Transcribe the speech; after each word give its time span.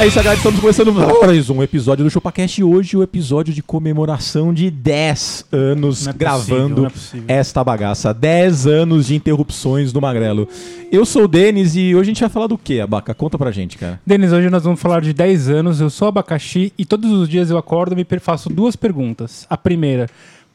É 0.00 0.06
isso, 0.08 0.16
galera. 0.16 0.36
Estamos 0.36 0.60
começando 0.60 0.92
mais 0.92 1.48
um 1.50 1.62
episódio 1.62 2.04
do 2.04 2.10
ChupaCast. 2.10 2.62
Hoje 2.64 2.96
o 2.96 3.02
episódio 3.02 3.54
de 3.54 3.62
comemoração 3.62 4.52
de 4.52 4.68
10 4.70 5.46
anos 5.52 6.06
é 6.08 6.12
gravando 6.12 6.86
é 6.86 6.90
possível. 6.90 7.24
esta 7.28 7.62
bagaça. 7.62 8.12
10 8.12 8.66
anos 8.66 9.06
de 9.06 9.14
interrupções 9.14 9.92
do 9.92 10.00
Magrelo. 10.00 10.48
Eu 10.90 11.06
sou 11.06 11.24
o 11.24 11.28
Denis 11.28 11.76
e 11.76 11.94
hoje 11.94 12.10
a 12.10 12.12
gente 12.12 12.20
vai 12.20 12.28
falar 12.28 12.48
do 12.48 12.58
quê, 12.58 12.80
Abaca? 12.80 13.14
Conta 13.14 13.38
pra 13.38 13.52
gente, 13.52 13.78
cara. 13.78 14.00
Denis, 14.04 14.32
hoje 14.32 14.50
nós 14.50 14.64
vamos 14.64 14.80
falar 14.80 15.00
de 15.00 15.12
10 15.12 15.48
anos. 15.48 15.80
Eu 15.80 15.88
sou 15.88 16.08
abacaxi 16.08 16.72
e 16.76 16.84
todos 16.84 17.10
os 17.12 17.28
dias 17.28 17.48
eu 17.48 17.56
acordo 17.56 17.92
e 17.92 17.96
me 17.96 18.18
faço 18.18 18.50
duas 18.50 18.74
perguntas. 18.74 19.46
A 19.48 19.56
primeira, 19.56 20.10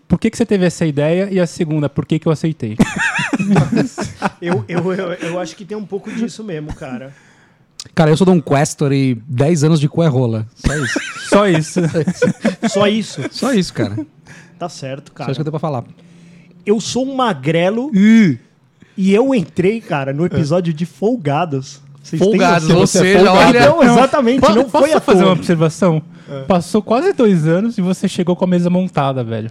por 0.07 0.19
que, 0.19 0.29
que 0.29 0.37
você 0.37 0.45
teve 0.45 0.65
essa 0.65 0.85
ideia? 0.85 1.29
E 1.31 1.39
a 1.39 1.47
segunda, 1.47 1.87
por 1.87 2.05
que, 2.05 2.19
que 2.19 2.27
eu 2.27 2.31
aceitei? 2.31 2.75
Eu, 4.41 4.65
eu, 4.67 4.93
eu, 4.93 5.13
eu 5.13 5.39
acho 5.39 5.55
que 5.55 5.63
tem 5.65 5.77
um 5.77 5.85
pouco 5.85 6.11
disso 6.11 6.43
mesmo, 6.43 6.73
cara. 6.73 7.13
Cara, 7.95 8.11
eu 8.11 8.17
sou 8.17 8.25
Don 8.25 8.41
Questor 8.41 8.93
e 8.93 9.15
10 9.27 9.63
anos 9.65 9.79
de 9.79 9.89
cu 9.89 10.01
é 10.03 10.07
rola. 10.07 10.47
Só 11.29 11.47
isso. 11.47 11.81
Só 11.89 11.99
isso. 11.99 12.69
Só 12.69 12.87
isso. 12.87 13.21
Só 13.31 13.53
isso, 13.53 13.73
cara. 13.73 14.05
Tá 14.57 14.69
certo, 14.69 15.09
Só 15.09 15.13
cara. 15.15 15.31
isso 15.31 15.37
que 15.37 15.41
eu 15.41 15.45
tenho 15.45 15.51
pra 15.51 15.59
falar. 15.59 15.83
Eu 16.65 16.79
sou 16.79 17.05
um 17.07 17.15
magrelo 17.15 17.91
e 17.95 19.13
eu 19.13 19.33
entrei, 19.33 19.79
cara, 19.81 20.13
no 20.13 20.25
episódio 20.25 20.73
de 20.73 20.85
Folgados. 20.85 21.81
Vocês 22.01 22.19
têm 22.21 22.29
Folgados, 22.31 22.67
noção? 22.69 22.79
ou 22.81 22.87
você 22.87 22.97
é 22.99 23.01
seja, 23.01 23.25
folgado. 23.25 23.47
olha. 23.49 23.65
Não, 23.69 23.83
exatamente, 23.83 24.41
não 24.41 24.63
posso 24.69 24.85
foi 24.85 24.93
a 24.93 24.99
fazer 25.01 25.23
uma 25.23 25.33
observação? 25.33 26.01
Passou 26.47 26.81
quase 26.81 27.13
dois 27.13 27.45
anos 27.47 27.77
e 27.77 27.81
você 27.81 28.07
chegou 28.07 28.35
com 28.35 28.45
a 28.45 28.47
mesa 28.47 28.69
montada, 28.69 29.23
velho. 29.23 29.49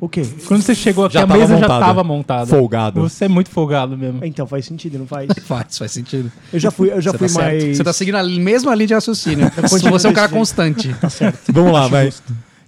O 0.00 0.08
quê? 0.08 0.22
Quando 0.46 0.62
você 0.62 0.74
chegou 0.74 1.04
aqui, 1.04 1.14
Já 1.14 1.24
a 1.24 1.26
tava 1.26 1.38
mesa 1.38 1.54
já 1.54 1.60
montada. 1.60 1.84
tava 1.84 2.04
montada. 2.04 2.46
Folgado. 2.46 3.00
Você 3.02 3.26
é 3.26 3.28
muito 3.28 3.50
folgado 3.50 3.98
mesmo. 3.98 4.24
Então 4.24 4.46
faz 4.46 4.64
sentido, 4.64 4.98
não 4.98 5.06
faz? 5.06 5.28
Faz, 5.44 5.76
faz 5.76 5.92
sentido. 5.92 6.32
Eu 6.52 6.58
já 6.58 6.70
fui, 6.70 6.90
eu 6.90 7.00
já 7.02 7.10
Você 7.10 7.18
fui 7.18 7.28
tá 7.28 7.34
certo. 7.34 7.62
mais. 7.64 7.76
Você 7.76 7.84
tá 7.84 7.92
seguindo 7.92 8.14
a 8.14 8.22
mesma 8.24 8.74
linha 8.74 8.86
de 8.86 8.94
raciocínio. 8.94 9.50
continuo 9.68 9.92
Você 9.98 10.06
é 10.06 10.10
um 10.10 10.12
cara 10.14 10.28
desse 10.28 10.34
jeito. 10.34 10.38
constante. 10.38 10.94
Tá 10.94 11.10
certo. 11.10 11.38
Vamos 11.52 11.72
lá, 11.72 11.86
vai. 11.86 12.10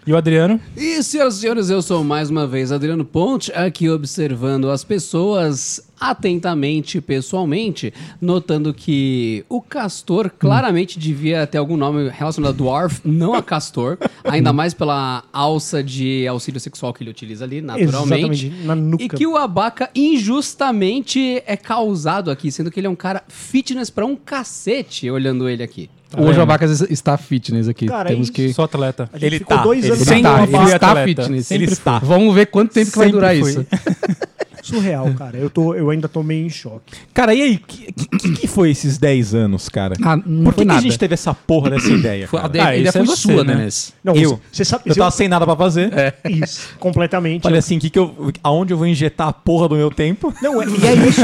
E 0.06 0.12
o 0.12 0.16
Adriano? 0.16 0.60
E, 0.77 1.03
senhoras 1.03 1.36
e 1.36 1.41
senhores, 1.41 1.70
eu 1.70 1.80
sou 1.80 2.03
mais 2.03 2.28
uma 2.28 2.44
vez 2.47 2.72
Adriano 2.72 3.05
Ponte, 3.05 3.53
aqui 3.53 3.88
observando 3.88 4.69
as 4.69 4.83
pessoas 4.83 5.80
atentamente, 6.03 7.00
pessoalmente, 7.00 7.95
notando 8.20 8.75
que 8.75 9.45
o 9.48 9.62
Castor 9.62 10.31
claramente 10.36 10.98
devia 10.98 11.47
ter 11.47 11.59
algum 11.59 11.77
nome 11.77 12.09
relacionado 12.09 12.50
a 12.50 12.56
Dwarf, 12.56 13.00
não 13.05 13.34
a 13.34 13.42
Castor, 13.42 13.97
ainda 14.25 14.53
mais 14.53 14.75
pela 14.75 15.22
alça 15.33 15.83
de 15.83 16.27
auxílio 16.27 16.59
sexual 16.61 16.92
que 16.92 17.05
ele 17.05 17.11
utiliza 17.11 17.44
ali, 17.44 17.61
naturalmente. 17.61 18.47
Exatamente, 18.47 18.67
na 18.67 18.75
nuca. 18.75 19.05
E 19.05 19.09
que 19.09 19.27
o 19.27 19.36
Abaca 19.36 19.91
injustamente 19.94 21.42
é 21.47 21.56
causado 21.56 22.31
aqui, 22.31 22.50
sendo 22.50 22.70
que 22.70 22.81
ele 22.81 22.89
é 22.89 22.91
um 22.91 22.97
cara 22.97 23.22
fitness 23.28 23.89
pra 23.89 24.05
um 24.05 24.16
cacete, 24.16 25.09
olhando 25.09 25.48
ele 25.48 25.62
aqui. 25.62 25.89
Hoje 26.19 26.39
o 26.39 26.42
Abacas 26.42 26.83
está 26.91 27.16
fitness 27.16 27.69
aqui. 27.69 27.87
Cara, 27.87 28.11
Temos 28.11 28.27
isso- 28.27 28.33
que... 28.33 28.53
Sou 28.53 28.64
atleta. 28.66 29.09
Ele 29.19 29.39
ficou 29.39 29.56
tá, 29.56 29.62
dois 29.62 29.83
ele 29.83 29.94
anos 29.94 30.00
Ele 30.06 30.11
Sempre 30.11 30.31
tá, 30.31 30.42
ele 30.42 30.75
está 30.75 30.91
atleta. 30.91 31.05
fitness. 31.22 31.47
Sempre 31.47 31.64
Ele 31.64 31.72
está. 31.72 31.98
Vamos 32.00 32.34
ver 32.34 32.47
quanto 32.47 32.72
tempo 32.72 32.91
que 32.92 32.98
vai 32.98 33.11
durar 33.11 33.34
fui. 33.34 33.50
isso. 33.50 33.66
surreal, 34.62 35.12
cara. 35.15 35.37
Eu, 35.37 35.50
tô, 35.50 35.75
eu 35.75 35.91
ainda 35.91 36.09
tô 36.09 36.23
meio 36.23 36.47
em 36.47 36.50
choque. 36.50 36.95
Cara, 37.12 37.34
e 37.34 37.43
aí? 37.43 37.55
O 37.56 37.59
que, 37.67 37.93
que, 37.93 38.33
que 38.33 38.47
foi 38.47 38.71
esses 38.71 38.97
10 38.97 39.34
anos, 39.34 39.69
cara? 39.69 39.95
Ah, 40.03 40.17
não 40.17 40.45
Por 40.45 40.53
que, 40.55 40.61
foi 40.61 40.65
que 40.65 40.71
a 40.71 40.75
nada. 40.75 40.81
gente 40.81 40.99
teve 40.99 41.15
essa 41.15 41.34
porra 41.34 41.71
dessa 41.71 41.89
ideia? 41.93 42.27
Foi- 42.28 42.41
a 42.41 42.47
ideia 42.47 42.65
Ah, 42.65 42.77
ideia 42.77 42.89
isso 42.89 42.99
é 42.99 43.05
foi 43.05 43.17
você, 43.17 43.23
sua, 43.34 43.45
né? 43.45 43.55
Denis. 43.56 43.93
Não, 44.03 44.15
Eu. 44.15 44.41
Você 44.50 44.65
sabe. 44.65 44.84
Eu 44.87 44.95
tava 44.97 45.11
sem 45.11 45.28
nada 45.28 45.45
pra 45.45 45.56
fazer. 45.56 45.91
Isso, 46.28 46.75
completamente. 46.78 47.43
Falei 47.43 47.59
assim, 47.59 47.78
que 47.78 47.91
que 47.91 47.99
eu, 47.99 48.33
aonde 48.43 48.73
eu 48.73 48.78
vou 48.78 48.87
injetar 48.87 49.28
a 49.28 49.33
porra 49.33 49.69
do 49.69 49.75
meu 49.77 49.91
tempo? 49.91 50.33
Não, 50.41 50.62
é- 50.62 50.67
e 50.67 50.87
é 50.87 50.94
isso. 51.09 51.23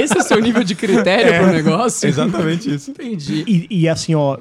Esse 0.00 0.16
é 0.16 0.20
o 0.20 0.22
seu 0.22 0.40
nível 0.40 0.62
de 0.64 0.74
critério 0.74 1.42
pro 1.42 1.52
negócio? 1.52 2.08
Exatamente 2.08 2.74
isso. 2.74 2.90
Entendi. 2.92 3.44
E, 3.46 3.66
e 3.82 3.88
assim, 3.88 4.14
ó. 4.14 4.38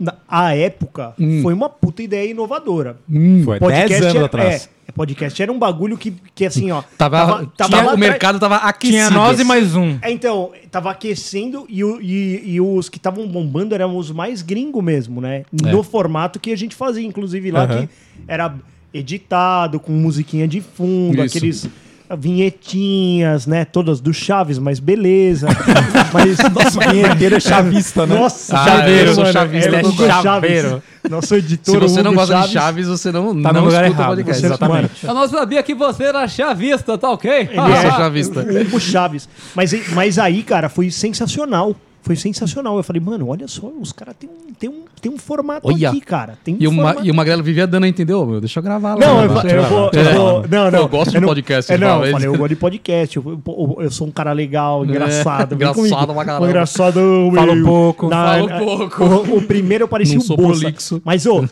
Na, 0.00 0.14
a 0.28 0.52
época 0.56 1.14
foi 1.42 1.54
uma 1.54 1.68
puta 1.68 2.02
ideia 2.02 2.28
inovadora. 2.28 2.96
Foi 3.44 3.58
10 3.60 4.02
anos 4.02 4.14
era, 4.16 4.24
atrás. 4.26 4.68
É, 4.81 4.81
podcast 4.92 5.42
era 5.42 5.50
um 5.52 5.58
bagulho 5.58 5.96
que, 5.98 6.14
que 6.34 6.44
assim, 6.44 6.70
ó. 6.70 6.82
Tava, 6.98 7.50
tinha- 7.56 7.68
lá 7.68 7.76
o 7.76 7.80
atrás- 7.80 7.98
mercado 7.98 8.38
tava 8.38 8.56
aquecido. 8.56 8.98
Tinha 8.98 9.10
nós 9.10 9.40
e 9.40 9.44
mais 9.44 9.74
um. 9.74 9.98
É, 10.02 10.10
então, 10.10 10.52
tava 10.70 10.90
aquecendo 10.90 11.66
e, 11.68 11.82
o- 11.82 12.00
e- 12.00 12.42
e 12.54 12.60
os 12.60 12.88
que 12.88 12.96
estavam 12.98 13.26
bombando 13.26 13.74
eram 13.74 13.96
os 13.96 14.10
mais 14.10 14.42
gringos 14.42 14.82
mesmo, 14.82 15.20
né? 15.20 15.44
No 15.52 15.82
formato 15.82 16.38
que 16.38 16.52
a 16.52 16.56
gente 16.56 16.74
fazia, 16.74 17.06
inclusive 17.06 17.50
lá, 17.50 17.64
Aham. 17.64 17.86
que 17.86 17.88
era 18.28 18.54
editado, 18.94 19.80
com 19.80 19.90
musiquinha 19.92 20.46
de 20.46 20.60
fundo, 20.60 21.24
Isso. 21.24 21.36
aqueles 21.38 21.68
vinhetinhas, 22.16 23.46
né? 23.46 23.64
Todas 23.64 24.00
do 24.00 24.12
Chaves, 24.12 24.58
mas 24.58 24.78
beleza. 24.78 25.48
mas, 26.12 26.36
Nossa, 26.52 26.78
o 26.78 26.90
vinheteiro 26.92 27.36
é 27.36 27.40
chavista, 27.40 28.06
né? 28.06 28.14
Nossa, 28.18 28.56
Ah, 28.58 28.64
chaveiro, 28.64 29.10
eu 29.10 29.14
sou 29.14 29.26
chavista, 29.26 29.68
ele 29.68 29.76
é 29.76 29.82
o 29.82 29.88
Hugo 29.88 30.06
chaveiro. 30.06 30.68
Chaves. 30.68 30.82
Nosso 31.10 31.34
editor, 31.34 31.74
Se 31.74 31.80
você 31.80 32.02
não 32.02 32.12
Hugo 32.12 32.20
gosta 32.20 32.34
de 32.34 32.40
Chaves, 32.40 32.52
Chaves, 32.52 32.86
você 32.88 33.10
não, 33.12 33.42
Tá 33.42 33.52
não 33.52 33.60
no 33.62 33.66
lugar 33.66 33.84
escuta 33.84 34.00
o 34.00 34.04
errado. 34.04 34.16
podcast. 34.16 34.46
Exatamente. 34.46 35.06
Eu 35.06 35.14
não 35.14 35.28
sabia 35.28 35.62
que 35.62 35.74
você 35.74 36.04
era 36.04 36.28
chavista, 36.28 36.96
tá 36.98 37.10
ok? 37.10 37.30
Ele 37.30 37.50
Ah, 37.56 37.70
é 37.70 37.80
sou 37.82 37.90
chavista. 37.92 38.40
o 38.40 38.60
Hugo 38.62 38.80
Chaves. 38.80 39.28
Mas, 39.54 39.72
mas 39.92 40.18
aí, 40.18 40.42
cara, 40.42 40.68
foi 40.68 40.90
sensacional. 40.90 41.74
Foi 42.02 42.16
sensacional. 42.16 42.76
Eu 42.76 42.82
falei, 42.82 43.00
mano, 43.00 43.28
olha 43.28 43.46
só, 43.46 43.70
os 43.80 43.92
caras 43.92 44.16
têm 44.18 44.28
um, 44.28 44.52
tem 44.54 44.68
um, 44.68 44.82
tem 45.00 45.12
um 45.12 45.16
formato 45.16 45.68
Olha. 45.68 45.90
aqui, 45.90 46.00
cara. 46.00 46.36
Tem 46.42 46.54
um 46.54 46.58
E 46.60 46.66
o, 46.66 46.72
e 47.04 47.10
o 47.10 47.14
Magrelo 47.14 47.42
vivia 47.44 47.64
dando 47.66 47.84
a 47.84 47.88
entender, 47.88 48.12
ô, 48.12 48.26
meu, 48.26 48.40
deixa 48.40 48.58
eu 48.58 48.62
gravar 48.64 48.94
lá. 48.94 49.00
Não, 49.06 49.22
eu, 49.22 49.28
Deixa 49.42 49.56
eu 49.56 49.62
vou. 49.64 49.90
Eu 49.92 50.00
É. 50.00 50.14
vou 50.14 50.48
não, 50.48 50.70
não. 50.70 50.78
Eu 50.80 50.88
gosto 50.88 51.12
de 51.12 51.20
podcast, 51.24 51.72
É, 51.72 51.78
não, 51.78 51.86
fala 51.88 52.06
eu 52.06 52.12
falei, 52.12 52.26
eu 52.28 52.36
gosto 52.36 52.48
de 52.48 52.56
podcast. 52.56 53.16
Eu, 53.16 53.40
eu- 53.46 53.76
eu 53.82 53.90
sou 53.90 54.08
um 54.08 54.10
cara 54.10 54.32
legal, 54.32 54.84
engraçado. 54.84 55.56
vem 55.56 55.68
engraçado 55.68 56.12
pra 56.14 56.24
caramba. 56.24 56.46
Engraçado. 56.48 57.00
Fala 57.34 57.52
um 57.52 57.62
pouco. 57.64 58.08
Fala 58.10 58.42
um 58.42 58.58
pouco. 58.66 59.04
O, 59.04 59.36
o 59.38 59.42
primeiro 59.42 59.84
eu 59.84 59.88
parecia 59.88 60.16
Não 60.16 60.22
o 60.22 60.26
sou 60.26 60.36
Bolsa. 60.36 60.60
prolixo. 60.60 61.00
Mas, 61.04 61.24
ô, 61.26 61.44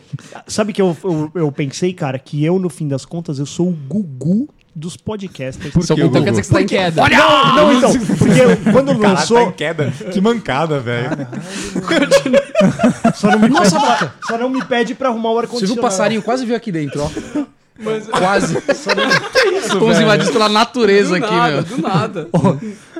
sabe 0.47 0.73
que 0.73 0.81
eu, 0.81 0.95
eu, 1.03 1.31
eu 1.33 1.51
pensei, 1.51 1.93
cara, 1.93 2.19
que 2.19 2.43
eu, 2.43 2.59
no 2.59 2.69
fim 2.69 2.87
das 2.87 3.05
contas, 3.05 3.39
eu 3.39 3.45
sou 3.45 3.69
o 3.69 3.71
Gugu 3.87 4.49
dos 4.75 4.95
podcasters. 4.97 5.73
Seu 5.85 5.95
que 5.95 6.01
Google. 6.03 6.21
Então 6.21 6.23
quer 6.23 6.29
dizer 6.31 6.41
que 6.41 6.47
você 6.47 6.53
tá 6.53 6.61
em 6.61 6.65
queda. 6.67 7.09
Não, 7.09 7.55
não, 7.55 7.73
então. 7.73 7.91
Porque 8.17 8.71
quando 8.71 8.93
lançou. 8.99 9.51
queda. 9.51 9.91
Que 10.11 10.21
mancada, 10.21 10.79
velho. 10.79 11.09
Só 13.15 13.29
não 13.31 13.39
me 13.39 13.49
pede 13.49 13.69
pra, 13.71 14.13
só 14.27 14.37
não 14.37 14.49
me 14.49 14.63
pede 14.65 14.95
pra 14.95 15.09
arrumar 15.09 15.29
o 15.29 15.33
Você 15.33 15.39
viu 15.41 15.45
ar-condicionado. 15.45 15.79
o 15.79 15.83
passarinho 15.83 16.21
quase 16.21 16.45
veio 16.45 16.57
aqui 16.57 16.71
dentro, 16.71 17.01
ó. 17.03 17.09
Quase. 18.17 18.61
Fomos 19.79 19.99
invadidos 19.99 20.31
pela 20.31 20.47
natureza 20.49 21.17
Do 21.17 21.25
aqui, 21.25 21.33
nada, 21.35 21.51
meu. 21.53 21.63
do 21.63 21.81
nada. 21.81 22.29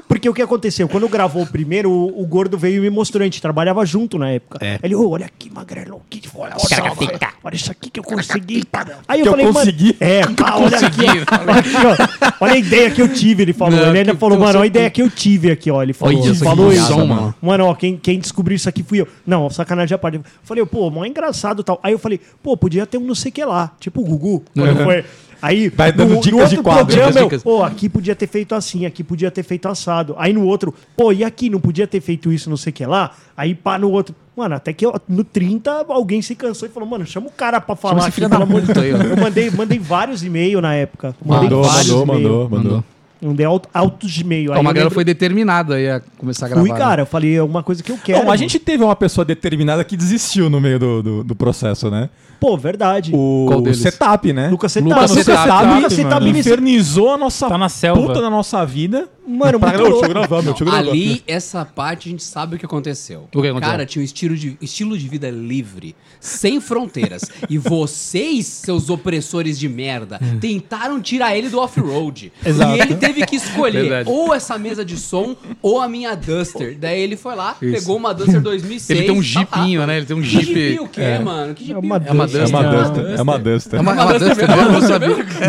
Porque 0.07 0.27
o 0.29 0.33
que 0.33 0.41
aconteceu? 0.41 0.87
Quando 0.89 1.07
gravou 1.07 1.43
o 1.43 1.47
primeiro, 1.47 1.89
o, 1.89 2.21
o 2.21 2.25
gordo 2.27 2.57
veio 2.57 2.77
e 2.77 2.79
me 2.81 2.89
mostrou. 2.89 3.21
A 3.21 3.25
gente 3.25 3.41
trabalhava 3.41 3.85
junto 3.85 4.17
na 4.17 4.29
época. 4.31 4.59
É. 4.65 4.79
Ele, 4.83 4.93
ô, 4.95 5.09
olha 5.09 5.25
aqui, 5.25 5.49
magrelo. 5.49 6.01
Que, 6.09 6.21
olha, 6.35 6.53
só, 6.59 6.67
velho. 6.75 7.19
olha 7.43 7.55
isso 7.55 7.71
aqui 7.71 7.89
que 7.89 7.99
eu 7.99 8.03
consegui. 8.03 8.63
Aí 9.07 9.19
eu 9.19 9.23
Que 9.23 9.29
eu 9.29 9.31
falei, 9.31 9.45
consegui? 9.47 9.85
mano. 9.85 9.95
É, 9.99 10.21
pá, 10.35 10.55
olha 10.57 10.77
aqui. 10.87 11.01
Olha, 11.05 11.59
aqui, 11.59 11.75
ó. 11.77 12.45
olha 12.45 12.53
a 12.53 12.57
ideia 12.57 12.91
que 12.91 13.01
eu 13.01 13.07
tive, 13.13 13.43
ele 13.43 13.53
falou. 13.53 13.79
Não, 13.79 13.89
ele 13.89 13.99
ainda 13.99 14.13
que- 14.13 14.19
falou, 14.19 14.37
mano, 14.39 14.59
olha 14.59 14.63
a 14.63 14.67
ideia 14.67 14.89
que 14.89 15.01
eu 15.01 15.09
tive 15.09 15.51
aqui, 15.51 15.71
ó. 15.71 15.81
Ele 15.81 15.93
falou, 15.93 16.21
Olha 16.21 16.35
falou 16.35 16.73
isso. 16.73 16.87
som, 16.87 17.05
mano. 17.05 17.35
Mano, 17.41 17.65
ó, 17.65 17.73
quem, 17.75 17.97
quem 17.97 18.19
descobriu 18.19 18.55
isso 18.55 18.67
aqui 18.67 18.83
fui 18.83 19.01
eu. 19.01 19.07
Não, 19.25 19.49
sacanagem 19.49 19.95
à 19.95 19.97
parte. 19.97 20.17
Eu 20.17 20.23
falei, 20.43 20.65
pô, 20.65 20.89
mó 20.89 21.05
engraçado 21.05 21.61
e 21.61 21.63
tal. 21.63 21.79
Aí 21.81 21.93
eu 21.93 21.99
falei, 21.99 22.19
pô, 22.43 22.55
podia 22.57 22.85
ter 22.85 22.97
um 22.97 23.01
não 23.05 23.15
sei 23.15 23.29
o 23.29 23.33
que 23.33 23.43
lá. 23.45 23.71
Tipo 23.79 24.01
o 24.01 24.03
Gugu. 24.05 24.43
Quando 24.53 24.83
foi. 24.83 25.05
Aí, 25.41 25.69
Vai 25.69 25.91
dando 25.91 26.15
no, 26.15 26.21
dicas 26.21 26.31
no 26.31 26.47
de 26.49 26.55
outro 26.57 26.63
quadro. 26.63 26.85
programa, 26.85 27.07
Dicas, 27.11 27.21
eu, 27.21 27.27
dicas. 27.29 27.43
pô, 27.43 27.63
aqui 27.63 27.89
podia 27.89 28.15
ter 28.15 28.27
feito 28.27 28.53
assim, 28.53 28.85
aqui 28.85 29.03
podia 29.03 29.31
ter 29.31 29.43
feito 29.43 29.67
assado. 29.67 30.15
Aí 30.17 30.31
no 30.33 30.45
outro, 30.45 30.73
pô, 30.95 31.11
e 31.11 31.23
aqui 31.23 31.49
não 31.49 31.59
podia 31.59 31.87
ter 31.87 31.99
feito 32.01 32.31
isso, 32.31 32.49
não 32.49 32.57
sei 32.57 32.69
o 32.69 32.73
que 32.73 32.85
lá. 32.85 33.11
Aí 33.35 33.55
pá, 33.55 33.79
no 33.79 33.89
outro. 33.89 34.13
Mano, 34.35 34.55
até 34.55 34.71
que 34.71 34.85
eu- 34.85 34.93
no 35.09 35.23
30 35.23 35.85
alguém 35.89 36.21
se 36.21 36.35
cansou 36.35 36.67
e 36.67 36.71
falou, 36.71 36.87
mano, 36.87 37.05
chama 37.05 37.27
o 37.27 37.31
cara 37.31 37.59
pra 37.59 37.75
falar 37.75 38.07
esse 38.07 38.23
aqui, 38.23 38.29
pelo 38.29 38.43
amor 38.43 38.61
de 38.61 38.71
ó. 38.71 38.83
Eu 38.83 39.17
mandei, 39.17 39.49
mandei 39.51 39.79
vários 39.79 40.23
e-mails 40.23 40.61
na 40.61 40.73
época. 40.75 41.15
Mandei 41.25 41.49
Mandou, 41.49 41.63
vários 41.63 41.87
mandou, 41.89 42.03
e-mails. 42.03 42.23
mandou, 42.23 42.49
mandou. 42.49 42.83
Mandei 43.21 43.45
alto- 43.45 43.69
altos 43.73 44.09
de. 44.11 44.23
Ó, 44.23 44.27
Aí 44.27 44.47
o 44.47 44.53
eu 44.55 44.63
Magrelo 44.63 44.85
lembro- 44.85 44.93
foi 44.95 45.03
determinado 45.03 45.73
aí 45.73 45.87
a 45.89 46.01
começar 46.17 46.47
a 46.47 46.49
gravar. 46.49 46.61
Fui, 46.61 46.71
né? 46.71 46.77
cara, 46.77 47.01
eu 47.03 47.05
falei, 47.05 47.35
é 47.35 47.43
uma 47.43 47.61
coisa 47.61 47.83
que 47.83 47.91
eu 47.91 47.97
quero. 48.03 48.17
Não, 48.19 48.25
mas 48.25 48.39
a 48.39 48.43
mano. 48.43 48.49
gente 48.49 48.57
teve 48.59 48.83
uma 48.83 48.95
pessoa 48.95 49.23
determinada 49.23 49.83
que 49.83 49.95
desistiu 49.95 50.49
no 50.49 50.59
meio 50.59 50.79
do, 50.79 51.03
do, 51.03 51.23
do 51.23 51.35
processo, 51.35 51.91
né? 51.91 52.09
Pô, 52.39 52.57
verdade. 52.57 53.11
O 53.13 53.61
deles? 53.63 53.77
Setup, 53.77 54.33
né? 54.33 54.47
Lucas 54.49 54.71
Setup. 54.71 54.89
Lucas 54.91 55.11
Lucas 55.11 55.25
Setup, 55.25 55.49
mano. 55.49 55.75
Lucas 55.75 55.93
Setup 55.93 56.29
infernizou 56.29 57.11
a 57.13 57.17
nossa 57.19 57.47
Tá 57.47 57.57
na 57.57 57.69
selva. 57.69 58.01
puta 58.01 58.19
da 58.21 58.29
nossa 58.31 58.65
vida. 58.65 59.07
Mano, 59.27 59.59
Pra- 59.59 59.69
muito 59.69 59.83
Não, 59.83 59.83
deixa 59.83 59.85
eu 59.85 59.89
louco. 59.91 60.09
gravar, 60.09 60.35
meu, 60.41 60.53
deixa 60.53 60.63
eu 60.63 60.67
gravar. 60.71 60.89
Ali, 60.89 61.23
essa 61.27 61.63
parte, 61.63 62.09
a 62.09 62.11
gente 62.11 62.23
sabe 62.23 62.55
o 62.55 62.59
que 62.59 62.65
aconteceu. 62.65 63.27
O 63.31 63.41
que 63.41 63.47
aconteceu? 63.47 63.61
Cara, 63.71 63.85
tinha 63.85 64.01
um 64.01 64.05
estilo 64.05 64.35
de, 64.35 64.57
estilo 64.59 64.97
de 64.97 65.07
vida 65.07 65.29
livre, 65.29 65.95
sem 66.19 66.59
fronteiras. 66.59 67.21
e 67.49 67.57
vocês, 67.57 68.47
seus 68.47 68.89
opressores 68.89 69.59
de 69.59 69.69
merda, 69.69 70.19
tentaram 70.39 70.99
tirar 70.99 71.37
ele 71.37 71.49
do 71.49 71.59
off-road. 71.59 72.33
Exato. 72.43 72.75
E 72.75 72.81
ele 72.81 72.95
teve 72.95 73.25
que 73.25 73.35
escolher 73.35 73.81
Verdade. 73.81 74.09
ou 74.09 74.33
essa 74.33 74.57
mesa 74.57 74.83
de 74.83 74.97
som 74.97 75.35
ou 75.61 75.79
a 75.79 75.87
minha 75.87 76.15
Duster. 76.15 76.77
Daí 76.79 76.99
ele 76.99 77.15
foi 77.15 77.35
lá, 77.35 77.55
pegou 77.59 77.97
uma 77.97 78.13
Duster 78.13 78.41
2006. 78.41 78.89
Ele 79.01 79.07
tem 79.07 79.11
um 79.11 79.21
tá 79.21 79.39
lá. 79.55 79.61
jipinho, 79.63 79.85
né? 79.87 79.97
Ele 79.97 80.05
tem 80.05 80.17
um 80.17 80.21
Que 80.21 80.27
Jeep. 80.29 80.45
jipe 80.45 80.79
o 80.79 80.87
quê, 80.87 81.19
mano? 81.23 81.53
Que 81.53 81.71
É 81.71 81.77
uma 81.77 81.95
É 81.97 82.11
uma 82.11 82.25
Duster. 82.27 82.41
É 82.41 82.47
uma 82.47 82.63
Duster. 82.63 83.03
Duster. 83.03 83.19
É 83.19 83.21
uma 83.21 83.37
Duster. 83.39 83.79
É 83.79 83.81
uma, 83.81 83.91
é 83.91 84.03
uma 84.03 84.19
Duster, 84.19 84.47
não. 84.49 84.57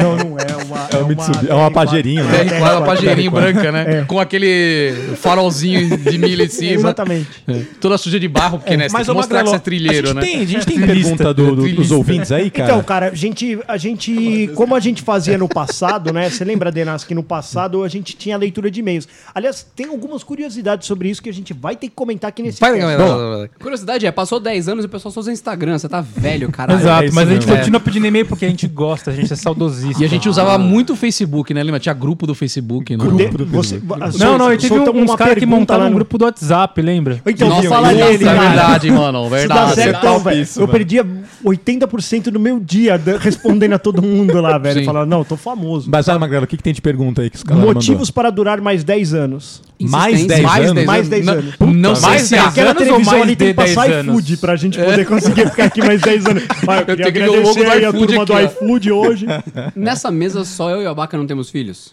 Não, 0.02 0.16
não 0.16 0.38
é 0.38 0.64
uma. 0.64 0.88
É 0.92 0.96
uma 0.98 1.08
Mitsubishi. 1.08 1.50
É 1.50 1.54
uma 1.54 1.70
Pajerinho, 1.70 2.24
né? 2.24 2.40
É, 2.46 2.58
com 2.58 2.64
a 2.64 2.82
pajeirinha 2.82 3.30
TR4. 3.30 3.61
Branca, 3.70 3.72
né? 3.72 4.04
Com 4.06 4.18
aquele 4.20 4.92
farolzinho 5.16 5.96
de 5.96 6.18
milho 6.18 6.44
em 6.44 6.48
cima. 6.48 6.72
Exatamente. 6.74 7.28
É. 7.48 7.60
Toda 7.80 7.96
suja 7.98 8.18
de 8.18 8.28
barro, 8.28 8.58
porque, 8.58 8.76
né? 8.76 8.84
Você 8.88 8.88
tem 8.90 8.98
Mas 8.98 9.06
que 9.08 9.12
mostrar 9.14 9.38
que 9.38 9.44
Magrelo, 9.44 9.50
você 9.50 9.56
é 9.56 9.58
trilheiro, 9.58 10.06
a 10.08 10.12
gente 10.12 10.14
né? 10.14 10.20
Tem, 10.22 10.40
a 10.40 10.46
gente 10.46 10.66
tem 10.66 10.80
pergunta 10.86 11.34
do- 11.34 11.56
do- 11.56 11.74
dos 11.74 11.90
ouvintes 11.90 12.32
aí, 12.32 12.50
cara? 12.50 12.70
Então, 12.70 12.82
cara, 12.82 13.06
a 13.08 13.14
gente, 13.14 13.58
a 13.66 13.76
gente, 13.76 14.50
como 14.54 14.74
a 14.74 14.80
gente 14.80 15.02
fazia 15.02 15.38
no 15.38 15.48
passado, 15.48 16.12
né? 16.12 16.28
Você 16.30 16.44
lembra, 16.44 16.70
Denas, 16.70 17.04
que 17.04 17.14
no 17.14 17.22
passado 17.22 17.82
a 17.82 17.88
gente 17.88 18.16
tinha 18.16 18.36
leitura 18.36 18.70
de 18.70 18.80
e-mails. 18.80 19.06
Aliás, 19.34 19.66
tem 19.74 19.86
algumas 19.86 20.22
curiosidades 20.22 20.86
sobre 20.86 21.08
isso 21.08 21.22
que 21.22 21.28
a 21.28 21.32
gente 21.32 21.52
vai 21.52 21.76
ter 21.76 21.88
que 21.88 21.94
comentar 21.94 22.28
aqui 22.28 22.42
nesse 22.42 22.60
Vai, 22.60 22.78
cast. 22.78 22.96
galera. 22.96 23.50
Curiosidade 23.60 24.06
é, 24.06 24.10
passou 24.12 24.38
10 24.40 24.68
anos 24.68 24.84
e 24.84 24.86
o 24.86 24.90
pessoal 24.90 25.12
só 25.12 25.20
usa 25.20 25.32
Instagram. 25.32 25.78
Você 25.78 25.88
tá 25.88 26.00
velho, 26.00 26.50
caralho. 26.50 26.78
Exato, 26.82 27.04
é 27.04 27.10
mas 27.12 27.28
a 27.28 27.32
gente 27.34 27.46
continua 27.46 27.80
pedindo 27.80 28.06
e-mail 28.06 28.26
porque 28.26 28.44
a 28.44 28.48
gente 28.48 28.66
gosta, 28.66 29.10
a 29.10 29.14
gente 29.14 29.32
é 29.32 29.36
saudosista. 29.36 30.02
E 30.02 30.06
a 30.06 30.08
gente 30.08 30.28
usava 30.28 30.56
muito 30.58 30.92
o 30.92 30.96
Facebook, 30.96 31.52
né? 31.54 31.62
Lembra? 31.62 31.80
Tinha 31.80 31.94
grupo 31.94 32.26
do 32.26 32.34
Facebook, 32.34 32.96
né? 32.96 33.04
De- 33.52 33.56
você- 33.56 33.80
Não, 34.24 34.38
não, 34.38 34.52
e 34.52 34.56
teve 34.56 34.68
soltamos 34.74 35.02
uns 35.10 35.14
caras 35.16 35.34
que 35.38 35.46
montaram 35.46 35.86
um 35.88 35.92
grupo 35.92 36.18
do 36.18 36.24
WhatsApp, 36.24 36.80
lembra? 36.82 37.20
Então, 37.26 37.48
Nossa, 37.48 37.68
fala 37.68 37.88
dele, 37.88 38.02
é 38.02 38.18
cara. 38.18 38.40
verdade, 38.40 38.90
mano. 38.90 39.20
Isso 39.22 39.30
dá 39.30 39.36
Verdade. 39.36 39.74
certo, 39.74 40.06
é 40.06 40.08
não, 40.08 40.18
velho. 40.18 40.36
topíssimo, 40.36 40.62
Eu 40.62 40.66
velho. 40.66 40.78
perdia 40.78 41.06
80% 41.44 42.30
do 42.30 42.40
meu 42.40 42.58
dia 42.58 43.00
respondendo 43.20 43.74
a 43.74 43.78
todo 43.78 44.00
mundo 44.02 44.40
lá, 44.40 44.58
velho. 44.58 44.84
Falando, 44.84 45.08
não, 45.10 45.24
tô 45.24 45.36
famoso. 45.36 45.88
Mas, 45.90 46.06
vai, 46.06 46.18
Magrelo, 46.18 46.44
o 46.44 46.46
que, 46.46 46.56
que 46.56 46.62
tem 46.62 46.72
de 46.72 46.80
pergunta 46.82 47.22
aí 47.22 47.30
que 47.30 47.36
os 47.36 47.42
caras 47.42 47.62
Motivos 47.62 48.10
para 48.10 48.30
durar 48.30 48.60
mais 48.60 48.82
10 48.84 49.14
anos. 49.14 49.62
Mais 49.80 50.24
10 50.26 50.42
Mais 50.42 50.62
anos? 50.64 50.74
10 50.74 50.86
Mais 50.86 51.08
10 51.08 51.26
Não- 51.26 51.32
anos. 51.34 51.54
Não 51.60 51.94
sei 51.96 52.08
mais 52.08 52.22
se 52.22 52.30
10 52.30 52.42
há. 52.44 52.48
Aquela 52.48 52.70
anos 52.70 52.80
ou 52.82 52.86
televisão 52.86 53.12
mais 53.14 53.22
ali 53.24 53.36
tem 53.36 53.48
que 53.48 53.54
passar 53.54 53.82
10 53.88 53.96
anos? 53.96 54.14
iFood 54.14 54.36
pra 54.36 54.56
gente 54.56 54.78
poder 54.78 55.06
conseguir 55.06 55.50
ficar 55.50 55.64
aqui 55.64 55.80
mais 55.84 56.00
10 56.00 56.26
anos. 56.26 56.42
Eu 56.88 56.96
queria 56.96 56.96
tenho 56.96 57.12
que 57.12 57.18
ver 57.18 57.28
o 57.28 57.42
logo 57.42 57.50
agradecer 57.50 57.70
aí 57.72 57.84
a 57.84 57.92
turma 57.92 58.24
do 58.24 58.38
iFood 58.40 58.92
hoje. 58.92 59.26
Nessa 59.74 60.10
mesa, 60.10 60.44
só 60.44 60.70
eu 60.70 60.82
e 60.82 60.86
o 60.86 60.90
Abaca 60.90 61.16
não 61.18 61.26
temos 61.26 61.50
filhos? 61.50 61.92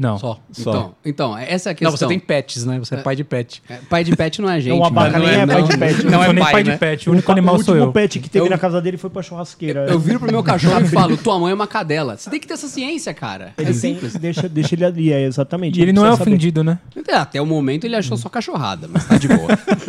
Não. 0.00 0.16
Só. 0.16 0.38
Só. 0.52 0.70
Então, 0.70 0.94
então, 1.04 1.36
essa 1.38 1.70
é 1.70 1.72
a 1.72 1.74
Não, 1.74 1.90
questão. 1.90 1.96
você 1.96 2.06
tem 2.06 2.20
pets, 2.20 2.64
né? 2.64 2.78
Você 2.78 2.94
é 2.94 2.98
pai 2.98 3.16
de 3.16 3.24
pet. 3.24 3.60
É, 3.68 3.78
Pai 3.90 4.04
de 4.04 4.14
pet 4.14 4.40
não 4.40 4.48
é 4.48 4.60
gente. 4.60 4.70
Não, 4.74 4.78
o 4.78 4.84
Abaca 4.84 5.18
mano. 5.18 5.24
nem 5.28 5.40
é 5.40 5.44
pai 5.46 5.62
de 5.64 5.76
pet. 5.76 6.04
Não 6.04 6.10
Não 6.12 6.22
é 6.22 6.24
sou 6.26 6.34
nem 6.34 6.42
pai, 6.44 6.52
pai 6.52 6.62
né? 6.64 6.72
de 6.72 6.78
pet, 6.78 7.08
o 7.10 7.12
único 7.12 7.32
animal 7.32 7.56
o 7.56 7.64
sou 7.64 7.74
último 7.74 7.88
eu. 7.88 7.92
pet 7.92 8.20
que 8.20 8.30
teve 8.30 8.46
Eu- 8.46 8.50
na 8.50 8.56
casa 8.58 8.80
dele 8.80 8.96
foi 8.96 9.10
pra 9.10 9.22
churrasqueira. 9.22 9.86
Eu 9.88 9.98
viro 9.98 10.20
pro 10.20 10.30
meu 10.30 10.42
cachorro 10.44 10.80
e 10.80 10.86
falo, 10.88 11.16
tua 11.16 11.36
mãe 11.40 11.50
é 11.50 11.54
uma 11.54 11.66
cadela. 11.66 12.16
Você 12.16 12.30
tem 12.30 12.38
que 12.38 12.46
ter 12.46 12.54
essa 12.54 12.68
ciência, 12.68 13.12
cara. 13.12 13.52
É 13.58 13.62
Ele 13.62 13.72
tem- 13.72 13.74
simples. 13.94 14.14
deixa, 14.14 14.48
deixa 14.48 14.74
ele 14.76 14.84
ali, 14.84 15.12
é 15.12 15.22
exatamente. 15.24 15.80
E 15.80 15.82
ele 15.82 15.92
não 15.92 16.02
é 16.02 16.06
precisa 16.10 16.24
saber. 16.24 16.30
ofendido, 16.30 16.62
né? 16.62 16.78
É, 17.08 17.14
Até 17.16 17.42
o 17.42 17.46
momento 17.46 17.84
ele 17.84 17.96
achou 17.96 18.16
só 18.16 18.28
cachorrada, 18.28 18.86
mas 18.88 19.04
tá 19.04 19.16
de 19.18 19.26
boa. 19.26 19.48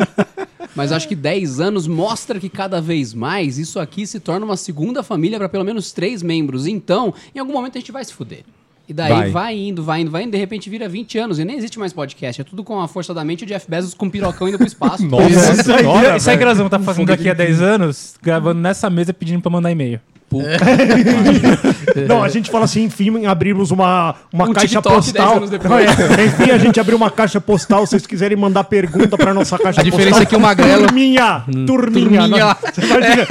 mas 0.76 0.92
acho 0.92 1.08
que 1.08 1.16
10 1.16 1.60
anos 1.60 1.86
mostra 1.88 2.40
que 2.40 2.50
cada 2.50 2.82
vez 2.82 3.14
mais 3.14 3.58
isso 3.60 3.80
aqui 3.80 4.08
se 4.08 4.20
torna 4.20 4.44
uma 4.46 4.58
segunda 4.58 5.04
família 5.04 5.38
para 5.38 5.50
pelo 5.50 5.64
menos 5.64 5.92
três 5.92 6.24
membros. 6.24 6.66
Então, 6.66 7.14
em 7.36 7.40
algum 7.40 7.54
momento 7.54 7.78
a 7.78 7.80
gente 7.80 7.92
vai 7.92 8.04
se 8.04 8.14
fuder. 8.14 8.44
E 8.90 8.94
daí 8.94 9.10
Vai. 9.10 9.30
vai. 9.30 9.56
indo, 9.56 9.84
vai 9.84 10.02
indo, 10.02 10.10
vai 10.10 10.24
indo, 10.24 10.32
de 10.32 10.38
repente 10.38 10.68
vira 10.68 10.90
20 10.90 11.20
anos 11.20 11.38
e 11.38 11.46
nem 11.46 11.56
existe 11.56 11.78
mais 11.78 11.94
podcast. 11.94 12.42
É 12.42 12.44
tudo 12.44 12.64
com 12.64 12.82
a 12.82 12.88
força 12.88 13.14
da 13.14 13.24
mente 13.24 13.42
e 13.42 13.44
o 13.44 13.48
Jeff 13.48 13.70
Bezos 13.70 13.94
com 13.94 14.08
um 14.08 14.10
pirocão 14.10 14.48
indo 14.48 14.58
pro 14.58 14.66
espaço. 14.66 15.06
Nossa 15.08 15.30
senhora, 15.64 16.18
Isso 16.18 16.28
aí, 16.28 16.36
velho. 16.36 16.40
Grazão, 16.40 16.68
tá 16.68 16.80
fazendo 16.80 17.06
daqui 17.06 17.30
a 17.30 17.36
10 17.36 17.62
anos, 17.62 18.16
gravando 18.20 18.60
nessa 18.60 18.90
mesa 18.90 19.14
pedindo 19.14 19.42
pra 19.44 19.52
mandar 19.52 19.72
e-mail. 19.72 20.02
Não, 22.08 22.24
a 22.24 22.30
gente 22.30 22.50
fala 22.52 22.66
assim, 22.66 22.84
enfim, 22.84 23.26
abrimos 23.26 23.72
uma, 23.72 24.16
uma 24.32 24.46
Um 24.50 24.54
caixa 24.54 24.68
TikTok 24.68 24.96
postal. 24.96 25.26
10 25.26 25.38
anos 25.38 25.50
depois. 25.50 25.70
Não, 25.98 26.06
é. 26.16 26.26
Enfim, 26.26 26.52
a 26.52 26.58
gente 26.58 26.80
abriu 26.80 26.96
uma 26.98 27.10
caixa 27.10 27.42
postal. 27.42 27.86
Se 27.86 27.92
vocês 27.92 28.06
quiserem 28.08 28.38
mandar 28.38 28.64
pergunta 28.66 29.18
pra 29.18 29.34
nossa 29.34 29.58
caixa 29.58 29.82
A 29.82 29.84
diferença 29.84 30.22
é 30.22 30.26
que 30.26 30.36
o 30.36 30.40
Magrelo- 30.40 30.86
Turminha! 30.88 31.44
Turminha! 31.66 32.22
Turminha. 32.22 32.28
Não, 32.28 32.38
Você 32.74 32.82
imagina? 32.82 33.28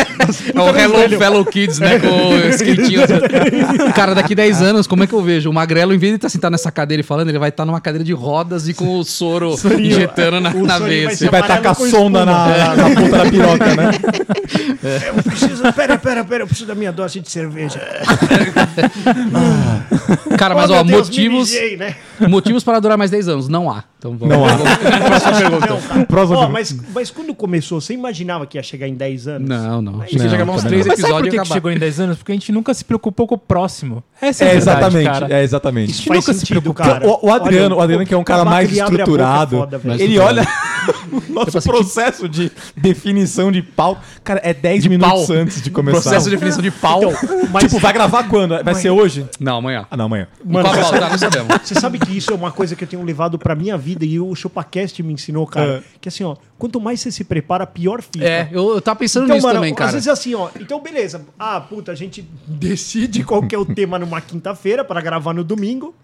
É 0.55 0.61
o 0.61 0.77
Hello 0.77 1.19
Fellow 1.19 1.45
Kids, 1.45 1.79
né? 1.79 1.99
Com 1.99 2.07
o 2.31 2.39
escritinho. 2.49 3.01
Cara, 3.95 4.15
daqui 4.15 4.35
10 4.35 4.63
anos, 4.63 4.87
como 4.87 5.05
é 5.05 5.07
que 5.07 5.13
eu 5.15 5.23
vejo? 5.23 5.51
O 5.51 5.53
Magrelo, 5.53 5.95
em 5.95 5.99
vez 5.99 6.13
de 6.13 6.17
estar 6.17 6.29
sentado 6.29 6.53
nessa 6.53 6.71
cadeira 6.71 7.01
e 7.01 7.05
falando, 7.05 7.29
ele 7.29 7.39
vai 7.39 7.49
estar 7.51 7.65
numa 7.65 7.81
cadeira 7.81 8.05
de 8.05 8.13
rodas 8.13 8.69
e 8.69 8.75
com 8.75 8.99
o 8.99 9.05
soro 9.05 9.57
Sorinho. 9.57 9.87
injetando 9.93 10.41
na, 10.41 10.51
O 10.51 10.67
na 10.67 10.79
veia. 10.79 11.05
vai 11.05 11.15
assim. 11.15 11.25
Você 11.25 11.31
vai 11.31 11.41
estar 11.41 11.61
com 11.63 11.69
a 11.69 11.71
Amarelo 11.71 11.91
com 11.93 11.97
sonda 11.99 12.25
na, 12.27 12.75
na 12.77 12.91
ponta 12.91 13.19
da 13.19 13.31
piroca, 13.31 13.75
né? 13.75 13.91
Eu 15.07 15.23
preciso. 15.23 15.73
Pera, 15.73 15.99
pera, 15.99 16.25
pera. 16.25 16.43
Eu 16.43 16.47
preciso 16.47 16.67
da 16.69 16.75
minha 16.75 16.88
dose 16.93 17.21
de 17.21 17.29
cerveja. 17.29 17.81
Cara, 20.39 20.55
mas 20.55 20.71
Oh, 20.71 20.75
ó, 20.75 20.83
Deus, 20.83 21.09
motivos, 21.09 21.51
mijei, 21.51 21.77
né? 21.77 21.97
motivos 22.29 22.63
para 22.65 22.79
durar 22.81 22.97
mais 22.99 23.11
10 23.11 23.29
anos. 23.29 23.49
Não 23.49 23.71
há. 23.71 23.85
Então 23.99 24.17
vamos. 24.17 24.37
Não 24.37 24.45
há. 24.47 24.57
Próxima 25.09 25.33
pergunta. 25.39 25.75
Ó, 25.75 26.05
pergunta. 26.05 26.49
mas, 26.49 26.77
mas 26.95 27.11
quando 27.11 27.35
começou, 27.35 27.81
você 27.81 27.95
imaginava 27.95 28.47
que 28.47 28.59
ia 28.59 28.63
chegar 28.63 28.87
em 28.87 28.95
10 28.95 29.29
anos? 29.29 29.49
Não, 29.49 29.83
não. 29.83 30.03
Achei 30.03 30.11
que 30.11 30.19
Não, 30.19 30.25
ia 30.31 30.37
gravar 30.37 30.53
uns 30.53 30.63
também 30.63 30.81
três 30.81 30.87
Mas 30.87 30.99
sabe 31.01 31.13
por 31.13 31.19
episódios 31.19 31.35
que, 31.35 31.49
que 31.49 31.55
chegou 31.55 31.71
em 31.71 31.79
10 31.79 32.01
anos? 32.01 32.17
Porque 32.19 32.33
a 32.33 32.35
gente 32.35 32.53
nunca 32.53 32.75
se 32.75 32.85
preocupou 32.85 33.27
com 33.27 33.35
o 33.35 33.39
próximo. 33.39 34.03
Essa 34.21 34.45
é, 34.45 34.47
É 34.47 34.51
a 34.51 34.55
verdade, 34.55 34.79
exatamente, 34.81 35.05
cara. 35.21 35.35
é 35.35 35.43
exatamente. 35.43 35.91
Isso 35.93 36.05
faz 36.05 36.21
nunca 36.21 36.33
se 36.33 36.41
sentido, 36.41 36.61
preocupa. 36.61 36.85
cara. 36.85 37.07
o, 37.09 37.27
o 37.27 37.33
Adriano, 37.33 37.75
Olha, 37.75 37.81
o 37.81 37.83
Adriano 37.83 38.07
que 38.07 38.15
é 38.15 38.17
um 38.19 38.25
cara 38.25 38.45
mais 38.45 38.69
a 38.71 38.73
é 38.81 38.85
estruturado, 38.85 39.57
foda, 39.59 39.81
ele 39.99 40.19
olha 40.19 40.47
o 41.13 41.33
nosso 41.33 41.61
processo 41.63 42.29
de 42.29 42.51
definição 42.77 43.51
de 43.53 43.63
pau, 43.63 44.01
cara, 44.25 44.41
é 44.45 44.55
10 44.55 44.87
minutos 44.87 45.27
pau. 45.27 45.37
antes 45.37 45.61
de 45.63 45.71
começar. 45.71 46.01
Processo 46.03 46.31
de 46.31 46.37
definição 46.37 46.63
de 46.63 46.71
pau. 46.71 47.01
Mas 47.53 47.65
Tipo, 47.65 47.79
vai 47.81 47.93
gravar 47.93 48.25
quando? 48.29 48.63
Vai 48.63 48.75
ser 48.75 48.91
hoje? 48.91 49.27
Não, 49.41 49.59
amanhã. 49.59 49.87
Não, 49.99 50.05
amanhã. 50.07 50.29
Mano, 50.45 50.65
Qual 50.69 50.75
você 50.75 50.81
pauta? 50.81 50.99
sabe, 50.99 51.11
Não 51.11 51.19
sabemos. 51.19 51.63
você 51.69 51.75
sabe 51.75 51.99
que 51.99 52.17
isso 52.17 52.31
é 52.31 52.35
uma 52.35 52.51
coisa 52.53 52.75
que 52.77 52.85
eu 52.85 52.89
tenho 52.89 53.03
levado 53.05 53.39
pra 53.39 53.55
minha 53.55 53.77
vida 53.77 54.05
e 54.05 54.19
o 54.21 54.35
ChupaCast 54.35 55.03
me 55.03 55.13
ensinou, 55.13 55.47
cara. 55.47 55.79
É. 55.79 55.83
Que 56.01 56.09
assim, 56.09 56.25
ó, 56.25 56.37
quanto 56.57 56.81
mais 56.81 57.01
você 57.01 57.11
se 57.11 57.25
prepara, 57.25 57.67
pior 57.67 58.01
fica. 58.01 58.25
É, 58.25 58.49
eu, 58.53 58.71
eu 58.75 58.81
tava 58.81 58.99
pensando 59.01 59.25
Então, 59.25 59.37
nisso 59.37 59.47
mano, 59.47 59.59
também, 59.59 59.73
às 59.73 59.77
cara. 59.77 59.93
vezes 59.93 60.07
é 60.07 60.11
assim, 60.11 60.35
ó. 60.35 60.49
Então, 60.61 60.81
beleza. 60.81 61.27
Ah, 61.39 61.61
puta, 61.61 61.93
a 61.93 61.95
gente 61.95 62.27
decide 62.47 63.25
qual 63.25 63.43
que 63.47 63.55
é 63.55 63.59
o 63.59 63.65
tema 63.67 63.99
numa 63.99 64.21
quinta-feira 64.21 64.85
pra 64.85 65.01
gravar 65.01 65.35
no 65.35 65.43
domingo. 65.45 65.95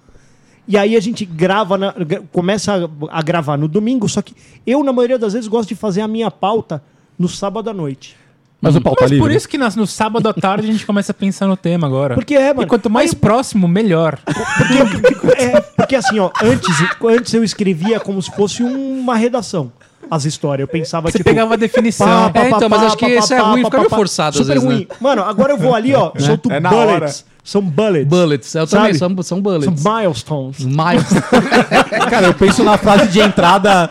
E 0.66 0.78
aí 0.78 0.96
a 0.96 1.00
gente 1.00 1.24
grava, 1.24 1.76
na- 1.76 1.94
começa 2.32 2.88
a, 3.10 3.18
a 3.18 3.22
gravar 3.22 3.56
no 3.58 3.68
domingo, 3.68 4.08
só 4.08 4.22
que 4.22 4.34
eu, 4.66 4.82
na 4.82 4.92
maioria 4.92 5.18
das 5.18 5.34
vezes, 5.34 5.46
gosto 5.46 5.68
de 5.68 5.74
fazer 5.74 6.00
a 6.00 6.08
minha 6.08 6.30
pauta 6.30 6.82
no 7.18 7.28
sábado 7.28 7.68
à 7.68 7.74
noite. 7.74 8.16
Mas 8.64 8.76
o 8.76 8.80
pau 8.80 8.94
tá 8.94 9.02
Mas 9.02 9.10
livre. 9.12 9.24
por 9.28 9.30
isso 9.34 9.48
que 9.48 9.56
nas- 9.58 9.76
no 9.76 9.86
sábado 9.86 10.28
à 10.28 10.32
tarde 10.34 10.68
a 10.68 10.72
gente 10.72 10.84
começa 10.86 11.12
a 11.12 11.14
pensar 11.14 11.46
no 11.46 11.56
tema 11.56 11.86
agora. 11.86 12.14
Porque 12.14 12.34
é, 12.34 12.48
mano. 12.52 12.62
E 12.62 12.66
quanto 12.66 12.90
mais 12.90 13.10
Aí- 13.10 13.16
próximo, 13.16 13.68
melhor. 13.68 14.18
Porque, 14.24 15.42
é, 15.42 15.60
porque 15.60 15.96
assim, 15.96 16.18
ó, 16.18 16.30
antes, 16.42 16.74
antes 17.04 17.34
eu 17.34 17.44
escrevia 17.44 18.00
como 18.00 18.20
se 18.20 18.30
fosse 18.30 18.62
uma 18.62 19.14
redação. 19.16 19.70
As 20.10 20.24
histórias. 20.26 20.60
Eu 20.66 20.68
pensava, 20.68 21.10
Você 21.10 21.16
tipo. 21.18 21.30
pegava 21.30 21.54
a 21.54 21.56
definição. 21.56 22.06
pá, 22.06 22.30
pá, 22.30 22.40
É, 22.40 22.46
então, 22.48 22.60
pá, 22.60 22.68
mas 22.68 22.80
pá, 22.80 22.86
acho 22.88 22.96
que 22.98 23.06
pá, 23.06 23.10
esse 23.12 23.32
é 23.34 23.36
pá, 23.38 23.42
ruim, 23.44 23.62
pá, 23.62 23.66
fica 23.68 23.70
pá, 23.70 23.78
meio 23.78 23.90
pá. 23.90 23.96
forçado 23.96 24.28
às 24.38 24.46
Super 24.46 24.52
vezes, 24.60 24.64
ruim. 24.68 24.86
Mano, 25.00 25.22
agora 25.22 25.52
eu 25.54 25.56
vou 25.56 25.74
ali, 25.74 25.94
ó, 25.94 26.12
solto 26.18 26.52
É 26.52 26.60
na 26.60 26.68
bullets. 26.68 27.24
São 27.42 27.62
bullets. 27.62 28.06
Bullets. 28.08 28.54
Eu 28.54 28.66
também, 28.66 28.94
Sabe? 28.94 29.14
são, 29.14 29.22
são 29.22 29.40
bullets. 29.42 29.80
São 29.82 29.92
milestones. 29.96 30.58
Miles. 30.64 31.08
Cara, 32.10 32.26
eu 32.26 32.34
penso 32.34 32.62
na 32.64 32.76
frase 32.78 33.08
de 33.08 33.20
entrada. 33.20 33.90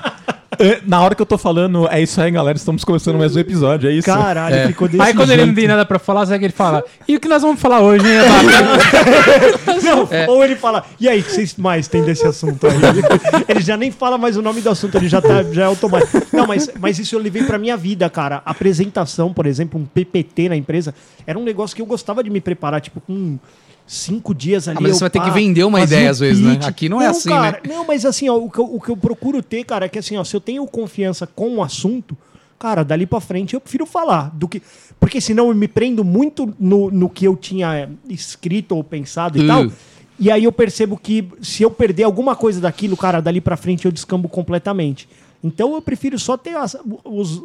Eh, 0.60 0.82
Na 0.86 1.02
hora 1.02 1.16
que 1.16 1.22
eu 1.22 1.26
tô 1.26 1.38
falando, 1.38 1.88
é 1.90 2.02
isso 2.02 2.20
aí, 2.22 2.32
galera. 2.32 2.58
Estamos 2.58 2.84
começando 2.84 3.18
mais 3.18 3.36
um 3.36 3.40
episódio, 3.40 3.90
é 3.90 3.94
isso? 3.94 4.06
Caralho, 4.08 4.56
É. 4.56 4.68
ficou 4.68 4.88
desse 4.88 5.02
Aí 5.02 5.14
quando 5.14 5.30
ele 5.32 5.42
não 5.42 5.46
jeito. 5.48 5.60
tem 5.60 5.68
nada 5.68 5.86
pra 5.86 6.00
falar, 6.00 6.26
sabe 6.26 6.40
que 6.40 6.46
ele 6.46 6.54
fala? 6.54 6.84
E 7.08 7.16
o 7.16 7.20
que 7.20 7.28
nós 7.28 7.42
vamos 7.42 7.60
falar 7.60 7.82
hoje, 7.82 8.06
hein? 8.06 8.14
Não, 9.84 10.08
Ou 10.34 10.44
ele 10.44 10.56
fala, 10.56 10.86
e 11.00 11.08
aí, 11.10 11.20
o 11.20 11.24
que 11.24 11.32
vocês 11.32 11.56
mais 11.58 11.88
tem 11.88 12.04
desse 12.04 12.26
assunto 12.26 12.66
aí? 12.68 12.74
ele 13.50 13.62
já 13.62 13.76
nem 13.76 13.92
fala 13.92 14.18
mais 14.18 14.38
o 14.38 14.42
nome 14.42 14.62
do 14.62 14.70
assunto, 14.70 14.96
ele 14.96 15.08
já, 15.10 15.22
tá, 15.22 15.44
já 15.52 15.64
é 15.64 15.66
automático. 15.66 16.22
Não, 16.32 16.48
mas, 16.48 16.70
mas 16.80 17.00
isso 17.00 17.16
eu 17.16 17.20
levei 17.20 17.44
pra 17.44 17.58
minha 17.58 17.76
vida, 17.76 18.10
cara. 18.10 18.42
Apresentação, 18.46 19.34
por 19.34 19.46
exemplo, 19.46 19.80
um 19.80 19.86
PPT 19.86 20.50
na 20.50 20.56
empresa, 20.56 20.94
era 21.28 21.38
um 21.38 21.44
negócio 21.44 21.76
que 21.76 21.82
eu 21.82 21.86
gostava 21.86 22.24
de 22.24 22.30
me 22.30 22.40
preparar, 22.40 22.80
tipo, 22.82 23.02
com 23.02 23.38
cinco 23.86 24.34
dias 24.34 24.68
ali. 24.68 24.78
Ah, 24.78 24.82
mas 24.82 24.92
eu, 24.92 24.96
você 24.96 25.02
vai 25.02 25.10
ter 25.10 25.22
que 25.22 25.32
vender 25.32 25.63
uma 25.63 25.82
ideia 25.82 26.10
às 26.10 26.20
vezes, 26.20 26.42
né? 26.42 26.60
Aqui 26.63 26.90
não 26.90 27.02
é 27.02 27.08
assim, 27.08 27.30
né? 27.30 27.36
cara, 27.36 27.62
Não, 27.68 27.86
mas 27.86 28.06
assim, 28.06 28.30
ó, 28.30 28.38
o 28.38 28.50
que, 28.50 28.60
eu, 28.60 28.75
o 28.75 28.82
que 28.82 28.90
eu 28.90 28.98
procuro 28.98 29.42
ter, 29.42 29.63
cara, 29.63 29.86
é 29.86 29.90
que 29.90 30.00
assim, 30.00 30.18
ó, 30.18 30.24
se 30.24 30.36
eu 30.36 30.42
tenho 30.42 30.66
confiança 30.68 31.28
com 31.28 31.58
o 31.58 31.63
assunto, 31.63 32.18
cara, 32.58 32.84
dali 32.84 33.06
pra 33.06 33.20
frente 33.20 33.54
eu 33.54 33.62
prefiro 33.62 33.86
falar 33.86 34.32
do 34.34 34.48
que. 34.48 34.62
Porque 35.00 35.20
senão 35.20 35.50
eu 35.50 35.56
me 35.56 35.68
prendo 35.68 36.04
muito 36.04 36.54
no, 36.60 36.90
no 36.90 37.10
que 37.10 37.25
eu 37.25 37.36
tinha 37.36 37.75
é, 37.75 37.90
escrito 38.10 38.75
ou 38.75 38.84
pensado 38.84 39.38
e 39.38 39.44
Uh. 39.44 39.48
tal. 39.48 39.72
E 40.20 40.32
aí 40.32 40.44
eu 40.44 40.52
percebo 40.52 40.96
que 40.96 41.28
se 41.42 41.63
eu 41.63 41.72
perder 41.72 42.04
alguma 42.04 42.36
coisa 42.36 42.62
daquilo, 42.62 42.96
cara, 42.96 43.20
dali 43.20 43.42
pra 43.42 43.58
frente 43.58 43.86
eu 43.86 43.92
descambo 43.92 44.30
completamente. 44.30 45.10
Então 45.44 45.74
eu 45.74 45.82
prefiro 45.82 46.18
só 46.18 46.38
ter 46.38 46.56
as, 46.56 46.78
os, 47.04 47.44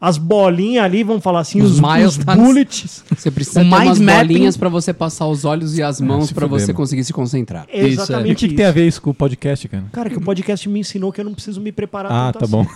as 0.00 0.16
bolinhas 0.16 0.82
ali, 0.84 1.02
vamos 1.02 1.22
falar 1.22 1.40
assim, 1.40 1.60
Os 1.60 1.72
os, 1.72 1.80
miles 1.80 2.16
os 2.16 2.24
tá- 2.24 2.34
bullets. 2.34 3.04
Você 3.14 3.30
precisa 3.30 3.60
O 3.60 3.62
ter 3.64 3.68
umas 3.68 3.98
mapping- 3.98 4.28
bolinhas 4.28 4.56
pra 4.56 4.68
você 4.70 4.94
passar 4.94 5.26
os 5.26 5.44
olhos 5.44 5.76
e 5.76 5.82
as 5.82 6.00
mãos 6.00 6.28
se 6.28 6.34
pra 6.34 6.48
fuder, 6.48 6.64
você 6.66 6.72
conseguir 6.72 7.04
se 7.04 7.12
concentrar. 7.12 7.66
É 7.70 7.80
Isso, 7.86 8.00
é. 8.00 8.02
exatamente 8.04 8.28
E 8.28 8.32
o 8.32 8.36
que, 8.36 8.48
que 8.48 8.54
tem 8.54 8.64
a 8.64 8.70
ver 8.70 8.86
isso 8.86 9.02
com 9.02 9.10
o 9.10 9.14
podcast, 9.14 9.68
cara? 9.68 9.84
Cara, 9.92 10.08
que 10.08 10.16
o 10.16 10.20
podcast 10.22 10.66
me 10.70 10.80
ensinou 10.80 11.12
que 11.12 11.20
eu 11.20 11.24
não 11.26 11.34
preciso 11.34 11.60
me 11.60 11.70
preparar 11.70 12.10
Ah, 12.10 12.32
tá 12.32 12.44
assim. 12.46 12.50
bom. 12.50 12.66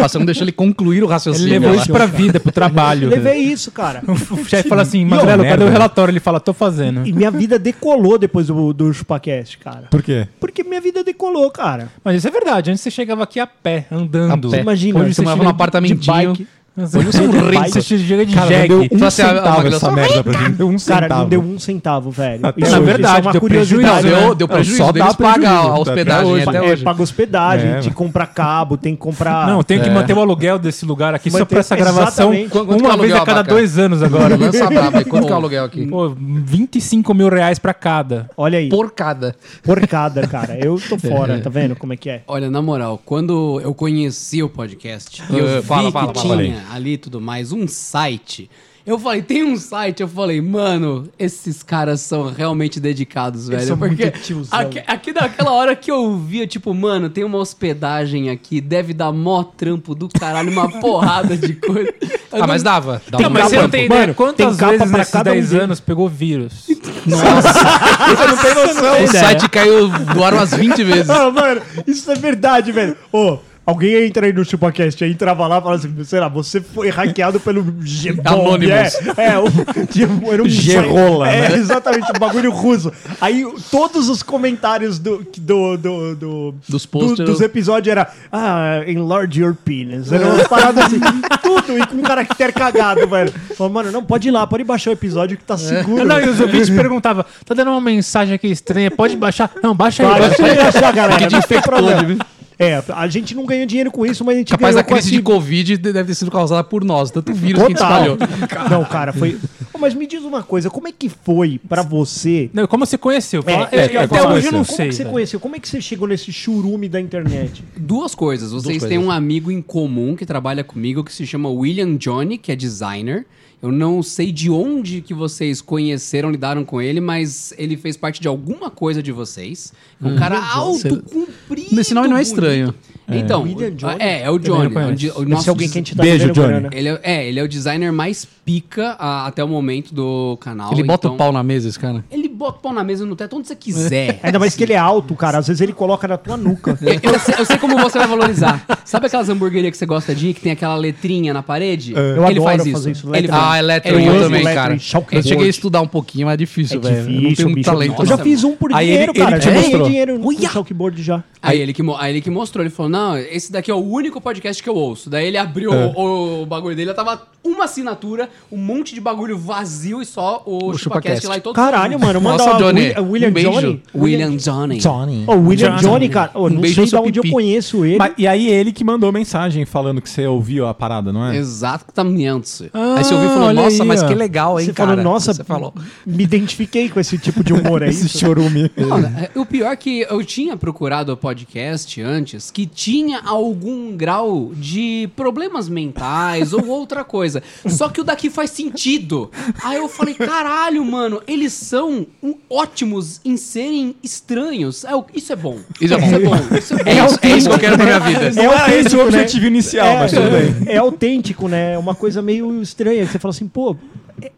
Você 0.00 0.18
não 0.18 0.26
deixa 0.26 0.42
ele 0.42 0.50
concluir 0.50 1.02
o 1.02 1.04
Ele 1.04 1.12
raciocínio. 1.12 1.50
levou 1.50 1.70
lá. 1.70 1.76
isso 1.76 1.92
pra 1.92 2.04
vida, 2.06 2.40
pro 2.40 2.50
trabalho. 2.50 3.04
Eu 3.04 3.10
levei 3.10 3.38
isso, 3.38 3.70
cara. 3.70 4.02
O 4.32 4.44
chefe 4.44 4.68
fala 4.68 4.82
assim, 4.82 5.04
Magrelo, 5.04 5.44
cadê 5.44 5.62
o 5.64 5.68
relatório? 5.68 6.10
Ele 6.10 6.18
fala, 6.20 6.40
tô 6.40 6.52
fazendo. 6.52 7.06
E 7.06 7.12
minha 7.12 7.30
vida 7.30 7.58
decolou 7.60 8.18
depois 8.18 8.48
do, 8.48 8.72
do 8.72 8.92
ChupaCast, 8.92 9.58
cara. 9.58 9.86
Por 9.88 10.02
quê? 10.02 10.26
Porque 10.40 10.64
minha 10.64 10.80
vida 10.80 11.04
decolou, 11.04 11.48
cara. 11.50 11.88
Mas 12.04 12.16
isso 12.16 12.26
é 12.26 12.30
verdade, 12.32 12.70
antes 12.72 12.80
você 12.82 12.90
chegava 12.90 13.22
aqui 13.22 13.38
a 13.38 13.46
pé, 13.46 13.86
andando. 13.90 14.48
A 14.48 14.50
pé. 14.50 14.60
Imagina, 14.62 14.98
Hoje 15.00 15.14
Você 15.14 15.22
morava 15.22 15.44
num 15.44 15.48
de- 15.50 15.54
apartamentinho. 15.54 16.36
Hoje 16.74 17.12
sou 17.12 17.26
um 17.28 17.32
chega- 17.32 17.42
bike. 17.60 17.70
Você 17.70 17.98
chega 17.98 18.24
de 18.24 18.34
Cara, 18.34 18.46
não 18.46 18.52
jegue. 18.56 18.68
deu 18.68 18.78
um 18.78 19.04
assim, 19.06 19.22
centavo 19.22 19.50
Magrela 19.50 19.76
essa 19.76 19.78
só- 19.86 19.92
merda 19.92 20.24
pra 20.24 20.32
gente. 20.32 20.62
Um 20.62 20.68
Cara, 20.68 20.78
centavo. 20.78 21.20
não 21.20 21.28
deu 21.28 21.40
um 21.42 21.58
centavo, 21.58 22.10
velho. 22.10 22.46
Até 22.46 22.60
Isso- 22.62 22.70
hoje. 22.70 22.76
isso 22.80 22.86
verdade, 22.86 23.18
é 23.18 23.22
uma 23.22 23.32
deu 23.32 23.40
curiosidade. 23.42 23.82
prejuízo, 23.82 24.10
Não, 24.10 24.20
né? 24.20 24.26
deu, 24.26 24.34
deu 24.34 24.46
Não, 24.48 24.54
prejuízo, 24.54 24.78
só 24.78 24.90
deles 24.92 25.08
dá 25.08 25.14
pagar 25.14 25.34
prejuízo, 25.34 25.58
a 25.58 25.70
até 25.70 25.80
hospedagem 25.80 26.32
hoje. 26.32 26.48
até 26.48 26.56
É, 26.58 26.62
hoje. 26.72 26.82
paga 26.84 27.02
hospedagem, 27.02 27.68
É, 27.68 27.72
tem 27.74 27.82
que 27.90 27.94
comprar 27.94 28.26
cabo, 28.28 28.76
tem 28.78 28.94
que 28.94 29.00
comprar. 29.02 29.46
Não, 29.48 29.62
tem 29.62 29.80
que 29.80 29.88
É. 29.90 29.92
manter 29.92 30.16
o 30.16 30.20
aluguel 30.20 30.58
desse 30.58 30.86
lugar 30.86 31.14
aqui 31.14 31.30
só 31.30 31.40
Manter- 31.40 31.48
pra 31.50 31.60
essa 31.60 31.76
gravação. 31.76 32.32
Quanto 32.48 32.72
é 32.72 32.88
uma 32.88 32.96
vez 32.96 33.12
a 33.12 33.20
cada 33.20 33.42
dois 33.42 33.78
anos 33.78 34.02
agora. 34.02 34.34
Lança 34.36 34.66
brava 34.70 34.98
aí. 34.98 35.04
Quanto 35.04 35.26
que 35.26 35.30
é 35.32 35.34
o 35.34 35.38
aluguel 35.38 35.64
aqui? 35.64 35.86
Pô, 35.86 36.08
25 36.18 37.12
mil 37.12 37.28
reais 37.28 37.58
pra 37.58 37.74
cada. 37.74 38.30
Olha 38.34 38.58
aí, 38.58 38.70
Por 38.70 38.90
cada. 38.92 39.36
porcada, 39.62 40.26
cara. 40.26 40.56
Eu 40.58 40.80
tô 40.88 40.96
fora, 40.98 41.38
tá 41.38 41.50
vendo 41.50 41.76
como 41.76 41.92
é 41.92 41.96
que 41.98 42.08
é? 42.08 42.22
Olha, 42.26 42.50
na 42.50 42.62
moral, 42.62 42.98
quando 43.04 43.60
eu 43.62 43.74
conheci 43.74 44.42
o 44.42 44.48
podcast 44.48 45.22
eu 45.30 45.60
vi 45.60 45.66
fala, 45.66 45.86
que 45.88 45.92
fala, 45.92 46.12
tinha 46.12 46.61
ali 46.70 46.96
tudo 46.98 47.20
mais 47.20 47.52
um 47.52 47.66
site, 47.66 48.50
eu 48.84 48.98
falei, 48.98 49.22
tem 49.22 49.44
um 49.44 49.56
site, 49.56 50.00
eu 50.02 50.08
falei, 50.08 50.40
mano, 50.40 51.08
esses 51.16 51.62
caras 51.62 52.00
são 52.00 52.32
realmente 52.32 52.80
dedicados, 52.80 53.46
velho. 53.48 53.64
são 53.64 53.78
porque 53.78 54.02
muito 54.06 54.18
tiozão. 54.22 54.58
aqui, 54.58 54.82
aqui 54.84 55.12
naquela 55.12 55.52
hora 55.52 55.76
que 55.76 55.88
eu 55.88 56.16
via, 56.18 56.48
tipo, 56.48 56.74
mano, 56.74 57.08
tem 57.08 57.22
uma 57.22 57.38
hospedagem 57.38 58.28
aqui, 58.28 58.60
deve 58.60 58.92
dar 58.92 59.12
mó 59.12 59.44
trampo 59.44 59.94
do 59.94 60.08
caralho, 60.08 60.50
uma 60.50 60.68
porrada 60.80 61.36
de 61.36 61.54
coisa. 61.54 61.94
Eu 62.02 62.08
Ah, 62.32 62.38
não- 62.40 62.46
mas 62.48 62.62
dava. 62.64 63.00
dava. 63.08 63.22
Não, 63.22 63.30
mas 63.30 63.44
você 63.50 63.56
não 63.60 63.68
tem 63.70 63.84
ideia 63.86 64.00
mano, 64.00 64.14
quantas 64.14 64.56
tem 64.56 64.68
vezes 64.68 64.90
nesses 64.90 65.12
cada 65.12 65.30
um 65.30 65.34
10 65.34 65.48
deles. 65.50 65.64
anos 65.64 65.80
pegou 65.80 66.08
vírus? 66.08 66.66
Você 67.02 68.26
não 68.26 68.36
tem 68.36 68.54
noção. 68.54 69.04
O 69.04 69.08
site 69.08 69.48
caiu 69.48 69.88
do 69.88 70.22
ar 70.24 70.34
umas 70.34 70.52
20 70.54 70.82
vezes. 70.84 71.10
Ah, 71.10 71.30
mano, 71.30 71.60
isso 71.86 72.10
é 72.10 72.14
verdade, 72.14 72.70
velho. 72.72 72.96
Ô, 73.12 73.38
alguém 73.72 74.06
entra 74.06 74.26
aí 74.26 74.32
no 74.32 74.44
ChupaCast, 74.44 75.02
aí 75.04 75.10
entrava 75.12 75.46
lá 75.46 75.58
e 75.58 75.62
fala 75.62 75.74
assim, 75.76 76.04
sei 76.04 76.20
lá, 76.20 76.28
você 76.28 76.60
foi 76.60 76.88
hackeado 76.90 77.40
pelo 77.40 77.64
G 77.82 78.10
Anonymous. 78.24 78.94
É, 79.16 79.26
é 79.32 79.38
o, 79.38 79.44
tipo, 79.86 80.32
era 80.32 80.42
um 80.42 80.48
G-rola, 80.48 81.30
É, 81.30 81.48
né? 81.50 81.56
exatamente, 81.56 82.06
um 82.14 82.18
bagulho 82.18 82.50
russo. 82.52 82.92
Aí 83.20 83.44
todos 83.70 84.08
os 84.08 84.22
comentários 84.22 84.98
do, 84.98 85.24
do, 85.38 85.76
do, 85.76 86.16
do- 86.16 86.54
Dos 86.68 86.86
do- 86.86 87.14
dos 87.16 87.40
episódios 87.40 87.90
era 87.90 88.10
ah, 88.30 88.82
enlarge 88.86 89.40
your 89.40 89.54
penis. 89.54 90.12
Era 90.12 90.26
umas 90.26 90.46
paradas 90.46 90.84
assim, 90.86 91.00
tudo, 91.42 91.78
e 91.78 91.86
com 91.86 91.96
um 91.96 92.02
caractere 92.02 92.52
cagado, 92.52 93.06
velho. 93.06 93.32
Falei, 93.56 93.72
mano, 93.72 93.90
não, 93.92 94.02
pode 94.04 94.28
ir 94.28 94.30
lá, 94.30 94.46
pode 94.46 94.64
baixar 94.64 94.90
o 94.90 94.92
episódio 94.92 95.36
que 95.36 95.44
tá 95.44 95.56
seguro. 95.56 96.04
Não, 96.04 96.20
e 96.20 96.28
os 96.28 96.40
ouvintes 96.40 96.70
perguntavam, 96.70 97.24
tá 97.44 97.54
dando 97.54 97.70
uma 97.70 97.80
mensagem 97.80 98.34
aqui 98.34 98.48
estranha, 98.48 98.90
pode 98.90 99.16
baixar? 99.16 99.50
Não, 99.62 99.74
baixa 99.74 100.02
aí, 100.02 100.20
baixa 100.20 100.44
aí. 100.44 100.56
pode 100.56 100.68
achar, 100.68 100.92
galera. 100.92 101.26
Que 101.26 101.32
não 101.34 101.40
tem 101.42 101.60
problema. 101.60 102.16
É, 102.58 102.82
a 102.88 103.08
gente 103.08 103.34
não 103.34 103.44
ganhou 103.46 103.66
dinheiro 103.66 103.90
com 103.90 104.04
isso, 104.06 104.24
mas 104.24 104.36
a 104.36 104.38
gente 104.38 104.50
Capaz 104.50 104.74
ganhou 104.74 104.82
da 104.82 104.94
crise 104.94 105.08
com 105.08 105.10
de 105.10 105.16
esse... 105.16 105.22
Covid 105.22 105.76
deve 105.78 106.04
ter 106.04 106.14
sido 106.14 106.30
causada 106.30 106.62
por 106.62 106.84
nós. 106.84 107.10
Tanto 107.10 107.32
vírus 107.32 107.60
que 107.60 107.64
a 107.64 107.68
gente 107.68 107.78
Total. 107.78 108.16
espalhou. 108.16 108.18
Não, 108.70 108.84
cara, 108.84 109.12
foi... 109.12 109.38
Ô, 109.72 109.78
mas 109.78 109.94
me 109.94 110.06
diz 110.06 110.22
uma 110.22 110.42
coisa, 110.42 110.70
como 110.70 110.86
é 110.88 110.92
que 110.92 111.08
foi 111.08 111.60
pra 111.68 111.82
você... 111.82 112.50
Não, 112.52 112.66
como 112.66 112.86
você 112.86 112.96
conheceu? 112.98 113.42
É, 113.46 113.52
é, 113.52 113.94
é, 113.94 113.96
até 113.98 114.18
como 114.18 114.34
hoje 114.34 114.46
eu 114.46 114.52
não 114.52 114.64
Como 114.64 114.76
sei. 114.76 114.88
que 114.88 114.94
você 114.94 115.04
conheceu? 115.04 115.40
Como 115.40 115.56
é 115.56 115.58
que 115.58 115.68
você 115.68 115.80
chegou 115.80 116.06
nesse 116.06 116.32
churume 116.32 116.88
da 116.88 117.00
internet? 117.00 117.64
Duas 117.76 118.14
coisas. 118.14 118.52
Vocês 118.52 118.78
Duas 118.78 118.88
têm 118.88 118.98
coisas. 118.98 119.06
um 119.06 119.10
amigo 119.10 119.50
em 119.50 119.62
comum 119.62 120.14
que 120.14 120.26
trabalha 120.26 120.62
comigo 120.62 121.02
que 121.02 121.12
se 121.12 121.26
chama 121.26 121.48
William 121.48 121.96
Johnny, 121.96 122.38
que 122.38 122.52
é 122.52 122.56
designer. 122.56 123.26
Eu 123.62 123.70
não 123.70 124.02
sei 124.02 124.32
de 124.32 124.50
onde 124.50 125.00
que 125.00 125.14
vocês 125.14 125.60
conheceram, 125.60 126.32
lidaram 126.32 126.64
com 126.64 126.82
ele, 126.82 127.00
mas 127.00 127.54
ele 127.56 127.76
fez 127.76 127.96
parte 127.96 128.20
de 128.20 128.26
alguma 128.26 128.68
coisa 128.68 129.00
de 129.00 129.12
vocês. 129.12 129.72
Um 130.02 130.16
cara 130.16 130.44
alto, 130.44 131.00
comprido. 131.04 131.80
Esse 131.80 131.94
nome 131.94 132.08
não 132.08 132.16
é 132.16 132.20
bonito. 132.20 132.34
estranho. 132.34 132.74
Então, 133.10 133.42
William 133.42 133.70
Johnny? 133.72 133.96
é, 133.98 134.22
é 134.22 134.30
o 134.30 134.34
não 134.34 134.38
Johnny. 134.38 134.70
conheço. 134.70 134.92
o 134.92 134.94
di- 134.94 135.08
o 135.10 135.10
Esse 135.22 135.24
nosso 135.26 135.48
é 135.48 135.50
alguém 135.50 135.68
que 135.68 135.78
a 135.78 135.80
gente 135.80 135.94
tá 135.96 136.02
Beijo, 136.02 136.30
Johnny. 136.32 136.48
grana. 136.48 136.70
ele 136.72 136.88
é, 136.88 137.00
é, 137.02 137.28
ele 137.28 137.40
é 137.40 137.42
o 137.42 137.48
designer 137.48 137.92
mais 137.92 138.26
pica 138.44 138.96
ah, 138.98 139.26
até 139.26 139.42
o 139.44 139.48
momento 139.48 139.94
do 139.94 140.36
canal. 140.40 140.72
Ele 140.72 140.82
bota 140.82 141.06
então- 141.06 141.14
o 141.14 141.18
pau 141.18 141.32
na 141.32 141.42
mesa, 141.42 141.68
esse 141.68 141.78
cara. 141.78 142.04
Ele 142.10 142.28
bota 142.28 142.58
o 142.58 142.60
pau 142.62 142.72
na 142.72 142.82
mesa 142.82 143.04
no 143.06 143.14
teto 143.14 143.36
onde 143.36 143.46
você 143.48 143.54
quiser. 143.56 144.18
Ainda 144.22 144.38
mais 144.38 144.54
que 144.56 144.62
ele 144.64 144.72
é 144.72 144.78
alto, 144.78 145.14
cara. 145.14 145.38
Às 145.38 145.46
vezes 145.48 145.60
ele 145.60 145.72
coloca 145.72 146.06
na 146.08 146.16
tua 146.16 146.36
nuca. 146.36 146.78
Eu 147.02 147.18
sei, 147.18 147.34
eu 147.38 147.44
sei 147.44 147.58
como 147.58 147.76
você 147.78 147.98
vai 147.98 148.06
valorizar. 148.08 148.64
Sabe 148.84 149.06
aquelas 149.06 149.28
hamburguerias 149.28 149.70
que 149.72 149.76
você 149.78 149.86
gosta 149.86 150.14
de 150.14 150.28
ir, 150.28 150.34
que 150.34 150.40
tem 150.40 150.52
aquela 150.52 150.74
letrinha 150.76 151.32
na 151.34 151.42
parede? 151.42 151.92
Eu 151.92 152.00
ele 152.26 152.38
adoro 152.38 152.42
faz 152.42 152.62
isso. 152.66 152.72
fazer 152.72 152.90
isso, 152.92 153.14
Ele 153.14 153.28
faz. 153.28 153.42
Ah, 153.44 153.58
eletro 153.58 153.94
Ele 153.94 154.06
eu 154.08 154.12
usa 154.14 154.24
também, 154.24 154.44
cara. 154.44 154.74
Eu 155.12 155.22
cheguei 155.22 155.46
a 155.46 155.50
estudar 155.50 155.80
um 155.80 155.86
pouquinho, 155.86 156.26
mas 156.26 156.34
é 156.34 156.36
difícil, 156.36 156.78
É 156.84 156.88
velho. 156.90 157.10
Eu 157.16 157.22
não 157.22 157.34
tenho 157.34 157.50
muito 157.50 157.64
talento. 157.64 158.02
Eu 158.02 158.06
já 158.06 158.16
não. 158.16 158.24
fiz 158.24 158.44
um 158.44 158.52
por 158.56 158.72
dinheiro, 158.72 159.12
ele- 159.12 159.20
ele 159.20 159.30
cara. 159.30 159.38
te 159.38 159.50
mostrou. 159.50 159.86
dinheiro 159.86 160.18
no 160.18 160.40
chalkboard 160.48 161.02
já. 161.02 161.22
Aí 161.40 161.60
ele 161.60 161.72
que 162.20 162.30
mostrou, 162.30 162.62
ele 162.64 162.70
falou, 162.70 162.90
não, 162.92 163.16
esse 163.18 163.50
daqui 163.50 163.70
é 163.70 163.74
o 163.74 163.78
único 163.78 164.20
podcast 164.20 164.62
que 164.62 164.68
eu 164.68 164.74
ouço. 164.74 165.08
Daí 165.08 165.26
ele 165.26 165.38
abriu 165.38 165.70
o, 165.72 166.42
o 166.42 166.46
bagulho 166.46 166.76
dele, 166.76 166.92
tava 166.94 167.22
uma 167.42 167.64
assinatura, 167.64 168.28
um 168.52 168.56
monte 168.58 168.94
de 168.94 169.00
bagulho 169.00 169.36
vazio 169.36 170.00
e 170.02 170.06
só 170.06 170.42
o, 170.46 170.66
O 170.70 170.78
ChupaCast 170.78 171.26
lá 171.26 171.36
e 171.36 171.40
todo 171.40 171.56
Caralho, 171.56 171.98
mano. 171.98 172.20
Manda 172.20 172.44
Nossa, 172.44 172.58
Johnny, 172.58 172.90
Wi- 172.92 173.00
William 173.00 173.28
um 173.28 173.32
beijo. 173.32 173.50
Johnny. 173.52 173.82
William 173.94 174.36
Johnny. 174.36 174.78
Johnny. 174.78 175.24
Ô, 175.26 175.32
William 175.32 175.70
Johnny. 175.76 175.80
Johnny, 175.82 176.08
cara. 176.08 176.30
Ô, 176.34 176.46
Um 176.46 176.50
não 176.50 176.60
beijo 176.60 176.74
sei 176.86 177.00
de 177.00 177.08
onde 177.08 177.18
eu 177.18 177.30
conheço 177.30 177.84
ele. 177.84 177.96
Mas- 177.98 178.12
e 178.18 178.28
aí 178.28 178.46
ele 178.48 178.70
que 178.72 178.84
mandou 178.84 179.10
mensagem 179.10 179.64
falando 179.64 180.00
que 180.00 180.08
você 180.08 180.26
ouviu 180.26 180.66
a 180.68 180.74
parada, 180.74 181.12
não 181.12 181.26
é? 181.26 181.36
Exatamente. 181.36 182.70
Aí 182.72 183.02
você 183.04 183.14
ouviu 183.14 183.30
e 183.30 183.32
falou, 183.34 183.52
nossa, 183.52 183.82
aí, 183.82 183.88
mas 183.88 184.02
ó. 184.02 184.06
que 184.08 184.14
legal, 184.14 184.60
hein, 184.60 184.66
Você 184.66 184.72
cara. 184.72 184.90
falou, 184.90 185.04
nossa, 185.04 185.32
Você 185.34 185.44
falou. 185.44 185.74
me 186.06 186.22
identifiquei 186.22 186.88
com 186.88 187.00
esse 187.00 187.18
tipo 187.18 187.42
de 187.42 187.52
humor 187.52 187.82
aí. 187.82 187.88
Esse 187.90 188.08
chorume. 188.08 188.70
Olha, 188.90 189.30
é, 189.34 189.38
o 189.38 189.44
pior 189.46 189.72
é 189.72 189.76
que 189.76 190.06
eu 190.08 190.24
tinha 190.24 190.56
procurado 190.56 191.12
o 191.12 191.16
podcast 191.16 192.00
antes 192.02 192.50
que 192.50 192.66
tinha 192.66 192.81
algum 193.24 193.96
grau 193.96 194.52
de 194.54 195.08
problemas 195.14 195.68
mentais 195.68 196.52
ou 196.52 196.66
outra 196.66 197.04
coisa. 197.04 197.42
Só 197.66 197.88
que 197.88 198.00
o 198.00 198.04
daqui 198.04 198.30
faz 198.30 198.50
sentido. 198.50 199.30
Aí 199.62 199.76
eu 199.76 199.88
falei, 199.88 200.14
caralho, 200.14 200.84
mano, 200.84 201.22
eles 201.26 201.52
são 201.52 202.06
ótimos 202.48 203.20
em 203.24 203.36
serem 203.36 203.94
estranhos. 204.02 204.84
É, 204.84 204.90
isso 205.14 205.32
é 205.32 205.36
bom. 205.36 205.58
Isso 205.80 205.94
é 205.94 205.98
bom. 205.98 206.06
Isso 206.12 206.14
é 206.14 206.18
bom. 206.18 206.56
Isso 206.56 206.74
é 206.74 206.76
bom. 206.76 206.90
É 206.90 207.06
isso, 207.06 207.18
é 207.22 207.28
isso 207.36 207.48
que 207.48 207.54
eu 207.54 207.58
quero 207.58 207.76
pra 207.76 207.84
minha 207.84 208.00
vida. 208.00 208.30
Não 208.32 208.52
era 208.52 208.74
esse 208.74 208.94
autêntico, 208.94 209.02
o 209.02 209.06
objetivo 209.06 209.46
inicial, 209.46 209.96
mas 209.98 210.12
tudo 210.12 210.30
bem. 210.30 210.72
É 210.72 210.76
autêntico, 210.78 211.48
né? 211.48 211.74
É 211.74 211.78
uma 211.78 211.94
coisa 211.94 212.22
meio 212.22 212.62
estranha. 212.62 213.06
Você 213.06 213.18
fala 213.18 213.30
assim, 213.30 213.48
pô, 213.48 213.76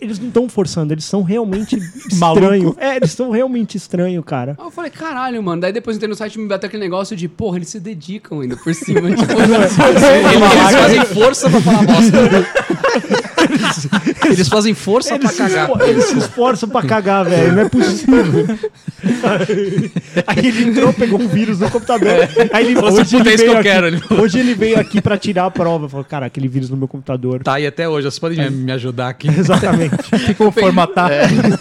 eles 0.01 0.19
não 0.19 0.29
estão 0.29 0.49
forçando, 0.49 0.93
eles 0.93 1.05
são 1.05 1.23
realmente 1.23 1.77
estranhos. 2.11 2.75
É, 2.79 2.97
eles 2.97 3.13
são 3.13 3.31
realmente 3.31 3.77
estranhos, 3.77 4.25
cara. 4.25 4.57
Aí 4.59 4.65
eu 4.67 4.71
falei, 4.71 4.91
caralho, 4.91 5.43
mano. 5.43 5.61
Daí 5.61 5.73
depois 5.73 5.95
eu 5.95 5.99
entrei 5.99 6.09
no 6.09 6.15
site 6.17 6.35
e 6.37 6.39
me 6.39 6.49
bateu 6.49 6.69
aquele 6.69 6.83
negócio 6.83 7.17
de, 7.17 7.29
porra, 7.29 7.59
eles 7.59 7.69
se 7.69 7.81
dedicam 7.81 8.41
ainda 8.41 8.57
por 8.57 8.75
cima. 8.75 9.11
tipo, 9.15 9.33
Eles 9.33 10.73
fazem 10.73 11.05
força 11.07 11.51
pra 11.51 11.61
falar 11.61 11.87
bosta. 11.87 12.84
Eles 14.27 14.49
fazem 14.49 14.75
força 14.75 15.19
pra 15.19 15.29
Eles 15.29 15.37
se, 15.37 15.43
cagar. 15.43 15.89
eles 15.89 16.05
se 16.05 16.19
esforçam 16.19 16.69
pra 16.69 16.83
cagar, 16.83 17.25
velho. 17.25 17.53
Não 17.53 17.63
é 17.63 17.69
possível. 17.69 18.59
Aí 20.27 20.47
ele 20.47 20.65
entrou, 20.71 20.93
pegou 20.93 21.21
um 21.21 21.29
vírus 21.29 21.61
no 21.61 21.71
computador. 21.71 22.11
Aí 22.53 22.67
ele, 22.67 22.75
Você 22.75 23.01
hoje, 23.01 23.17
ele 23.17 23.29
é 23.29 23.35
isso 23.35 23.45
que 23.45 23.51
veio 23.51 23.53
eu 23.53 23.59
aqui, 23.61 23.69
quero, 23.69 23.87
ele 23.87 24.01
hoje 24.11 24.39
ele 24.39 24.55
veio 24.55 24.79
aqui 24.79 25.01
pra 25.01 25.17
tirar 25.19 25.47
a 25.47 25.51
prova. 25.51 25.89
Falou, 25.89 26.05
cara, 26.05 26.27
aquele 26.27 26.49
vírus 26.49 26.71
no 26.71 26.77
meu 26.77 26.89
computador. 26.89 27.43
Tá 27.43 27.55
aí 27.55 27.67
até 27.67 27.89
hoje. 27.89 28.05
Vocês 28.05 28.19
podem 28.19 28.51
me 28.51 28.73
ajudar 28.73 29.09
aqui. 29.09 29.29
Exatamente. 29.29 29.95
Como 30.37 30.51
formatar. 30.51 31.11
Mano, 31.11 31.57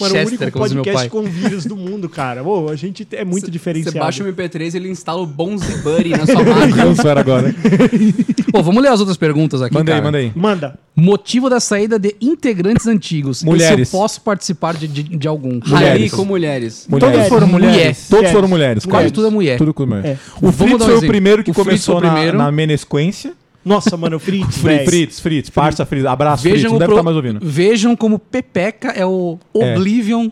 o 0.00 0.04
Winchester, 0.04 0.26
único 0.26 0.50
como 0.52 0.64
diz 0.64 0.74
meu 0.74 0.84
podcast 0.84 1.08
pai. 1.08 1.08
com 1.08 1.22
vírus 1.28 1.64
do 1.66 1.76
mundo, 1.76 2.08
cara. 2.08 2.42
Ô, 2.42 2.68
a 2.70 2.76
gente 2.76 3.06
é 3.12 3.24
muito 3.24 3.46
Você 3.46 3.50
diferenciado. 3.50 3.98
baixa 3.98 4.22
o 4.24 4.26
MP3 4.32 4.74
e 4.74 4.76
ele 4.76 4.88
instala 4.88 5.20
o 5.20 5.26
Bonzi 5.26 5.78
Buddy 5.78 6.10
na 6.10 6.26
sua 6.26 6.42
máquina. 6.42 7.20
Agora. 7.20 7.54
Pô, 8.54 8.62
vamos 8.62 8.80
ler 8.80 8.90
as 8.90 9.00
outras 9.00 9.16
perguntas 9.16 9.60
aqui, 9.60 9.74
Manda 9.74 9.90
aí, 9.90 9.94
cara. 9.96 10.04
manda 10.04 10.18
aí. 10.18 10.32
Manda. 10.32 10.78
Motivo 10.94 11.50
da 11.50 11.58
saída 11.58 11.98
de 11.98 12.14
integrantes 12.20 12.86
antigos. 12.86 13.42
E 13.42 13.46
Mulheres. 13.46 13.88
Se 13.88 13.96
eu 13.96 14.00
posso 14.00 14.20
participar 14.20 14.74
de, 14.74 14.86
de, 14.86 15.02
de 15.02 15.26
algum. 15.26 15.58
Rally 15.58 15.74
Mulheres. 15.74 16.12
com 16.12 16.24
mulheres. 16.24 16.86
Mulheres. 16.88 17.28
foram 17.28 17.48
mulheres. 17.48 17.74
Mulher. 17.74 17.96
Todos 18.08 18.30
foram 18.30 18.46
mulheres. 18.46 18.86
Quase 18.86 19.10
tudo 19.10 19.26
é 19.26 19.30
mulher. 19.30 19.58
Tudo 19.58 19.74
com 19.74 19.84
mulher. 19.86 20.06
É. 20.06 20.18
O 20.40 20.52
Fritz 20.52 20.84
foi 20.84 20.96
o 20.98 21.00
primeiro 21.00 21.42
que 21.42 21.50
O 21.50 21.54
Fritz 21.54 21.66
começou 21.84 22.00
na, 22.00 22.12
primeiro. 22.12 22.38
na 22.38 22.52
menesquência. 22.52 23.32
Nossa, 23.64 23.96
mano, 23.96 24.18
o 24.18 24.20
Fritz, 24.20 24.54
Fritz. 24.62 24.84
Fritz, 24.84 25.18
Fritz, 25.20 25.50
parça 25.50 25.84
Fritz. 25.84 26.06
Abraço, 26.06 26.42
Fritz. 26.42 26.54
Vejam, 26.58 26.70
Não 26.70 26.76
o 26.76 26.78
deve 26.78 26.88
pro- 26.90 26.94
estar 26.94 27.02
mais 27.02 27.16
ouvindo. 27.16 27.40
Vejam 27.42 27.96
como 27.96 28.20
Pepeca 28.20 28.90
é 28.92 29.04
o 29.04 29.36
É. 29.52 29.72
Oblivion. 29.74 30.28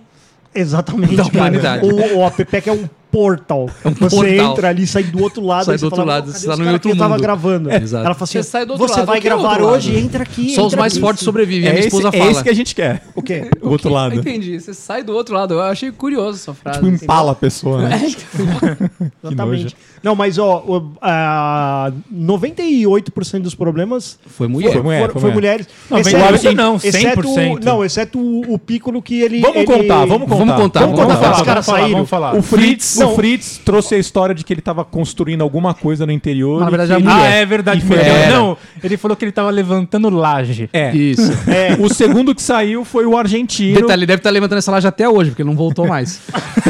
Exatamente, 0.55 1.17
Da 1.17 1.25
humanidade. 1.25 1.85
O, 1.85 2.25
o 2.27 2.31
que 2.63 2.71
é 2.71 2.73
um 2.73 2.85
portal. 3.13 3.69
você 3.85 4.17
portal. 4.17 4.27
entra 4.53 4.69
ali, 4.71 4.87
sai 4.87 5.05
do 5.05 5.23
outro 5.23 5.45
lado. 5.45 5.67
Sai 5.67 5.77
do 5.79 5.85
outro 5.85 5.99
fala, 6.01 6.13
lado, 6.15 6.27
"Não, 6.27 6.33
você 6.33 6.47
tá 6.47 6.53
os 6.55 6.59
no 6.59 6.65
outro 6.73 6.81
que 6.81 6.89
eu 6.89 6.99
tava 6.99 7.15
mundo." 7.15 7.23
gravando. 7.23 7.71
Exato. 7.71 8.07
Ela 8.07 8.15
fala 8.15 8.25
assim, 8.25 8.39
Você 8.39 8.43
sai 8.43 8.65
do 8.67 8.73
outro 8.73 8.89
você 8.89 8.95
lado, 9.01 9.07
vai 9.07 9.17
é 9.19 9.21
o 9.21 9.23
gravar 9.23 9.49
outro 9.51 9.65
lado. 9.67 9.77
hoje, 9.77 9.97
entra 9.97 10.23
aqui. 10.23 10.55
Só 10.55 10.63
os 10.63 10.67
entra 10.73 10.81
mais 10.81 10.93
aqui." 10.95 11.01
fortes 11.01 11.23
sobrevivem. 11.23 11.69
A 11.69 11.71
É 11.71 11.75
minha 11.75 11.87
esse, 11.87 11.89
esposa 11.97 12.09
é 12.17 12.19
fala. 12.19 12.31
esse 12.31 12.43
que 12.43 12.49
a 12.49 12.55
gente 12.55 12.75
quer. 12.75 13.03
O 13.15 13.23
quê? 13.23 13.51
O 13.61 13.69
outro 13.69 13.91
lado. 13.91 14.15
Entendi. 14.17 14.59
Você 14.59 14.73
sai 14.75 15.03
do 15.03 15.13
outro 15.13 15.35
lado. 15.35 15.55
Eu 15.55 15.61
achei 15.61 15.93
curioso 15.93 16.39
essa 16.39 16.55
frase. 16.55 16.81
Tipo, 16.81 17.05
empala 17.05 17.33
a 17.33 17.35
pessoa, 17.35 17.83
né? 17.89 18.01
Exatamente. 19.23 19.77
Não, 20.03 20.15
mas 20.15 20.39
ó, 20.39 20.59
o, 20.67 20.93
a 21.01 21.93
98% 22.13 23.41
dos 23.43 23.55
problemas 23.55 24.19
Foi 24.27 24.49
mulher. 24.49 24.73
Foi 24.73 24.83
mulher, 24.83 25.01
foi 25.11 25.21
foi 25.21 25.21
mulher. 25.31 25.35
mulheres. 25.35 25.69
98 25.91 26.53
não, 26.57 26.77
exceto, 26.77 27.21
100%. 27.23 27.65
não, 27.65 27.85
exceto 27.85 28.19
o, 28.19 28.55
o 28.55 28.59
Piccolo 28.59 29.01
que 29.03 29.21
ele. 29.21 29.41
Vamos 29.41 29.57
ele- 29.57 29.67
contar, 29.67 30.05
vamos 30.07 30.29
contar. 30.29 30.37
Vamos 30.37 30.55
contar, 30.57 30.81
Vamos 30.81 30.97
vamos 30.99 31.15
contar. 31.15 31.29
contar. 31.29 31.41
Os 31.41 31.43
caras 31.47 31.67
vamos 31.67 31.67
falar, 31.67 31.79
saíram. 31.81 31.93
vamos 31.99 32.11
falar. 32.11 32.35
O 32.37 32.43
Fritz, 32.43 32.97
Não. 32.99 33.13
o 33.13 33.15
Fritz 33.15 33.61
trouxe 33.65 33.95
a 33.95 33.99
história 33.99 34.35
de 34.35 34.45
que 34.45 34.53
ele 34.53 34.61
tava 34.61 34.85
construindo 34.85 35.43
alguma 35.43 35.75
coisa 35.75 36.05
no 36.07 36.13
interior. 36.13 36.61
Mas, 36.61 36.65
na 36.65 36.71
verdade, 36.77 36.93
ele- 36.93 37.03
mulher. 37.05 37.17
Ah, 37.17 37.35
é 37.35 37.47
verdade. 37.47 37.85
Não, 38.31 38.57
ele 38.83 38.97
falou 38.97 39.17
que 39.17 39.25
ele 39.25 39.33
tava 39.33 39.51
levantando 39.51 40.09
laje. 40.11 40.69
É. 40.73 40.95
Isso. 40.95 41.33
É, 41.53 41.77
O 41.79 41.93
segundo 41.93 42.35
que 42.35 42.41
saiu 42.43 42.85
foi 42.85 43.05
o 43.05 43.17
argentino. 43.17 43.75
Detalhe, 43.81 44.01
ele 44.01 44.07
deve 44.07 44.21
estar 44.21 44.31
levantando 44.31 44.59
essa 44.59 44.71
laje 44.71 44.87
até 44.87 45.09
hoje, 45.09 45.31
porque 45.31 45.45
não 45.45 45.55
voltou 45.55 45.87
mais. 45.89 46.21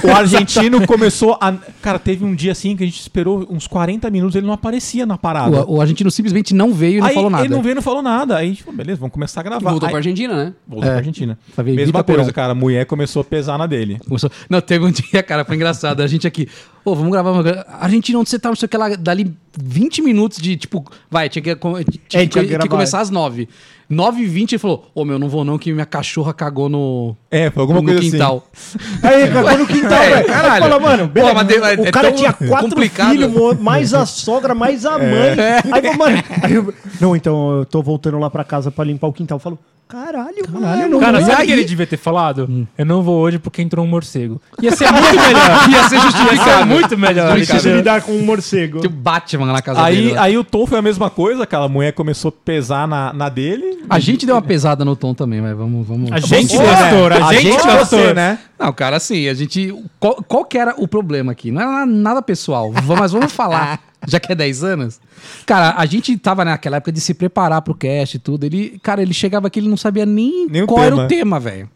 O 0.02 0.10
argentino 0.10 0.84
começou 0.86 1.36
a. 1.40 1.54
Cara, 1.80 1.98
teve 1.98 2.24
um 2.24 2.34
dia 2.34 2.52
assim 2.52 2.74
que 2.76 2.82
a 2.82 2.86
gente 2.86 3.00
esperou 3.00 3.21
uns 3.28 3.66
40 3.66 4.08
minutos, 4.10 4.34
ele 4.36 4.46
não 4.46 4.52
aparecia 4.54 5.04
na 5.06 5.16
parada. 5.18 5.64
O, 5.66 5.76
o 5.76 5.80
argentino 5.80 6.10
simplesmente 6.10 6.54
não 6.54 6.72
veio 6.72 6.98
e 6.98 7.00
não 7.00 7.06
Aí 7.06 7.14
falou 7.14 7.30
nada. 7.30 7.44
ele 7.44 7.54
não 7.54 7.62
veio 7.62 7.72
e 7.72 7.74
não 7.76 7.82
falou 7.82 8.02
nada. 8.02 8.36
Aí, 8.36 8.54
tipo, 8.54 8.72
beleza, 8.72 8.98
vamos 9.00 9.12
começar 9.12 9.40
a 9.40 9.44
gravar. 9.44 9.70
Voltou 9.70 9.86
Aí- 9.86 9.90
pra 9.92 9.98
Argentina, 9.98 10.34
né? 10.34 10.54
Voltou 10.66 10.84
É. 10.88 10.90
pra 10.92 10.98
Argentina. 10.98 11.38
Ver, 11.56 11.72
Mesma 11.74 12.02
coisa, 12.04 12.32
cara. 12.32 12.52
A 12.52 12.54
mulher 12.54 12.86
começou 12.86 13.20
a 13.22 13.24
pesar 13.24 13.58
na 13.58 13.66
dele. 13.66 13.98
Começou- 14.06 14.30
Não, 14.48 14.60
teve 14.60 14.84
um 14.84 14.90
dia, 14.92 15.22
cara, 15.22 15.44
foi 15.44 15.56
engraçado. 15.56 16.00
A 16.02 16.06
gente 16.06 16.26
aqui, 16.26 16.48
ô, 16.84 16.94
vamos 16.94 17.12
gravar 17.12 17.32
uma. 17.32 17.42
Argentina, 17.80 18.18
onde 18.18 18.30
você 18.30 18.38
tá? 18.38 18.48
Não 18.48 18.56
sei 18.56 18.66
o 18.66 18.68
que 18.68 18.76
lá. 18.76 18.88
Dali 18.96 19.34
20 19.60 20.02
minutos 20.02 20.38
de, 20.38 20.56
tipo, 20.56 20.84
vai, 21.10 21.28
tinha 21.28 21.42
que, 21.42 21.54
tinha 21.54 22.22
É, 22.22 22.26
que, 22.26 22.44
tinha 22.44 22.58
que 22.58 22.68
começar 22.68 23.00
às 23.00 23.10
9. 23.10 23.48
9 23.88 24.22
e 24.22 24.26
20 24.26 24.52
ele 24.52 24.58
falou, 24.58 24.90
ô, 24.94 25.04
meu, 25.04 25.18
não 25.18 25.28
vou 25.28 25.44
não, 25.44 25.58
que 25.58 25.70
minha 25.70 25.84
cachorra 25.84 26.32
cagou 26.32 26.66
no, 26.68 27.14
É, 27.30 27.50
foi 27.50 27.60
alguma 27.60 27.80
no 27.82 27.86
coisa 27.86 28.00
quintal. 28.00 28.48
Aí, 29.02 29.30
cagou 29.30 29.58
no 29.58 29.66
quintal, 29.66 29.92
É, 30.02 30.10
velho. 30.14 30.26
caralho. 30.26 30.52
Aí 30.54 30.60
Fala, 30.70 30.80
mano, 30.80 31.06
beleza, 31.08 31.34
Pô, 31.34 31.36
mas 31.44 31.78
o 31.78 31.86
é 31.86 31.90
cara 31.90 32.12
tinha 32.12 32.32
quatro 32.32 32.70
complicado. 32.70 33.10
filhos, 33.10 33.60
mais 33.60 33.92
a 33.92 34.06
sogra, 34.06 34.54
mais 34.54 34.86
a 34.86 34.96
mãe. 34.98 35.36
Aí, 35.70 35.84
eu, 35.86 35.94
mano, 35.98 36.22
aí 36.42 36.54
eu, 36.54 36.74
não, 37.00 37.14
então 37.14 37.58
eu 37.58 37.66
tô 37.66 37.82
voltando 37.82 38.18
lá 38.18 38.30
pra 38.30 38.44
casa 38.44 38.70
pra 38.70 38.82
limpar 38.84 39.08
o 39.08 39.12
quintal. 39.12 39.36
Eu 39.44 39.58
falo, 39.92 40.04
caralho, 40.04 40.90
mano. 40.90 41.00
Cara, 41.00 41.20
sabe 41.24 41.42
o 41.42 41.46
que 41.46 41.52
ele 41.52 41.64
devia 41.64 41.86
ter 41.86 41.96
falado? 41.96 42.66
Eu 42.76 42.86
não 42.86 43.02
vou 43.02 43.20
hoje 43.20 43.38
porque 43.38 43.60
entrou 43.62 43.84
um 43.84 43.88
morcego. 43.88 44.40
Ia 44.60 44.72
ser 44.74 44.90
muito 44.92 45.14
melhor. 45.20 45.68
Ia 45.70 45.88
ser 45.88 45.94
Ia 45.94 46.00
ser 46.00 46.00
justificado. 46.00 46.66
muito 46.66 46.98
melhor. 46.98 47.46
Cara. 47.46 47.76
lidar 47.76 48.02
com 48.02 48.12
um 48.12 48.24
morcego. 48.24 48.80
Tinha 48.80 48.90
o 48.90 48.92
Batman 48.92 49.46
na 49.52 49.62
casa 49.62 49.82
Aí, 49.82 49.96
dele. 49.96 50.12
lá. 50.14 50.22
aí 50.22 50.38
o 50.38 50.44
Tom 50.44 50.66
foi 50.66 50.78
a 50.78 50.82
mesma 50.82 51.10
coisa, 51.10 51.42
aquela 51.44 51.68
mulher 51.68 51.92
começou 51.92 52.30
a 52.30 52.44
pesar 52.44 52.86
na, 52.88 53.12
na 53.12 53.28
dele. 53.28 53.80
A 53.88 53.98
gente 53.98 54.24
deu 54.26 54.34
uma 54.34 54.42
pesada 54.42 54.84
no 54.84 54.96
tom 54.96 55.14
também, 55.14 55.40
mas 55.40 55.56
vamos. 55.56 55.86
vamos 55.86 56.10
A 56.12 56.18
gente 56.18 56.56
Você, 56.56 56.58
né? 56.62 56.72
pastor, 56.72 57.12
a, 57.12 57.32
gente 57.34 57.52
você, 57.60 57.68
pastor. 57.68 58.14
né? 58.14 58.38
Não, 58.58 58.72
cara, 58.72 58.96
assim, 58.96 59.28
a 59.28 59.34
gente. 59.34 59.74
Qual, 59.98 60.14
qual 60.26 60.44
que 60.44 60.56
era 60.56 60.74
o 60.78 60.86
problema 60.86 61.32
aqui? 61.32 61.50
Não 61.50 61.60
era 61.60 61.84
nada 61.86 62.22
pessoal, 62.22 62.72
mas 62.88 63.12
vamos 63.12 63.32
falar, 63.32 63.80
já 64.06 64.18
que 64.20 64.30
é 64.32 64.34
10 64.34 64.64
anos. 64.64 65.00
Cara, 65.46 65.74
a 65.76 65.86
gente 65.86 66.16
tava 66.16 66.44
naquela 66.44 66.76
época 66.78 66.92
de 66.92 67.00
se 67.00 67.14
preparar 67.14 67.62
pro 67.62 67.74
cast 67.74 68.16
e 68.16 68.20
tudo. 68.20 68.44
Ele, 68.44 68.78
cara, 68.82 69.02
ele 69.02 69.14
chegava 69.14 69.46
aqui, 69.46 69.60
ele 69.60 69.68
não 69.68 69.76
sabia 69.76 70.04
nem, 70.06 70.46
Nem 70.48 70.62
o 70.62 70.66
qual 70.66 70.82
era 70.84 70.96
o 70.96 71.06
tema, 71.08 71.38
velho. 71.40 71.68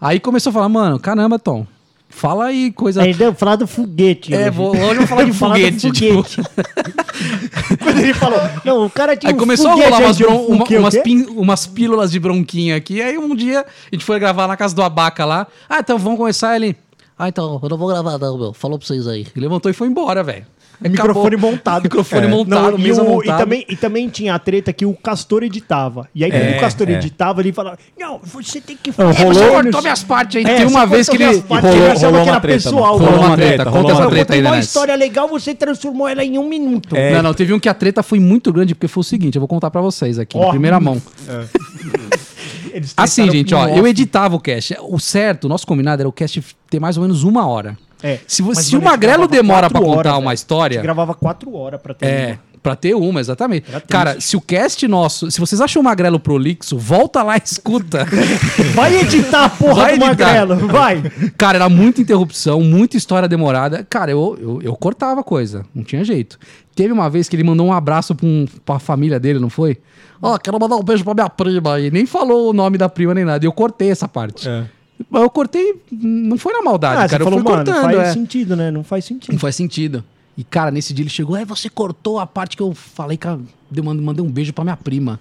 Aí 0.00 0.20
começou 0.20 0.50
a 0.50 0.52
falar, 0.52 0.68
mano, 0.68 0.98
caramba, 0.98 1.38
Tom, 1.38 1.66
fala 2.08 2.46
aí 2.46 2.70
coisa. 2.70 3.02
Aí 3.02 3.14
deu 3.14 3.32
falar 3.34 3.56
do 3.56 3.66
foguete. 3.66 4.34
É, 4.34 4.42
hoje. 4.42 4.50
vou, 4.50 4.70
hoje 4.76 4.82
eu 4.90 4.94
vou 4.96 5.06
falar 5.06 5.24
de 5.24 5.32
Falar 5.36 5.54
do 5.54 5.60
foguete. 5.60 5.90
tipo. 5.92 6.22
Quando 7.82 7.98
ele 8.00 8.14
falou, 8.14 8.38
não, 8.64 8.84
o 8.86 8.90
cara 8.90 9.16
tinha 9.16 9.30
Aí 9.30 9.34
um 9.34 9.38
começou 9.38 9.68
a 9.70 9.72
foguete 9.72 9.90
rolar 9.90 10.04
umas, 10.06 10.20
um 10.20 10.24
bron- 10.24 10.36
uma- 10.46 10.58
foguete, 10.58 10.76
umas, 10.80 10.96
pin- 10.98 11.26
umas 11.30 11.66
pílulas 11.66 12.10
de 12.12 12.20
bronquinha 12.20 12.76
aqui. 12.76 13.00
Aí 13.00 13.16
um 13.16 13.34
dia 13.34 13.60
a 13.60 13.94
gente 13.94 14.04
foi 14.04 14.18
gravar 14.18 14.46
na 14.46 14.56
casa 14.56 14.74
do 14.74 14.82
Abaca 14.82 15.24
lá. 15.24 15.46
Ah, 15.68 15.78
então 15.80 15.98
vamos 15.98 16.18
começar 16.18 16.54
ele. 16.56 16.76
Ah, 17.18 17.28
então, 17.30 17.58
eu 17.62 17.68
não 17.70 17.78
vou 17.78 17.88
gravar 17.88 18.18
não, 18.18 18.36
meu. 18.36 18.52
Falou 18.52 18.78
pra 18.78 18.86
vocês 18.86 19.08
aí. 19.08 19.20
Ele 19.34 19.46
levantou 19.46 19.70
e 19.70 19.74
foi 19.74 19.88
embora, 19.88 20.22
velho. 20.22 20.44
Microfone 20.80 21.36
montado. 21.36 21.82
Microfone 21.84 22.26
É. 22.26 22.28
montado, 22.28 22.72
Não, 22.72 22.78
e, 22.78 22.82
mesa 22.82 23.02
o- 23.02 23.22
e 23.22 23.26
também, 23.26 23.64
e 23.68 23.76
também 23.76 24.08
tinha 24.08 24.34
a 24.34 24.38
treta 24.38 24.72
que 24.72 24.84
o 24.86 24.94
Castor 24.94 25.42
editava. 25.42 26.08
E 26.14 26.24
aí, 26.24 26.30
quando 26.30 26.42
É, 26.42 26.56
o 26.56 26.60
Castor 26.60 26.88
é. 26.88 26.92
editava, 26.92 27.40
ele 27.40 27.52
falava: 27.52 27.78
Não, 27.98 28.20
você 28.22 28.60
tem 28.60 28.76
que 28.80 28.92
fazer. 28.92 29.18
rolou- 29.18 29.34
Você 29.34 29.50
cortou 29.50 29.82
minhas 29.82 30.02
partes 30.02 30.36
aí. 30.36 30.44
É, 30.52 30.56
Tem 30.56 30.66
uma 30.66 30.86
vez 30.86 31.08
que 31.08 31.16
ele. 31.16 31.24
partes, 31.42 31.70
rolou- 31.70 31.86
ele 31.86 31.94
rolou 31.98 31.98
que 31.98 32.06
uma 32.06 32.30
era 32.32 32.40
treta, 32.40 32.62
pessoal. 32.62 32.98
mano. 32.98 33.10
Rolou 33.10 33.26
uma 33.26 33.36
treta, 33.36 33.64
rolou 33.64 33.82
conta 33.88 33.94
uma 34.02 34.10
treta 34.10 34.34
aí, 34.34 34.42
uma 34.42 34.58
história 34.58 34.94
legal, 34.96 35.28
você 35.28 35.54
transformou 35.54 36.08
ela 36.08 36.24
em 36.24 36.38
um 36.38 36.48
minuto. 36.48 36.94
É. 36.96 37.12
Não, 37.14 37.22
não, 37.22 37.34
teve 37.34 37.52
um 37.52 37.58
que 37.58 37.68
a 37.68 37.74
treta 37.74 38.02
foi 38.02 38.20
muito 38.20 38.52
grande, 38.52 38.74
porque 38.74 38.88
foi 38.88 39.00
o 39.00 39.04
seguinte, 39.04 39.36
eu 39.36 39.40
vou 39.40 39.48
contar 39.48 39.70
pra 39.70 39.80
vocês 39.80 40.18
aqui, 40.18 40.38
em 40.38 40.50
primeira 40.50 40.78
mão. 40.80 41.00
Assim, 42.96 43.30
gente, 43.30 43.54
ó, 43.54 43.66
eu 43.68 43.86
editava 43.86 44.36
o 44.36 44.40
cast. 44.40 44.76
O 44.82 44.98
certo, 44.98 45.44
o 45.44 45.48
nosso 45.48 45.66
combinado 45.66 46.02
era 46.02 46.08
o 46.08 46.12
cast 46.12 46.42
ter 46.68 46.78
mais 46.78 46.96
ou 46.96 47.02
menos 47.02 47.22
uma 47.24 47.46
hora. 47.46 47.76
É. 48.02 48.18
Se, 48.26 48.42
vo- 48.42 48.52
Mas, 48.54 48.66
se 48.66 48.76
o 48.76 48.80
a 48.80 48.82
Magrelo 48.82 49.26
demora 49.26 49.68
pra 49.70 49.80
quatro 49.80 49.94
contar 49.96 50.10
horas, 50.10 50.22
uma. 50.22 50.30
A 50.30 50.34
história... 50.34 50.74
gente 50.74 50.82
gravava 50.84 51.14
quatro 51.14 51.54
horas 51.54 51.80
pra 51.80 51.94
ter. 51.94 52.06
É, 52.06 52.38
pra 52.62 52.76
ter 52.76 52.94
uma, 52.94 53.20
exatamente. 53.20 53.68
Era 53.68 53.80
triste. 53.80 53.90
Cara, 53.92 54.20
se 54.20 54.36
o 54.36 54.40
cast 54.40 54.86
nosso. 54.86 55.30
Se 55.30 55.40
vocês 55.40 55.60
acham 55.60 55.80
o 55.80 55.84
Magrelo 55.84 56.20
prolixo, 56.20 56.76
volta 56.78 57.22
lá 57.22 57.36
e 57.36 57.42
escuta. 57.44 58.06
Vai 58.74 58.96
editar 59.00 59.44
a 59.44 59.48
porra 59.48 59.74
Vai 59.74 59.98
do 59.98 60.04
editar. 60.04 60.26
Magrelo, 60.26 60.68
vai. 60.68 61.02
Cara, 61.38 61.56
era 61.58 61.68
muita 61.68 62.00
interrupção, 62.00 62.60
muita 62.60 62.96
história 62.96 63.28
demorada. 63.28 63.86
Cara, 63.88 64.10
eu, 64.10 64.36
eu, 64.40 64.62
eu 64.62 64.76
cortava 64.76 65.22
coisa, 65.24 65.64
não 65.74 65.82
tinha 65.82 66.04
jeito. 66.04 66.38
Teve 66.74 66.92
uma 66.92 67.08
vez 67.08 67.28
que 67.28 67.36
ele 67.36 67.44
mandou 67.44 67.66
um 67.66 67.72
abraço 67.72 68.14
pra, 68.14 68.26
um, 68.26 68.46
pra 68.64 68.78
família 68.78 69.18
dele, 69.18 69.38
não 69.38 69.48
foi? 69.48 69.78
Ó, 70.20 70.36
quero 70.38 70.58
mandar 70.60 70.76
um 70.76 70.82
beijo 70.82 71.02
pra 71.04 71.14
minha 71.14 71.28
prima. 71.30 71.80
E 71.80 71.90
nem 71.90 72.04
falou 72.04 72.50
o 72.50 72.52
nome 72.52 72.76
da 72.76 72.88
prima 72.88 73.14
nem 73.14 73.24
nada. 73.24 73.44
E 73.44 73.48
eu 73.48 73.52
cortei 73.52 73.90
essa 73.90 74.06
parte. 74.06 74.46
É. 74.48 74.64
Eu 75.12 75.30
cortei, 75.30 75.74
não 75.92 76.38
foi 76.38 76.52
na 76.52 76.62
maldade, 76.62 76.94
Ah, 77.02 77.08
cara. 77.08 77.24
você 77.24 77.24
falou, 77.24 77.38
eu 77.38 77.44
fui 77.44 77.52
mano, 77.52 77.64
cortando. 77.64 77.82
faz 77.84 77.98
é. 78.08 78.12
sentido, 78.12 78.56
né? 78.56 78.70
Não 78.70 78.82
faz 78.82 79.04
sentido. 79.04 79.32
Não 79.32 79.38
faz 79.38 79.54
sentido. 79.56 80.04
E, 80.36 80.44
cara, 80.44 80.70
nesse 80.70 80.92
dia 80.94 81.02
ele 81.02 81.10
chegou, 81.10 81.36
é, 81.36 81.44
você 81.44 81.68
cortou 81.68 82.18
a 82.18 82.26
parte 82.26 82.56
que 82.56 82.62
eu 82.62 82.74
falei 82.74 83.16
que 83.16 83.26
eu 83.26 83.40
mandei 83.72 84.24
um 84.24 84.30
beijo 84.30 84.52
pra 84.52 84.64
minha 84.64 84.76
prima. 84.76 85.18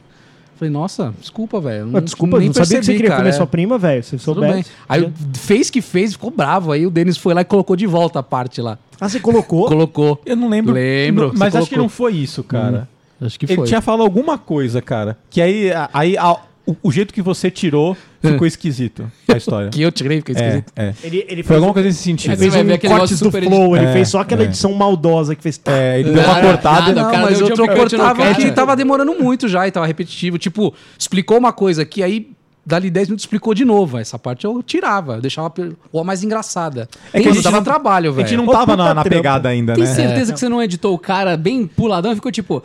Falei, 0.58 0.72
nossa, 0.72 1.14
desculpa, 1.20 1.60
velho. 1.60 2.00
Desculpa, 2.02 2.38
nem 2.40 2.48
não 2.48 2.54
sabia 2.54 2.64
que 2.64 2.70
você 2.70 2.76
percebi, 2.76 2.98
queria 2.98 3.10
cara, 3.10 3.22
comer 3.22 3.30
é. 3.30 3.34
sua 3.34 3.46
prima, 3.48 3.78
velho. 3.78 4.02
Bem. 4.10 4.20
soubesse. 4.20 4.72
Aí 4.88 5.12
fez 5.34 5.70
que 5.70 5.82
fez, 5.82 6.14
ficou 6.14 6.32
bravo. 6.32 6.72
Aí 6.72 6.88
o 6.88 6.90
Denis 6.90 7.18
foi 7.18 7.34
lá 7.34 7.42
e 7.42 7.46
colocou 7.46 7.76
de 7.76 7.86
volta 7.86 8.20
a 8.20 8.24
parte 8.24 8.62
lá. 8.62 8.78
Ah, 9.00 9.10
você 9.10 9.20
colocou? 9.20 9.68
Colocou. 9.68 10.22
Eu 10.26 10.38
não 10.38 10.48
lembro. 10.48 10.74
Lembro, 10.74 11.28
Não- 11.28 11.34
Mas 11.38 11.52
você 11.52 11.58
acho 11.58 11.68
que 11.70 11.76
colocou. 11.76 11.78
não 11.84 11.90
foi 11.90 12.14
isso, 12.14 12.42
cara. 12.42 12.88
Acho 13.20 13.38
que 13.38 13.46
Ele 13.46 13.56
foi. 13.58 13.68
tinha 13.68 13.82
falado 13.82 14.02
alguma 14.02 14.38
coisa, 14.38 14.82
cara. 14.82 15.18
Que 15.30 15.42
aí, 15.42 15.72
aí 15.94 16.18
a- 16.18 16.38
o, 16.66 16.76
o 16.84 16.92
jeito 16.92 17.14
que 17.14 17.22
você 17.22 17.50
tirou 17.52 17.96
ficou 18.22 18.46
esquisito 18.48 19.10
a 19.28 19.38
história. 19.38 19.70
Que 19.74 19.82
eu 19.82 19.92
tirei, 19.92 20.18
fiquei 20.18 20.36
é, 20.36 20.40
esquisito. 20.48 20.74
é. 20.76 20.94
Ele, 21.04 21.26
ele 21.30 21.44
Foi 21.44 21.56
alguma 21.58 21.74
coisa 21.74 21.88
nesse 21.90 22.02
sentido. 22.04 22.32
É, 22.34 22.38
fez 22.38 22.56
um 22.56 22.64
ver 22.64 22.74
aquele 22.74 22.94
cortes 22.94 23.22
negócio 23.22 23.42
do 23.42 23.48
flow. 23.48 23.78
Ele 23.78 23.86
É, 23.86 23.94
fez 23.94 24.10
só 24.10 24.20
aquela 24.22 24.42
é. 24.42 24.46
edição 24.46 24.74
maldosa 24.74 25.36
que 25.36 25.44
fez. 25.44 25.60
É, 25.66 26.00
ele 26.00 26.12
deu 26.12 26.24
uma 26.24 26.42
cortada. 26.42 26.80
nada, 26.88 26.94
Não, 27.02 27.08
o 27.08 27.12
cara 27.12 27.24
mas 27.26 27.40
eu, 27.40 27.48
eu 27.50 27.56
cortava 27.76 28.16
cara. 28.16 28.36
que 28.36 28.52
tava 28.52 28.76
demorando 28.76 29.14
muito 29.14 29.48
já 29.48 29.68
e 29.68 29.72
tava 29.72 29.86
repetitivo. 29.86 30.38
Tipo, 30.38 30.74
explicou 30.98 31.38
uma 31.38 31.54
coisa 31.54 31.84
aqui, 31.84 32.02
aí 32.02 32.32
dali 32.66 32.90
10 32.90 33.10
minutos 33.10 33.24
explicou 33.24 33.54
de 33.54 33.64
novo. 33.64 33.98
Essa 34.00 34.18
parte 34.18 34.46
eu 34.46 34.64
tirava, 34.64 35.16
eu 35.18 35.22
deixava 35.22 35.54
ou 35.92 36.02
a 36.02 36.04
mais 36.04 36.24
engraçada. 36.24 36.90
É 37.14 37.22
que 37.22 37.30
a 37.30 37.34
dava 37.34 37.58
não- 37.58 37.64
trabalho, 37.64 38.10
A 38.10 38.14
velho. 38.14 38.28
gente 38.28 38.38
não 38.38 38.48
tava 38.48 38.76
na, 38.76 38.94
na 38.94 39.04
pegada 39.04 39.50
ainda, 39.50 39.74
Tem 39.76 39.84
né? 39.84 39.94
certeza 39.94 40.34
que 40.34 40.40
você 40.40 40.50
não 40.50 40.64
editou 40.64 40.94
o 40.96 40.98
cara 41.00 41.38
bem 41.38 41.68
puladão 41.68 42.12
e 42.12 42.16
ficou 42.16 42.32
tipo. 42.32 42.64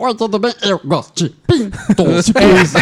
Oi, 0.00 0.14
tudo 0.14 0.38
bem? 0.38 0.54
Eu 0.62 0.80
gosto 0.84 1.24
de 1.24 1.30
pintos. 1.30 2.26
Tipo 2.30 2.38
isso. 2.62 2.74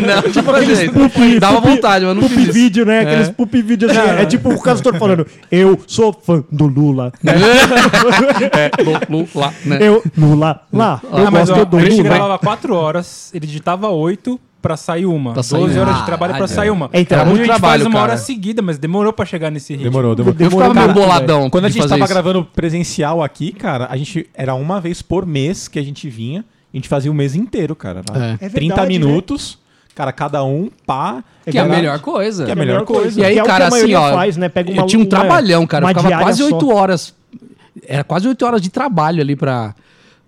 não, 0.00 0.22
tipo 0.32 0.50
aqueles 0.52 1.38
Dava 1.38 1.60
vontade, 1.60 2.06
mas 2.06 2.14
não 2.16 2.22
Pup 2.22 2.32
fiz 2.32 2.44
isso. 2.44 2.52
vídeo, 2.54 2.86
né? 2.86 3.00
Aqueles 3.00 3.28
pup 3.28 3.52
vídeo 3.62 3.90
assim. 3.90 3.98
É 4.00 4.24
tipo 4.24 4.48
o 4.48 4.58
Castor 4.58 4.98
falando: 4.98 5.26
Eu 5.52 5.78
sou 5.86 6.14
fã 6.14 6.42
do 6.50 6.66
Lula. 6.66 7.12
é, 8.52 8.70
Lu- 8.82 9.18
Lu- 9.20 9.28
lá, 9.34 9.52
né? 9.66 9.78
Eu, 9.82 10.02
Lula, 10.16 10.62
lá. 10.72 11.00
Eu 11.02 11.26
Ah, 11.26 11.30
mas 11.30 11.50
gosto 11.50 11.60
ó, 11.60 11.64
do 11.66 11.76
a 11.76 11.80
gente 11.80 11.96
Lula. 11.98 12.04
gravava 12.04 12.38
4 12.38 12.74
horas, 12.74 13.30
ele 13.34 13.46
digitava 13.46 13.88
8 13.90 14.40
pra 14.64 14.78
sair 14.78 15.04
uma. 15.04 15.34
Pra 15.34 15.42
12 15.42 15.48
sair 15.74 15.78
horas 15.78 15.96
de 15.98 16.06
trabalho 16.06 16.34
pra 16.34 16.44
Ah, 16.46 16.48
sair 16.48 16.70
uma. 16.70 16.88
É, 16.90 17.00
então, 17.02 17.18
Hoje 17.18 17.26
muito 17.28 17.40
a 17.42 17.44
gente 17.44 17.52
trabalho, 17.52 17.82
faz 17.82 17.86
uma 17.86 18.00
cara. 18.00 18.12
hora 18.12 18.16
seguida, 18.20 18.62
mas 18.62 18.78
demorou 18.78 19.12
pra 19.12 19.26
chegar 19.26 19.50
nesse 19.50 19.74
ritmo. 19.74 19.90
Demorou, 19.90 20.14
demorou. 20.14 20.36
Eu 20.40 20.50
ficava 20.50 20.72
meio 20.72 20.86
Demorou 20.88 21.06
boladão. 21.06 21.50
Quando 21.50 21.66
a 21.66 21.68
gente 21.68 21.86
tava 21.86 21.98
isso. 22.04 22.08
gravando 22.08 22.42
presencial 22.46 23.22
aqui, 23.22 23.52
cara, 23.52 23.86
a 23.90 23.96
gente 23.98 24.26
era 24.32 24.54
uma 24.54 24.80
vez 24.80 25.02
por 25.02 25.26
mês 25.26 25.68
que 25.68 25.78
a 25.78 25.82
gente 25.82 26.08
vinha. 26.08 26.42
A 26.72 26.76
gente 26.76 26.88
fazia 26.88 27.10
o 27.10 27.14
mês 27.14 27.34
inteiro, 27.34 27.76
cara. 27.76 28.00
lá. 28.10 28.26
É. 28.40 28.46
É 28.46 28.48
30 28.48 28.74
verdade, 28.74 28.80
né? 28.98 28.98
minutos, 29.06 29.58
cara, 29.94 30.10
cada 30.12 30.42
um, 30.42 30.70
pá. 30.86 31.22
Que 31.46 31.58
é 31.58 31.60
a 31.60 31.66
melhor 31.66 31.98
coisa. 32.00 32.44
Que 32.46 32.50
é 32.50 32.54
a 32.54 32.56
melhor 32.56 32.84
coisa. 32.86 33.20
E 33.20 33.24
aí, 33.24 33.34
Que 33.34 33.38
é 33.40 33.42
o 33.42 33.44
que 33.44 33.50
cara, 33.52 33.64
a 33.66 33.68
assim, 33.68 33.94
ó. 33.94 34.12
faz, 34.14 34.36
né? 34.38 34.48
Pega 34.48 34.70
eu 34.70 34.74
uma- 34.78 34.86
tinha 34.86 34.98
um 34.98 35.02
uma- 35.02 35.10
trabalhão, 35.10 35.66
cara. 35.66 35.84
Eu 35.84 35.88
ficava 35.88 36.22
quase 36.22 36.38
só. 36.38 36.46
8 36.46 36.72
horas. 36.74 37.14
Era 37.86 38.02
quase 38.02 38.26
8 38.26 38.44
horas 38.46 38.62
de 38.62 38.70
trabalho 38.70 39.20
ali 39.20 39.36
pra, 39.36 39.74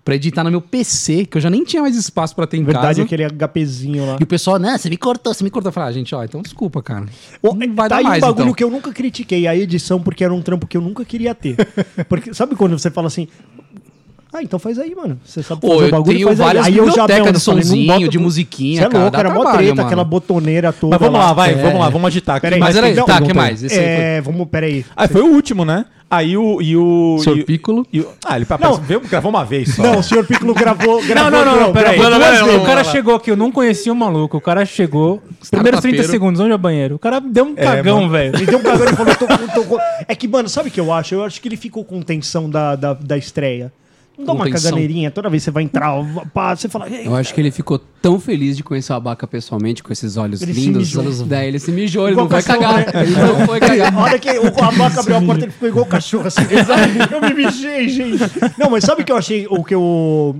pra 0.07 0.15
editar 0.15 0.41
no 0.41 0.49
meu 0.49 0.61
PC, 0.61 1.25
que 1.25 1.35
eu 1.37 1.41
já 1.41 1.49
nem 1.49 1.65
tinha 1.65 1.81
mais 1.81 1.97
espaço 1.97 2.33
pra 2.33 2.47
ter 2.47 2.55
em 2.55 2.63
Verdade, 2.63 2.87
casa. 2.87 3.01
aquele 3.01 3.25
HPzinho 3.27 4.05
lá. 4.07 4.15
E 4.17 4.23
o 4.23 4.25
pessoal, 4.25 4.57
né, 4.57 4.77
você 4.77 4.89
me 4.89 4.95
cortou, 4.95 5.33
você 5.33 5.43
me 5.43 5.49
cortou. 5.49 5.67
Eu 5.67 5.73
falei, 5.73 5.89
ah, 5.89 5.91
gente, 5.91 6.15
ó, 6.15 6.23
então 6.23 6.41
desculpa, 6.41 6.81
cara. 6.81 7.07
Ô, 7.41 7.53
Não 7.53 7.75
vai 7.75 7.89
tá 7.89 7.97
dar 7.97 8.03
mais, 8.03 8.23
um 8.23 8.25
bagulho 8.25 8.43
então. 8.45 8.53
que 8.53 8.63
eu 8.63 8.69
nunca 8.69 8.93
critiquei, 8.93 9.45
a 9.47 9.53
edição, 9.53 10.01
porque 10.01 10.23
era 10.23 10.33
um 10.33 10.41
trampo 10.41 10.65
que 10.65 10.77
eu 10.77 10.81
nunca 10.81 11.03
queria 11.03 11.35
ter. 11.35 11.57
Porque 12.07 12.33
sabe 12.33 12.55
quando 12.55 12.79
você 12.79 12.89
fala 12.89 13.07
assim. 13.07 13.27
Ah, 14.33 14.43
então 14.43 14.59
faz 14.59 14.77
aí, 14.77 14.93
mano. 14.93 15.17
Você 15.25 15.41
sabe 15.41 15.61
Pô, 15.61 15.69
fazer 15.69 15.83
o 15.83 15.85
eu 15.87 15.91
bagulho, 15.91 16.13
tenho 16.15 16.27
faz 16.27 16.39
aí. 16.41 16.45
várias 16.45 16.65
aí. 16.65 16.77
eu 16.77 16.85
já 16.91 17.07
bibliotecas 17.07 17.25
não, 17.25 17.31
de 17.31 17.39
falei, 17.45 17.59
não 17.59 17.63
sonzinho, 17.63 17.87
bota- 17.99 18.07
de 18.09 18.17
musiquinha, 18.19 18.81
Você 18.81 18.87
é 18.87 18.89
cara, 18.89 18.99
louco, 19.03 19.11
dá 19.13 19.19
era 19.19 19.29
mó 19.29 19.35
trabalho, 19.41 19.57
treta, 19.59 19.75
mano. 19.75 19.87
aquela 19.87 20.03
botoneira 20.03 20.73
toda. 20.73 20.91
Mas 20.91 20.99
vamos 20.99 21.19
lá, 21.25 21.33
vai, 21.33 21.51
É. 21.51 21.55
vamos 21.55 21.79
lá, 21.79 21.89
vamos 21.89 22.07
agitar 22.07 22.35
aqui. 22.35 22.41
Peraí, 22.41 22.59
Mas 22.59 22.75
era 22.75 22.87
aí, 22.87 22.93
não, 22.93 23.05
tá, 23.05 23.19
não, 23.19 23.27
que 23.27 23.33
não. 23.33 23.41
mais? 23.41 23.63
Esse 23.63 23.79
aí 23.79 23.85
É, 23.85 24.21
vamos, 24.21 24.47
peraí. 24.49 24.85
Ah, 24.95 25.07
foi 25.07 25.21
o 25.21 25.27
último, 25.27 25.63
né? 25.63 25.85
Aí 26.09 26.37
o. 26.37 26.61
E 26.61 26.75
o 26.77 27.17
Senhor 27.21 27.37
e 27.37 27.41
o- 27.41 27.45
Piccolo. 27.45 27.85
e 27.91 27.99
o- 28.01 28.07
ah, 28.25 28.37
ele 28.37 28.45
Não. 28.49 28.71
não. 28.71 28.77
veio, 28.77 29.01
gravou 29.01 29.29
uma 29.29 29.43
vez 29.43 29.75
só. 29.75 29.83
Não, 29.83 29.99
o 29.99 30.03
senhor 30.03 30.25
Piccolo 30.25 30.53
gravou. 30.53 31.01
Não, 31.03 31.07
gravou 31.07 31.31
não, 31.31 31.45
não, 31.45 31.59
não, 31.67 31.73
peraí. 31.73 31.97
gravou 31.99 32.17
duas 32.19 32.39
vezes. 32.41 32.55
O 32.55 32.65
cara 32.65 32.83
chegou 32.85 33.15
aqui, 33.15 33.31
eu 33.31 33.35
não 33.35 33.51
conhecia 33.51 33.91
o 33.91 33.95
maluco. 33.95 34.37
O 34.37 34.41
cara 34.41 34.65
chegou, 34.65 35.21
os 35.41 35.49
primeiros 35.49 35.81
30 35.81 35.97
Startupeiro. 35.97 36.11
segundos, 36.11 36.39
onde 36.39 36.51
é 36.51 36.55
o 36.55 36.57
banheiro? 36.57 36.95
O 36.95 36.99
cara 36.99 37.19
deu 37.19 37.43
um 37.45 37.53
É, 37.57 37.63
cagão, 37.63 38.09
velho. 38.09 38.35
Ele 38.37 38.45
deu 38.45 38.59
um 38.59 38.63
cagão 38.63 38.85
e 38.87 38.95
falou: 38.95 39.15
tô, 39.15 39.27
com- 39.27 39.47
tô 39.47 39.63
com- 39.63 39.77
É 40.07 40.15
que, 40.15 40.27
mano, 40.29 40.47
sabe 40.47 40.69
o 40.69 40.71
que 40.71 40.79
eu 40.79 40.93
acho? 40.93 41.13
Eu 41.15 41.23
acho 41.25 41.41
que 41.41 41.47
ele 41.49 41.57
ficou 41.57 41.83
com 41.83 42.01
tensão 42.01 42.49
da, 42.49 42.75
da, 42.77 42.93
da 42.93 43.17
estreia. 43.17 43.69
Não 44.17 44.25
dá 44.25 44.33
uma 44.33 44.49
caganeirinha 44.49 45.11
toda 45.11 45.29
vez 45.29 45.43
que 45.43 45.45
você 45.45 45.51
vai 45.51 45.61
entrar, 45.63 45.93
pá, 46.33 46.55
você 46.55 46.67
fala. 46.67 46.89
"Ei, 46.89 47.05
Eu 47.05 47.15
acho 47.15 47.33
que 47.33 47.39
ele 47.39 47.51
ficou 47.51 47.77
tão 48.01 48.19
feliz 48.19 48.57
de 48.57 48.63
conhecer 48.63 48.91
o 48.91 48.95
Abaca 48.95 49.27
pessoalmente, 49.27 49.83
com 49.83 49.93
esses 49.93 50.17
olhos 50.17 50.41
Ele 50.41 50.53
lindos. 50.53 50.95
mijou. 50.95 51.25
Daí 51.27 51.47
ele 51.47 51.59
se 51.59 51.71
mijou, 51.71 52.05
ele 52.07 52.13
Igual 52.13 52.25
não 52.25 52.31
vai 52.31 52.41
cachorro, 52.41 52.65
cagar. 52.65 52.93
né? 52.95 53.01
Ele 53.03 53.15
não 53.15 53.45
foi 53.45 53.59
cagar. 53.59 53.93
A 53.95 54.01
hora 54.01 54.17
que 54.19 54.29
o 54.31 54.47
abaca 54.63 54.99
abriu 55.01 55.17
a 55.17 55.21
porta, 55.21 55.43
ele 55.45 55.51
ficou 55.51 55.69
igual 55.69 55.85
o 55.85 55.87
cachorro 55.87 56.25
assim. 56.27 56.41
eu 57.11 57.21
me 57.21 57.33
mijei, 57.45 57.89
gente. 57.89 58.23
Não, 58.57 58.69
mas 58.71 58.83
sabe 58.83 59.03
o 59.03 59.05
que 59.05 59.11
eu 59.11 59.17
achei? 59.17 59.45
O 59.49 59.63
que 59.63 59.75
o, 59.75 60.35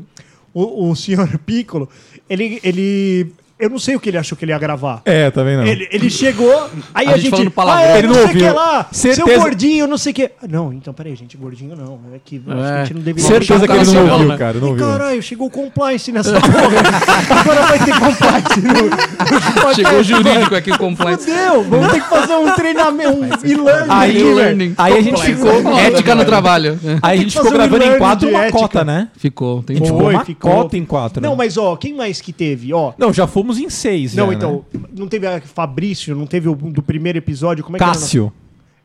o, 0.53 0.89
o 0.89 0.95
senhor 0.95 1.27
Piccolo, 1.45 1.87
ele, 2.27 2.59
ele. 2.63 3.31
Eu 3.59 3.69
não 3.71 3.79
sei 3.79 3.95
o 3.95 3.99
que 3.99 4.09
ele 4.09 4.17
achou 4.19 4.37
que 4.37 4.45
ele 4.45 4.51
ia 4.51 4.59
gravar. 4.59 5.01
É, 5.03 5.31
também 5.31 5.57
não. 5.57 5.65
Ele, 5.65 5.87
ele 5.91 6.09
chegou, 6.11 6.69
aí 6.93 7.07
A 7.07 7.11
a, 7.13 7.17
gente 7.17 7.35
gente. 7.35 7.53
ah, 7.57 7.81
é, 7.83 7.97
Ele 7.97 8.07
não 8.07 8.13
não 8.13 8.21
sei 8.21 8.25
o 8.25 8.29
que 8.29 8.43
ouviu. 8.43 8.53
lá. 8.55 8.87
Certeza- 8.91 9.25
Seu 9.31 9.41
gordinho, 9.41 9.87
não 9.87 9.97
sei 9.97 10.11
o 10.11 10.15
que. 10.15 10.23
Ah, 10.43 10.47
não, 10.47 10.71
então 10.71 10.93
peraí, 10.93 11.15
gente, 11.15 11.35
gordinho 11.35 11.75
não. 11.75 11.99
É 12.13 12.19
que, 12.23 12.35
acho 12.45 12.45
que 12.45 12.51
a 12.63 12.83
gente 12.83 12.93
não 12.93 13.01
deveria. 13.01 13.27
Certeza 13.27 13.67
que 13.67 13.73
ele 13.73 13.91
não 13.91 14.11
ouviu, 14.13 14.27
né? 14.27 14.37
cara. 14.37 14.59
Não 14.59 14.67
E 14.67 14.69
ouviu. 14.71 14.85
caralho, 14.87 15.23
chegou 15.23 15.47
o 15.47 15.49
compliance 15.49 16.11
nessa 16.11 16.33
porra. 16.39 16.53
Agora 17.41 17.61
vai 17.65 17.79
ter 17.79 17.99
compliance. 17.99 18.61
no- 18.61 19.67
no 19.67 19.73
Chegou 19.73 19.99
o 19.99 20.03
jurídico 20.03 20.55
aqui, 20.55 20.71
o 20.71 20.77
compliance. 20.77 21.25
Fudeu, 21.25 21.63
vamos 21.63 21.91
ter 21.91 22.01
que 22.01 22.09
fazer 22.09 22.33
um 22.35 22.51
treinamento, 22.51 23.11
um 23.21 23.47
e-learning. 23.47 23.87
Aí, 23.89 24.11
aqui, 24.11 24.19
velho. 24.23 24.35
learning. 24.35 24.73
aí 24.77 24.97
a 24.97 25.01
gente 25.01 25.21
ficou. 25.23 25.79
Ética 25.79 26.13
no 26.15 26.25
trabalho. 26.25 26.79
É. 26.85 26.97
Aí 27.01 27.17
a 27.17 27.21
gente 27.23 27.35
ficou 27.35 27.51
gravando 27.51 27.75
em 27.83 27.87
e-learning 27.87 27.97
quatro 27.99 28.29
uma 28.29 28.51
cota, 28.51 28.83
né? 28.85 29.07
Ficou, 29.17 29.63
tem 29.63 29.77
A 29.77 29.79
gente 29.79 29.87
ficou 29.87 30.09
uma 30.09 30.25
cota 30.39 30.77
em 30.77 30.85
quatro. 30.85 31.21
Não, 31.23 31.31
né? 31.31 31.35
mas 31.37 31.57
ó, 31.57 31.75
quem 31.75 31.93
mais 31.95 32.21
que 32.21 32.31
teve? 32.31 32.71
Ó, 32.71 32.93
Não, 32.97 33.11
já 33.11 33.25
fomos 33.25 33.46
em 33.57 33.69
seis. 33.69 34.13
não, 34.15 34.27
já, 34.27 34.33
então, 34.33 34.65
né? 34.73 34.81
não 34.97 35.07
teve 35.07 35.25
a 35.27 35.39
Fabrício, 35.39 36.15
não 36.15 36.25
teve 36.27 36.49
o 36.49 36.55
do 36.55 36.81
primeiro 36.81 37.17
episódio, 37.17 37.63
como 37.63 37.77
é 37.77 37.79
que 37.79 37.85
Cássio. 37.85 38.33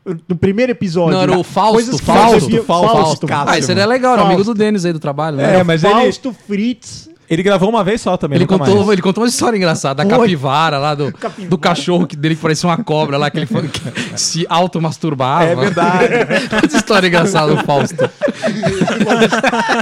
era? 0.05 0.17
Do 0.27 0.35
primeiro 0.35 0.71
episódio. 0.71 1.13
Não, 1.13 1.21
era 1.21 1.37
o 1.37 1.43
Fausto, 1.43 1.73
Coisas 1.73 1.99
que 1.99 2.05
Fausto, 2.05 2.39
você 2.41 2.51
via- 2.51 2.63
Fausto, 2.63 2.91
Fausto. 2.97 3.27
Cássio. 3.27 3.53
Ah, 3.53 3.57
isso 3.57 3.67
seria 3.67 3.85
legal, 3.85 4.13
era 4.13 4.21
amigo 4.23 4.43
Fausto. 4.43 4.53
do 4.53 4.57
Denis 4.57 4.83
aí 4.85 4.91
do 4.93 4.99
trabalho, 4.99 5.37
né? 5.37 5.59
É, 5.59 5.63
mas 5.63 5.83
ele, 5.83 5.93
Fausto 5.93 6.33
Fritz. 6.45 7.09
Ele 7.29 7.41
gravou 7.43 7.69
uma 7.69 7.83
vez 7.83 8.01
só 8.01 8.15
também. 8.17 8.37
Ele 8.37 8.45
contou, 8.45 8.77
mais. 8.77 8.89
ele 8.89 9.01
contou 9.01 9.23
uma 9.23 9.29
história 9.29 9.57
engraçada 9.57 10.03
da 10.03 10.09
capivara 10.09 10.77
lá, 10.77 10.93
do, 10.95 11.11
Capivara. 11.17 11.49
do 11.49 11.57
cachorro 11.57 12.05
que 12.05 12.15
dele 12.15 12.35
que 12.35 12.41
parecia 12.41 12.67
uma 12.69 12.77
cobra 12.77 13.17
lá, 13.17 13.29
que 13.29 13.37
ele 13.39 13.45
foi- 13.45 13.67
que 13.67 13.81
se 14.19 14.45
automasturbava. 14.49 15.45
É 15.45 15.55
verdade. 15.55 16.13
Essa 16.65 16.77
história 16.77 17.07
engraçada 17.07 17.55
do 17.55 17.63
Fausto. 17.63 18.09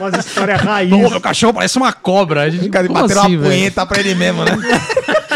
Umas 0.02 0.26
histórias 0.26 0.62
raiz. 0.62 0.92
Ô, 0.92 1.10
meu 1.10 1.22
cachorro 1.22 1.54
parece 1.54 1.78
uma 1.78 1.92
cobra. 1.94 2.42
A 2.44 2.50
gente, 2.50 2.70
Cara, 2.70 2.88
como 2.88 3.00
bater 3.02 3.18
assim, 3.18 3.38
uma 3.38 3.46
punheta 3.48 3.86
pra 3.86 4.00
ele 4.00 4.16
mesmo, 4.16 4.44
né? 4.44 4.52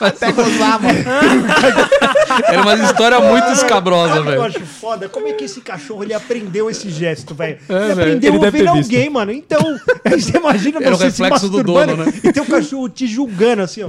Até 0.00 0.32
gozava. 0.32 0.88
Era 2.46 2.62
uma 2.62 2.74
história 2.74 3.20
muito 3.20 3.48
escabrosa, 3.52 4.12
o 4.12 4.12
que 4.14 4.18
Eu 4.20 4.24
velho. 4.24 4.42
acho 4.44 4.60
foda. 4.60 5.08
Como 5.08 5.26
é 5.28 5.32
que 5.32 5.44
esse 5.44 5.60
cachorro 5.60 6.02
ele 6.04 6.14
aprendeu 6.14 6.68
esse 6.70 6.90
gesto, 6.90 7.34
velho? 7.34 7.58
É, 7.68 7.72
ele 7.72 7.80
velho. 7.86 8.00
aprendeu 8.00 8.34
Ele 8.34 8.46
a 8.46 8.50
ver 8.50 8.52
ter 8.58 8.72
visto. 8.72 8.84
alguém, 8.84 9.10
mano. 9.10 9.32
Então, 9.32 9.60
aí 10.04 10.20
você 10.20 10.36
imagina 10.36 10.78
Era 10.80 10.94
o 10.94 10.98
você 10.98 11.10
se 11.10 11.22
reflexo 11.22 11.48
do 11.48 11.56
masturbando 11.58 11.96
dono, 11.96 12.04
né? 12.06 12.12
e 12.24 12.32
tem 12.32 12.42
um 12.42 12.46
cachorro 12.46 12.88
te 12.88 13.06
julgando 13.06 13.62
assim, 13.62 13.82
ó. 13.82 13.88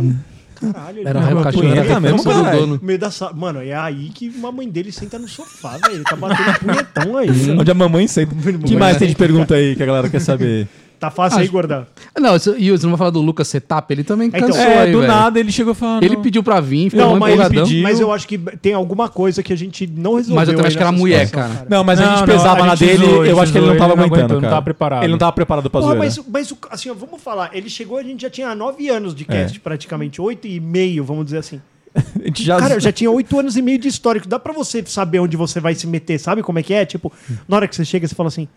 Caralho, 0.59 1.07
Era 1.07 1.19
ele 1.21 1.33
o 1.33 1.37
tá 1.37 1.43
cachorro, 1.43 1.67
era 1.69 1.99
mesmo, 2.01 2.17
reflexo 2.17 2.43
do 2.43 2.51
dono. 2.51 2.75
no 2.75 2.79
meio 2.85 2.99
da 2.99 3.09
sala. 3.11 3.33
Mano, 3.33 3.61
é 3.63 3.73
aí 3.73 4.09
que 4.13 4.27
uma 4.29 4.51
mãe 4.51 4.67
dele 4.69 4.91
senta 4.91 5.17
no 5.17 5.27
sofá, 5.27 5.77
velho. 5.77 5.95
Ele 5.95 6.03
tá 6.03 6.15
batendo 6.17 6.59
punhetão 6.59 7.17
aí. 7.17 7.29
velho. 7.31 7.59
Onde 7.61 7.71
a 7.71 7.73
mamãe 7.73 8.07
senta. 8.07 8.33
O 8.35 8.59
que 8.65 8.75
mais 8.75 8.97
tem 8.97 9.07
de 9.07 9.15
pergunta 9.15 9.55
aí 9.55 9.75
que 9.75 9.83
a 9.83 9.85
galera 9.85 10.09
quer 10.09 10.19
saber? 10.19 10.67
Tá 10.99 11.09
fácil 11.09 11.39
aí, 11.39 11.47
gordão. 11.47 11.87
Não, 12.19 12.35
isso- 12.35 12.55
e 12.57 12.69
você 12.71 12.83
não 12.83 12.91
vai 12.91 12.97
falar 12.97 13.09
do 13.11 13.21
Lucas 13.21 13.47
Setap? 13.47 13.89
Ele 13.89 14.03
também 14.03 14.27
Então, 14.27 14.41
cansou 14.41 14.61
É, 14.61 14.79
aí, 14.79 14.91
do 14.91 14.99
velho. 14.99 15.11
nada 15.11 15.39
ele 15.39 15.49
chegou 15.51 15.73
falando. 15.73 16.03
Ele 16.03 16.17
pediu 16.17 16.43
pra 16.43 16.59
vir, 16.59 16.89
ficou 16.89 17.05
Não, 17.05 17.17
mas, 17.17 17.31
ele 17.33 17.41
empolgadão. 17.41 17.63
pediu. 17.67 17.83
mas 17.83 17.99
eu 18.01 18.11
acho 18.11 18.27
que 18.27 18.37
tem 18.37 18.73
alguma 18.73 19.07
coisa 19.07 19.41
que 19.41 19.53
a 19.53 19.55
gente 19.55 19.87
não 19.87 20.15
resolveu. 20.15 20.35
Mas 20.35 20.49
eu 20.49 20.55
também 20.55 20.67
acho 20.67 20.75
que 20.77 20.83
era 20.83 20.91
mulher, 20.91 21.25
situação, 21.27 21.55
cara. 21.55 21.67
Não, 21.69 21.83
mas 21.85 21.99
a 22.01 22.03
Não, 22.05 22.11
gente 22.17 22.19
não, 22.19 22.27
pesava 22.35 22.61
a 22.63 22.65
na 22.65 22.75
gente 22.75 22.87
dele, 22.89 23.05
zoou, 23.05 23.13
a 23.13 23.17
eu 23.17 23.25
gente 23.27 23.39
acho 23.43 23.51
que 23.53 23.57
ele 23.57 23.67
não 23.67 23.77
tava 23.77 23.93
ele 23.93 23.95
não 23.97 24.03
aguentando, 24.05 24.23
aguentou, 24.25 24.41
não 24.41 24.49
tava 24.49 24.61
preparado. 24.61 25.03
Ele 25.03 25.11
não 25.13 25.17
tava 25.17 25.31
preparado 25.31 25.69
pra 25.69 25.81
Porra, 25.81 25.93
zoeira. 25.95 26.05
mas, 26.17 26.21
mas 26.27 26.51
o- 26.51 26.57
assim, 26.69 26.89
ó, 26.89 26.93
vamos 26.93 27.21
falar. 27.21 27.49
Ele 27.53 27.69
chegou, 27.69 27.97
a 27.97 28.03
gente 28.03 28.21
já 28.21 28.29
tinha 28.29 28.53
nove 28.53 28.89
anos 28.89 29.15
de 29.15 29.23
cast, 29.23 29.57
praticamente. 29.61 30.21
Oito 30.21 30.47
e 30.47 30.59
meio, 30.59 31.03
vamos 31.05 31.23
dizer 31.25 31.37
assim. 31.37 31.61
A 32.21 32.25
gente 32.27 32.43
já... 32.43 32.57
Cara, 32.59 32.73
eu 32.75 32.79
já 32.79 32.91
tinha 32.91 33.09
oito 33.09 33.39
anos 33.39 33.55
e 33.57 33.61
meio 33.61 33.79
de 33.79 33.87
histórico. 33.87 34.27
Dá 34.27 34.37
pra 34.37 34.53
você 34.53 34.83
saber 34.85 35.19
onde 35.19 35.35
você 35.37 35.59
vai 35.59 35.73
se 35.73 35.87
meter, 35.87 36.19
sabe 36.19 36.43
como 36.43 36.59
é 36.59 36.63
que 36.63 36.73
é? 36.73 36.85
Tipo, 36.85 37.11
na 37.47 37.55
hora 37.55 37.67
que 37.67 37.75
você 37.75 37.83
chega, 37.85 38.07
você 38.07 38.13
fala 38.13 38.27
assim. 38.27 38.47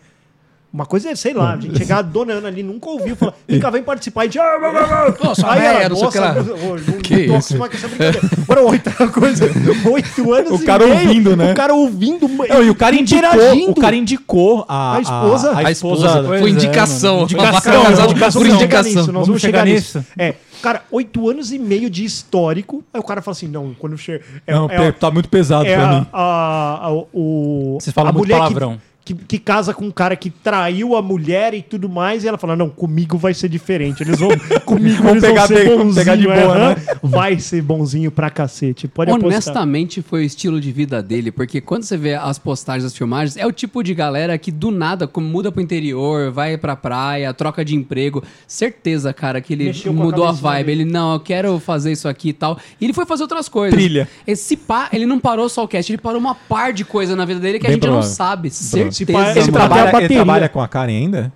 Uma 0.73 0.87
coisa 0.87 1.11
é, 1.11 1.15
sei 1.15 1.35
lá, 1.35 1.53
a 1.53 1.57
gente 1.57 1.77
chegar 1.77 1.99
a 1.99 2.01
dona 2.01 2.33
Ana 2.33 2.47
ali, 2.47 2.63
nunca 2.63 2.89
ouviu, 2.89 3.15
fala, 3.15 3.35
vem 3.47 3.59
cá, 3.59 3.69
vem 3.69 3.83
participar. 3.83 4.21
A 4.21 4.23
gente, 4.25 4.39
ah, 4.39 4.57
blá, 4.57 4.71
blá. 4.71 5.13
Nossa, 5.23 5.51
Aí 5.51 5.63
ela, 5.63 5.89
não 5.89 5.95
sei 5.97 6.07
o 6.07 6.11
que 6.11 6.19
nossa, 6.19 6.39
ô, 6.41 6.91
não 6.91 6.97
Que 6.99 7.15
isso? 7.15 7.57
com 7.59 7.65
essa 7.67 7.87
brincadeira. 7.87 8.21
Agora, 8.41 8.61
outra 8.61 9.07
coisa, 9.09 9.45
oito 9.91 10.33
anos 10.33 10.51
O 10.59 10.63
e 10.63 10.65
cara 10.65 10.87
meio, 10.87 10.99
ouvindo, 10.99 11.37
né? 11.37 11.51
O 11.51 11.55
cara 11.55 11.73
ouvindo, 11.75 12.27
Não, 12.27 12.63
e 12.63 12.69
o 12.71 12.75
cara 12.75 12.95
indicou, 12.95 13.69
o 13.69 13.75
cara 13.75 13.95
indicou 13.95 14.65
a, 14.67 14.95
A 14.97 15.01
esposa. 15.01 15.51
a, 15.51 15.57
A 15.67 15.71
esposa 15.71 16.23
Pois 16.23 16.39
foi 16.41 16.49
é, 16.49 16.53
indicação. 16.53 17.17
Uma 17.17 17.23
Indicação, 17.25 17.51
vaca 17.53 17.71
casada 17.89 18.11
indicação. 18.11 18.41
por 18.41 18.47
Nós 18.49 18.57
vamos 18.57 18.59
chegar 18.59 18.79
indicação. 18.81 19.01
nisso, 19.01 19.11
nós 19.11 19.27
Vamos 19.27 19.41
chegar 19.43 19.65
nisso. 19.65 19.97
nisso. 19.99 20.07
É, 20.17 20.33
cara, 20.59 20.81
oito 20.89 21.29
anos 21.29 21.51
e 21.51 21.59
meio 21.59 21.87
de 21.87 22.03
histórico. 22.03 22.83
Aí 22.91 22.99
o 22.99 23.03
cara 23.03 23.21
fala 23.21 23.33
assim: 23.33 23.47
não, 23.47 23.75
quando 23.77 23.95
chega. 23.95 24.23
É, 24.47 24.53
Não, 24.55 24.67
é, 24.71 24.91
tá 24.91 25.11
muito 25.11 25.29
pesado 25.29 25.67
é 25.67 25.75
pra 25.75 25.87
a, 25.87 25.93
mim. 25.99 26.07
a, 26.11 26.79
a, 26.87 26.91
o, 27.13 27.77
Vocês 27.79 27.93
falam 27.93 28.09
a 28.09 28.13
muito 28.13 28.29
palavrão. 28.29 28.73
Que, 28.77 28.92
que, 29.05 29.13
que 29.13 29.37
casa 29.37 29.73
com 29.73 29.85
um 29.85 29.91
cara 29.91 30.15
que 30.15 30.29
traiu 30.29 30.95
a 30.95 31.01
mulher 31.01 31.53
e 31.53 31.61
tudo 31.61 31.89
mais, 31.89 32.23
e 32.23 32.27
ela 32.27 32.37
fala: 32.37 32.55
Não, 32.55 32.69
comigo 32.69 33.17
vai 33.17 33.33
ser 33.33 33.49
diferente. 33.49 34.01
Eles 34.03 34.19
vão. 34.19 34.29
comigo 34.65 35.01
Vão 35.03 35.11
eles 35.11 35.23
pegar 35.23 35.45
vão 35.45 35.57
ser 35.57 35.65
bem- 35.67 35.77
bonzinho, 35.77 35.95
pegar 35.95 36.15
de 36.15 36.23
boa, 36.23 36.35
é, 36.35 36.75
né? 36.75 36.75
Vai 37.03 37.39
ser 37.39 37.61
bonzinho 37.61 38.11
pra 38.11 38.29
cacete. 38.29 38.87
Pode 38.87 39.11
apostar. 39.11 39.27
Honestamente, 39.33 40.01
foi 40.01 40.21
o 40.21 40.25
estilo 40.25 40.61
de 40.61 40.71
vida 40.71 41.01
dele, 41.03 41.31
porque 41.31 41.59
quando 41.59 41.83
você 41.83 41.97
vê 41.97 42.15
as 42.15 42.39
postagens, 42.39 42.85
as 42.85 42.95
filmagens, 42.97 43.35
é 43.37 43.45
o 43.45 43.51
tipo 43.51 43.83
de 43.83 43.93
galera 43.93 44.37
que 44.37 44.51
do 44.51 44.71
nada 44.71 45.07
como 45.07 45.27
muda 45.27 45.51
pro 45.51 45.61
interior, 45.61 46.31
vai 46.31 46.57
pra 46.57 46.75
praia, 46.75 47.33
troca 47.33 47.65
de 47.65 47.75
emprego. 47.75 48.23
Certeza, 48.47 49.11
cara, 49.13 49.41
que 49.41 49.53
ele 49.53 49.65
Mexeu 49.65 49.91
a 49.91 49.95
mudou 49.95 50.23
a, 50.23 50.27
cabecinha 50.27 50.51
vibe. 50.51 50.65
dele. 50.67 50.81
Ele, 50.83 50.91
não, 50.91 51.13
eu 51.13 51.19
quero 51.19 51.59
fazer 51.59 51.91
isso 51.91 52.07
aqui 52.07 52.29
e 52.29 52.33
tal. 52.33 52.57
E 52.79 52.85
ele 52.85 52.93
foi 52.93 53.05
fazer 53.05 53.23
outras 53.23 53.49
coisas. 53.49 53.77
Trilha. 53.77 54.07
Esse 54.25 54.55
pá, 54.55 54.89
ele 54.93 55.05
não 55.05 55.19
parou 55.19 55.49
só 55.49 55.63
o 55.63 55.67
cast, 55.67 55.91
ele 55.91 56.01
parou 56.01 56.19
uma 56.19 56.35
par 56.35 56.71
de 56.71 56.85
coisa 56.85 57.15
na 57.15 57.25
vida 57.25 57.39
dele 57.39 57.59
que 57.59 57.65
a 57.65 57.69
Bem 57.69 57.75
gente 57.75 57.81
provável. 57.81 58.07
não 58.07 58.15
sabe. 58.15 58.49
pá, 58.49 58.55
Certeza, 58.93 59.19
ele 59.19 59.29
Ele 59.31 59.39
mano. 59.51 59.51
trabalha- 59.51 59.97
ele 60.03 60.13
trabalha 60.15 60.49
com 60.49 60.61
a 60.61 60.67
Karen 60.67 60.93
ainda? 60.95 61.33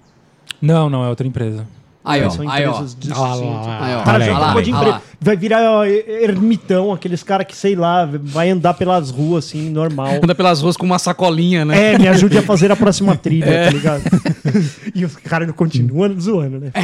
Não, 0.62 0.90
não, 0.90 1.04
é 1.04 1.10
outra 1.10 1.26
empresa. 1.28 1.66
Aí, 2.06 2.24
ó, 2.24 2.30
São 2.30 2.50
aí, 2.50 2.66
ó. 2.66 2.82
Ah. 3.14 5.02
Vai 5.20 5.36
virar 5.36 5.60
ó, 5.70 5.84
ermitão, 5.86 6.94
aqueles 6.94 7.22
caras 7.22 7.46
que, 7.46 7.54
sei 7.56 7.76
lá, 7.76 8.08
vai 8.10 8.50
andar 8.50 8.76
pelas 8.76 9.10
ruas 9.12 9.46
assim, 9.48 9.70
normal. 9.70 10.08
Anda 10.24 10.34
pelas 10.34 10.62
ruas 10.62 10.78
com 10.78 10.86
uma 10.86 11.00
sacolinha, 11.00 11.66
né? 11.66 11.96
É, 11.96 12.00
me 12.00 12.08
ajude 12.08 12.38
a 12.38 12.42
fazer 12.42 12.72
a 12.72 12.78
próxima 12.78 13.14
trilha, 13.18 13.44
É. 13.50 13.66
tá 13.66 13.72
ligado? 13.72 14.04
e 14.96 15.04
os 15.04 15.18
caras 15.18 15.52
continuam 15.52 16.18
zoando, 16.18 16.60
né? 16.62 16.72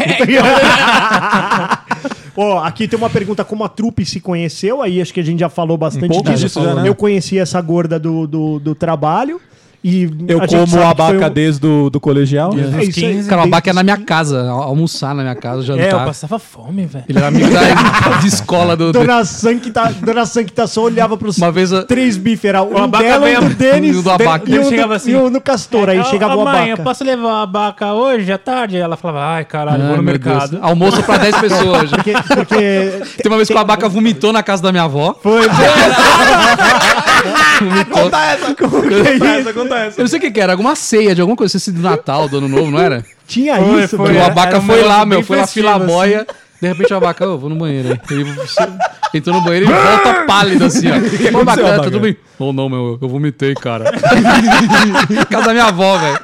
Ó, 2.36 2.60
aqui 2.64 2.88
tem 2.88 2.98
uma 2.98 3.10
pergunta 3.10 3.46
como 3.46 3.64
a 3.64 3.70
trupe 3.70 4.04
se 4.06 4.20
conheceu, 4.20 4.82
aí 4.82 5.00
acho 5.02 5.14
que 5.14 5.20
a 5.20 5.24
gente 5.24 5.40
já 5.40 5.50
falou 5.50 5.78
bastante 5.78 6.18
Um 6.18 6.22
disso. 6.22 6.60
né? 6.62 6.88
Eu 6.88 6.96
conheci 6.96 7.38
essa 7.38 7.62
gorda 7.62 8.00
do, 8.00 8.26
do, 8.28 8.60
do 8.60 8.76
trabalho 8.76 9.40
e 9.84 10.04
Eu 10.28 10.40
como 10.48 10.66
foi 10.68 10.84
abaca 10.84 11.28
um- 11.28 11.30
desde 11.30 11.60
do, 11.60 11.90
do 11.90 12.00
colegial. 12.00 12.52
É 12.54 12.56
Uns 12.56 12.68
isso 12.68 12.78
aí. 12.78 12.92
15. 13.14 13.30
Cara, 13.30 13.42
o 13.42 13.44
Abaca 13.46 13.70
é 13.70 13.74
na 13.74 13.84
minha 13.84 13.96
desde- 13.98 14.06
casa, 14.08 14.50
al- 14.50 14.64
almoçar 14.64 15.14
na 15.14 15.24
minha 15.24 15.36
casa, 15.36 15.58
É, 15.60 15.62
eu 15.62 15.66
jantar. 15.92 16.06
passava 16.06 16.40
fome, 16.40 16.86
velho. 16.86 17.04
Ele 17.10 17.18
era 17.18 17.28
amigo 17.28 17.50
da, 17.50 17.60
de 18.22 18.28
escola 18.28 18.76
do. 18.78 18.92
do- 18.94 19.00
Dona 19.00 19.26
Sankta, 19.26 19.94
Dona 20.02 20.26
Sankta 20.26 20.68
só 20.68 20.84
olhava 20.84 21.18
pros 21.18 21.38
Uma 21.38 21.52
vez 21.52 21.74
a- 21.74 21.84
três 21.84 22.16
bifes, 22.16 22.46
era 22.46 22.64
um 22.64 22.78
abaca 22.78 23.04
dela, 23.04 23.26
vem 23.26 23.38
um 23.38 23.50
do 23.50 23.56
Denis 23.56 23.96
e 23.96 24.00
o 24.00 24.02
do 24.02 24.12
abaca. 24.12 24.50
e, 24.50 24.58
um 24.60 24.64
chegava 24.70 24.88
do, 24.88 24.94
assim, 24.94 25.12
e 25.12 25.16
um 25.16 25.30
no 25.30 25.42
Castor, 25.42 25.90
aí 25.90 26.04
chegava 26.06 26.36
o 26.36 26.44
mãe, 26.46 26.56
abaca. 26.56 26.70
eu 26.70 26.78
posso 26.84 27.04
levar 27.04 27.32
a 27.34 27.42
abaca 27.44 27.94
hoje 27.94 28.32
à 28.32 28.38
tarde? 28.38 28.78
Ela 28.78 28.96
falava, 28.96 29.26
ai, 29.36 29.44
caralho, 29.46 29.82
Ai, 29.82 29.88
vou 29.90 29.98
no 29.98 30.04
mercado. 30.04 30.52
Deus. 30.52 30.64
Almoço 30.64 31.04
pra 31.04 31.18
10 31.18 31.38
pessoas. 31.38 31.90
Porque, 31.92 32.14
porque 32.36 33.02
Tem 33.22 33.32
uma 33.32 33.36
vez 33.38 33.48
que 33.48 33.54
o 33.54 33.58
Abaca 33.58 33.90
vomitou 33.90 34.32
na 34.32 34.42
casa 34.42 34.64
da 34.64 34.72
minha 34.72 34.84
avó. 34.84 35.16
foi... 35.22 35.48
Conta 37.92 38.18
essa. 38.26 38.56
Conta 38.56 39.28
essa, 39.28 39.54
conta 39.54 39.76
essa. 39.78 40.00
Eu 40.00 40.04
não 40.04 40.08
sei 40.10 40.20
o 40.20 40.22
que 40.22 40.32
que 40.32 40.40
era, 40.40 40.54
alguma 40.54 40.76
ceia 40.76 41.16
de 41.16 41.22
alguma 41.22 41.38
coisa, 41.38 41.58
se 41.60 41.72
do 41.72 41.82
Natal, 41.82 42.28
do 42.28 42.38
Ano 42.38 42.48
Novo, 42.48 42.72
não 42.72 42.80
era? 42.80 43.06
Tinha 43.28 43.56
Foi, 43.58 43.84
isso, 43.84 43.98
foi. 43.98 44.08
velho. 44.08 44.20
o 44.20 44.26
abaca 44.26 44.58
um 44.60 44.62
foi 44.62 44.82
lá, 44.84 45.06
meu, 45.06 45.24
foi 45.24 45.38
lá 45.38 45.44
festivo, 45.44 45.68
filar 45.68 45.82
a 45.82 45.86
boia. 45.86 46.28
De 46.62 46.68
repente 46.68 46.94
o 46.94 46.98
abaca, 46.98 47.24
eu 47.26 47.38
vou 47.38 47.50
no 47.50 47.56
banheiro 47.56 47.90
aí. 47.90 48.00
Ele 48.12 48.26
entrou 49.14 49.36
no 49.36 49.42
banheiro 49.42 49.66
e 49.66 49.74
volta 49.74 50.24
pálido 50.26 50.66
assim, 50.66 50.88
ó. 50.90 50.94
Ô, 51.38 51.42
abaca, 51.42 51.62
aconteceu, 51.62 51.84
tudo 51.84 51.98
Abaca? 51.98 52.00
bem? 52.00 52.18
Ou 52.40 52.54
não, 52.54 52.70
meu, 52.70 52.98
eu 53.02 53.08
vomitei, 53.10 53.54
cara. 53.54 53.92
Casa 55.30 55.48
da 55.48 55.52
minha 55.54 55.66
avó, 55.66 55.98
velho. 55.98 56.20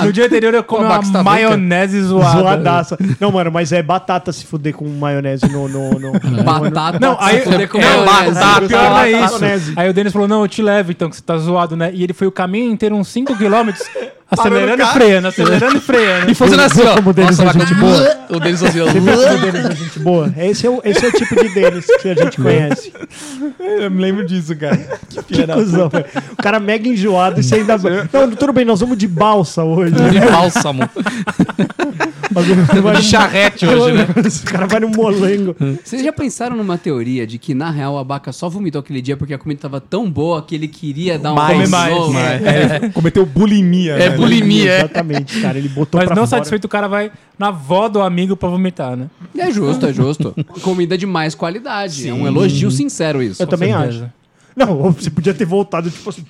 Que 0.00 0.06
no 0.06 0.12
dia 0.12 0.26
anterior 0.26 0.54
eu 0.54 0.64
comi 0.64 0.84
uma 0.84 1.00
tá 1.12 1.22
maionese 1.22 2.00
zoada. 2.02 2.38
Zoadaça. 2.40 2.98
Não, 3.20 3.30
mano, 3.32 3.50
mas 3.52 3.72
é 3.72 3.82
batata 3.82 4.32
se 4.32 4.44
fuder 4.46 4.74
com 4.74 4.88
maionese 4.88 5.48
no. 5.50 5.68
no, 5.68 5.90
no, 5.98 6.12
no- 6.12 6.42
Batata. 6.44 6.98
Não, 7.00 7.16
aí 7.20 7.38
se 7.40 7.44
fuder 7.50 7.68
com 7.68 7.78
não, 7.78 8.04
maionese. 8.04 8.40
tá, 8.40 8.60
pior 8.60 8.68
não 8.70 8.98
é 8.98 9.12
Batata, 9.12 9.24
isso. 9.26 9.40
maionese. 9.40 9.72
Aí 9.76 9.88
o 9.90 9.92
Denis 9.94 10.12
falou: 10.12 10.28
Não, 10.28 10.42
eu 10.42 10.48
te 10.48 10.62
levo 10.62 10.90
então, 10.90 11.08
que 11.10 11.16
você 11.16 11.22
tá 11.22 11.36
zoado, 11.38 11.76
né? 11.76 11.90
E 11.92 12.02
ele 12.02 12.12
foi 12.12 12.26
o 12.26 12.32
caminho 12.32 12.70
inteiro, 12.72 12.94
uns 12.96 13.08
5km, 13.14 13.74
acelerando 14.30 14.82
e 14.82 14.86
freando, 14.86 15.28
acelerando 15.28 15.76
e 15.76 15.80
freando. 15.80 16.30
E 16.30 16.34
fazendo 16.34 16.60
assim, 16.60 16.82
ó. 16.82 16.96
Como 16.96 17.10
o 17.10 17.12
Denis 17.12 17.38
Nossa, 17.38 17.56
é 17.56 17.60
gente 17.60 17.74
boa. 17.74 18.18
O 18.28 18.40
Denis 18.40 18.62
assim, 18.62 18.80
ó. 18.80 18.84
O 18.84 18.92
Denis 18.92 19.64
é 19.64 19.74
gente 19.74 19.98
boa. 20.00 20.34
Esse 20.36 20.66
é, 20.66 20.70
o, 20.70 20.80
esse 20.84 21.04
é 21.04 21.08
o 21.08 21.12
tipo 21.12 21.34
de 21.34 21.48
Denis 21.54 21.86
que 22.00 22.08
a 22.08 22.14
gente 22.14 22.36
conhece. 22.40 22.92
Eu 23.58 23.90
me 23.90 24.02
lembro 24.02 24.26
disso, 24.26 24.54
cara. 24.56 24.76
Que 25.26 25.46
da 25.46 25.54
Cusão, 25.54 25.88
velho. 25.88 26.04
O 26.32 26.36
cara 26.36 26.60
mega 26.60 26.88
enjoado 26.88 27.40
e 27.40 27.42
você 27.42 27.56
ainda. 27.56 27.78
Não, 28.12 28.30
tudo 28.36 28.52
bem, 28.52 28.64
nós 28.64 28.80
vamos 28.80 28.98
de 28.98 29.08
balsa 29.08 29.64
hoje. 29.64 29.94
De 29.94 30.20
bálsamo. 30.20 30.88
De 32.96 33.02
charrete 33.02 33.66
hoje, 33.66 33.96
né? 33.96 34.06
O 34.06 34.50
cara 34.50 34.66
vai 34.66 34.80
no 34.80 34.88
molengo. 34.88 35.56
Vocês 35.82 36.02
já 36.02 36.12
pensaram 36.12 36.56
numa 36.56 36.76
teoria 36.76 37.26
de 37.26 37.38
que, 37.38 37.54
na 37.54 37.70
real, 37.70 37.94
o 37.94 37.98
Abaca 37.98 38.30
só 38.32 38.48
vomitou 38.48 38.80
aquele 38.80 39.00
dia 39.00 39.16
porque 39.16 39.34
a 39.34 39.38
comida 39.38 39.62
tava 39.62 39.80
tão 39.80 40.10
boa 40.10 40.42
que 40.42 40.54
ele 40.54 40.68
queria 40.68 41.18
dar 41.18 41.32
um 41.32 41.36
Mais, 41.36 41.68
mais, 41.70 41.94
mais, 41.94 42.12
mais. 42.12 42.42
É, 42.46 42.88
cometeu 42.90 43.24
bulimia. 43.24 43.94
É 43.94 44.10
né? 44.10 44.17
Bulimia, 44.22 44.70
é. 44.72 44.78
Exatamente, 44.78 45.40
cara. 45.40 45.58
Ele 45.58 45.68
botou 45.68 45.98
Mas 45.98 46.06
pra 46.06 46.16
não 46.16 46.26
fora. 46.26 46.38
satisfeito, 46.38 46.64
o 46.64 46.68
cara 46.68 46.88
vai 46.88 47.10
na 47.38 47.48
avó 47.48 47.88
do 47.88 48.00
amigo 48.00 48.36
pra 48.36 48.48
vomitar, 48.48 48.96
né? 48.96 49.08
É 49.36 49.50
justo, 49.50 49.86
é 49.86 49.92
justo. 49.92 50.34
Comida 50.62 50.96
de 50.98 51.06
mais 51.06 51.34
qualidade. 51.34 52.08
É 52.08 52.12
um 52.12 52.26
elogio 52.26 52.70
sincero 52.70 53.22
isso. 53.22 53.42
Eu 53.42 53.46
também 53.46 53.72
certeza. 53.72 54.04
acho. 54.04 54.12
Não, 54.56 54.90
você 54.92 55.10
podia 55.10 55.32
ter 55.32 55.44
voltado, 55.44 55.90
tipo 55.90 56.10
assim. 56.10 56.24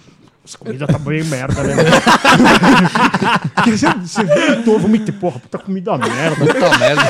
Essa 0.49 0.57
comida 0.57 0.87
tá 0.87 0.99
bem 0.99 1.23
merda, 1.25 1.63
né? 1.63 1.75
Porque 3.55 3.77
você, 3.77 3.87
você 3.87 4.25
vomitou, 4.25 4.79
vomitei. 4.79 5.15
Porra, 5.15 5.39
puta 5.41 5.59
comida 5.59 5.99
merda. 5.99 6.37
Puta 6.37 6.79
merda. 6.79 7.03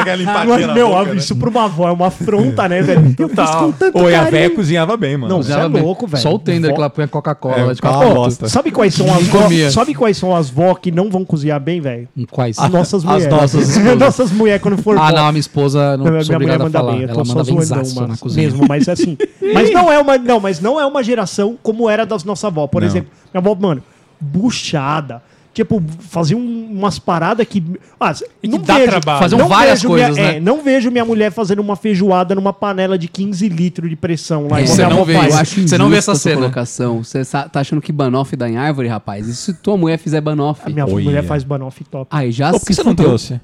Aquela 0.00 0.46
Mas, 0.46 0.66
na 0.66 0.72
meu, 0.74 0.88
boca, 0.88 1.04
né? 1.12 1.16
isso 1.16 1.36
pra 1.36 1.50
uma 1.50 1.64
avó 1.64 1.88
é 1.88 1.92
uma 1.92 2.06
afronta, 2.06 2.66
né, 2.68 2.80
velho? 2.80 3.14
Eu 3.18 3.28
fiz 3.28 3.50
com 3.50 3.72
tanto 3.72 3.98
Oi, 3.98 4.14
a 4.14 4.18
carinho. 4.20 4.30
véia 4.32 4.50
cozinhava 4.50 4.96
bem, 4.96 5.16
mano. 5.18 5.34
Não, 5.34 5.42
você 5.42 5.52
é 5.52 5.64
louco, 5.64 6.06
velho. 6.06 6.22
Só 6.22 6.34
o 6.34 6.38
tender 6.38 6.70
Vó- 6.70 6.76
que 6.76 6.80
ela 6.80 6.90
põe 6.90 7.04
a 7.04 7.08
Coca-Cola 7.08 7.70
É, 7.70 7.74
de 7.74 7.80
cala 7.82 7.94
quatro 7.96 8.10
a 8.10 8.14
pontos. 8.14 8.38
bosta. 8.38 8.48
Sabe 8.48 8.70
quais 8.70 8.94
são 8.94 9.06
as 9.14 9.26
vó. 9.26 9.40
Sabe 9.70 9.94
quais 9.94 10.16
são 10.16 10.34
as 10.34 10.48
vó 10.48 10.74
que 10.74 10.90
não 10.90 11.10
vão 11.10 11.24
cozinhar 11.26 11.60
bem, 11.60 11.80
velho? 11.80 12.08
Quais? 12.30 12.58
As 12.58 12.70
nossas 12.70 13.04
As 13.04 13.04
mulheres. 13.04 13.26
nossas 13.34 13.68
esposas. 13.76 13.98
nossas 13.98 14.30
mulheres 14.32 14.62
quando 14.62 14.82
for 14.82 14.96
Ah, 14.98 15.12
não, 15.12 15.26
a 15.26 15.32
minha 15.32 15.40
esposa 15.40 15.96
não 15.98 16.04
sou 16.06 16.12
minha 16.12 16.22
mulher 16.22 16.34
obrigada 16.36 16.62
a 16.62 16.64
manda 16.64 16.78
falar. 16.78 16.92
bem, 16.92 17.02
eu 17.02 17.08
Ela 17.10 17.24
manda 17.24 17.44
bem 17.44 17.60
zaço 17.62 18.06
na 18.06 18.16
cozinha. 18.16 18.46
mesmo, 18.48 18.66
mas 18.66 18.88
assim. 18.88 19.18
Mas 19.52 19.70
não 19.72 19.92
é 19.92 19.98
uma, 19.98 20.16
não, 20.16 20.40
mas 20.40 20.60
não 20.60 20.80
é 20.80 20.86
uma 20.86 21.02
geração 21.02 21.56
como 21.62 21.88
era 21.90 22.06
das 22.06 22.24
nossas 22.24 22.45
avós. 22.46 22.70
Por 22.70 22.80
Não. 22.82 22.88
exemplo, 22.88 23.10
minha 23.32 23.40
avó, 23.40 23.54
mano, 23.54 23.82
buchada. 24.20 25.22
Tipo, 25.54 25.82
fazia 26.00 26.36
um- 26.36 26.68
umas 26.70 26.98
paradas 26.98 27.46
que. 27.48 27.64
Ah, 27.98 28.12
E 28.42 28.46
não 28.48 28.58
que 28.58 28.66
dá 28.66 28.74
vejo, 28.74 28.90
trabalho. 28.90 29.18
Faziam 29.20 29.48
várias 29.48 29.80
vejo 29.80 29.94
minha- 29.94 30.06
coisas, 30.08 30.22
né? 30.22 30.36
é, 30.36 30.40
não 30.40 30.62
vejo 30.62 30.90
minha 30.90 31.04
mulher 31.04 31.32
fazendo 31.32 31.60
uma 31.60 31.76
feijoada 31.76 32.34
numa 32.34 32.52
panela 32.52 32.98
de 32.98 33.08
15 33.08 33.48
litros 33.48 33.88
de 33.88 33.96
pressão 33.96 34.48
lá. 34.48 34.60
igual 34.60 34.66
Você 34.66 34.74
minha 34.76 34.88
não 34.90 34.96
avó 34.96 35.04
vê 35.06 35.14
faz. 35.14 35.26
isso. 35.28 35.34
Eu 35.36 35.40
acho 35.40 35.68
Você 35.68 35.78
não 35.78 35.86
vê 35.88 35.94
injusta 35.96 36.10
essa 36.10 36.12
a 36.12 36.14
sua 36.14 36.30
cena. 36.30 36.40
colocação. 36.42 37.02
Você 37.02 37.24
sa- 37.24 37.48
tá 37.48 37.60
achando 37.60 37.80
que 37.80 37.90
banoffee 37.90 38.36
dá 38.36 38.46
em 38.50 38.58
árvore, 38.58 38.86
rapaz? 38.88 39.26
E 39.28 39.34
se 39.34 39.54
tua 39.54 39.78
mulher 39.78 39.96
fizer 39.96 40.20
banoffee? 40.20 40.70
A 40.70 40.74
minha 40.74 40.84
Olha. 40.84 41.04
mulher 41.04 41.22
faz 41.24 41.42
banoffee 41.42 41.86
top. 41.90 42.06
Aí 42.14 42.30
já 42.30 42.50
Pô, 42.52 42.60
por 42.60 42.66
que 42.66 42.74
se 42.74 42.82
você 42.82 42.84
não 42.84 42.90
fudeu. 42.92 43.06
trouxe? 43.06 43.40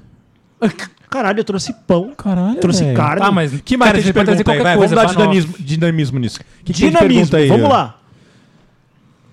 Caralho, 1.09 1.39
eu 1.39 1.43
trouxe 1.43 1.73
pão. 1.87 2.11
Caralho, 2.15 2.59
Trouxe 2.59 2.83
velho. 2.83 2.95
carne. 2.97 3.21
Ah, 3.23 3.31
mas 3.31 3.59
Que 3.61 3.75
mais 3.75 3.89
cara, 3.89 3.97
tem 3.97 4.01
de 4.03 4.07
você 4.07 4.13
pode 4.13 4.25
trazer 4.25 4.43
pergunta 4.43 4.51
aí? 4.51 4.57
qualquer 4.57 4.63
Vai, 4.63 4.77
coisa. 4.77 4.95
vamos 4.95 5.13
dar 5.15 5.19
banoffee. 5.23 5.41
dinamismo, 5.41 5.65
dinamismo 5.65 6.19
nisso. 6.19 6.39
Que 6.63 6.73
que 6.73 6.79
tem 6.81 6.89
de 6.91 6.95
Dinamismo, 6.97 7.31
pergunta 7.31 7.37
aí, 7.37 7.47
vamos 7.49 7.65
ó? 7.65 7.69
lá. 7.73 7.95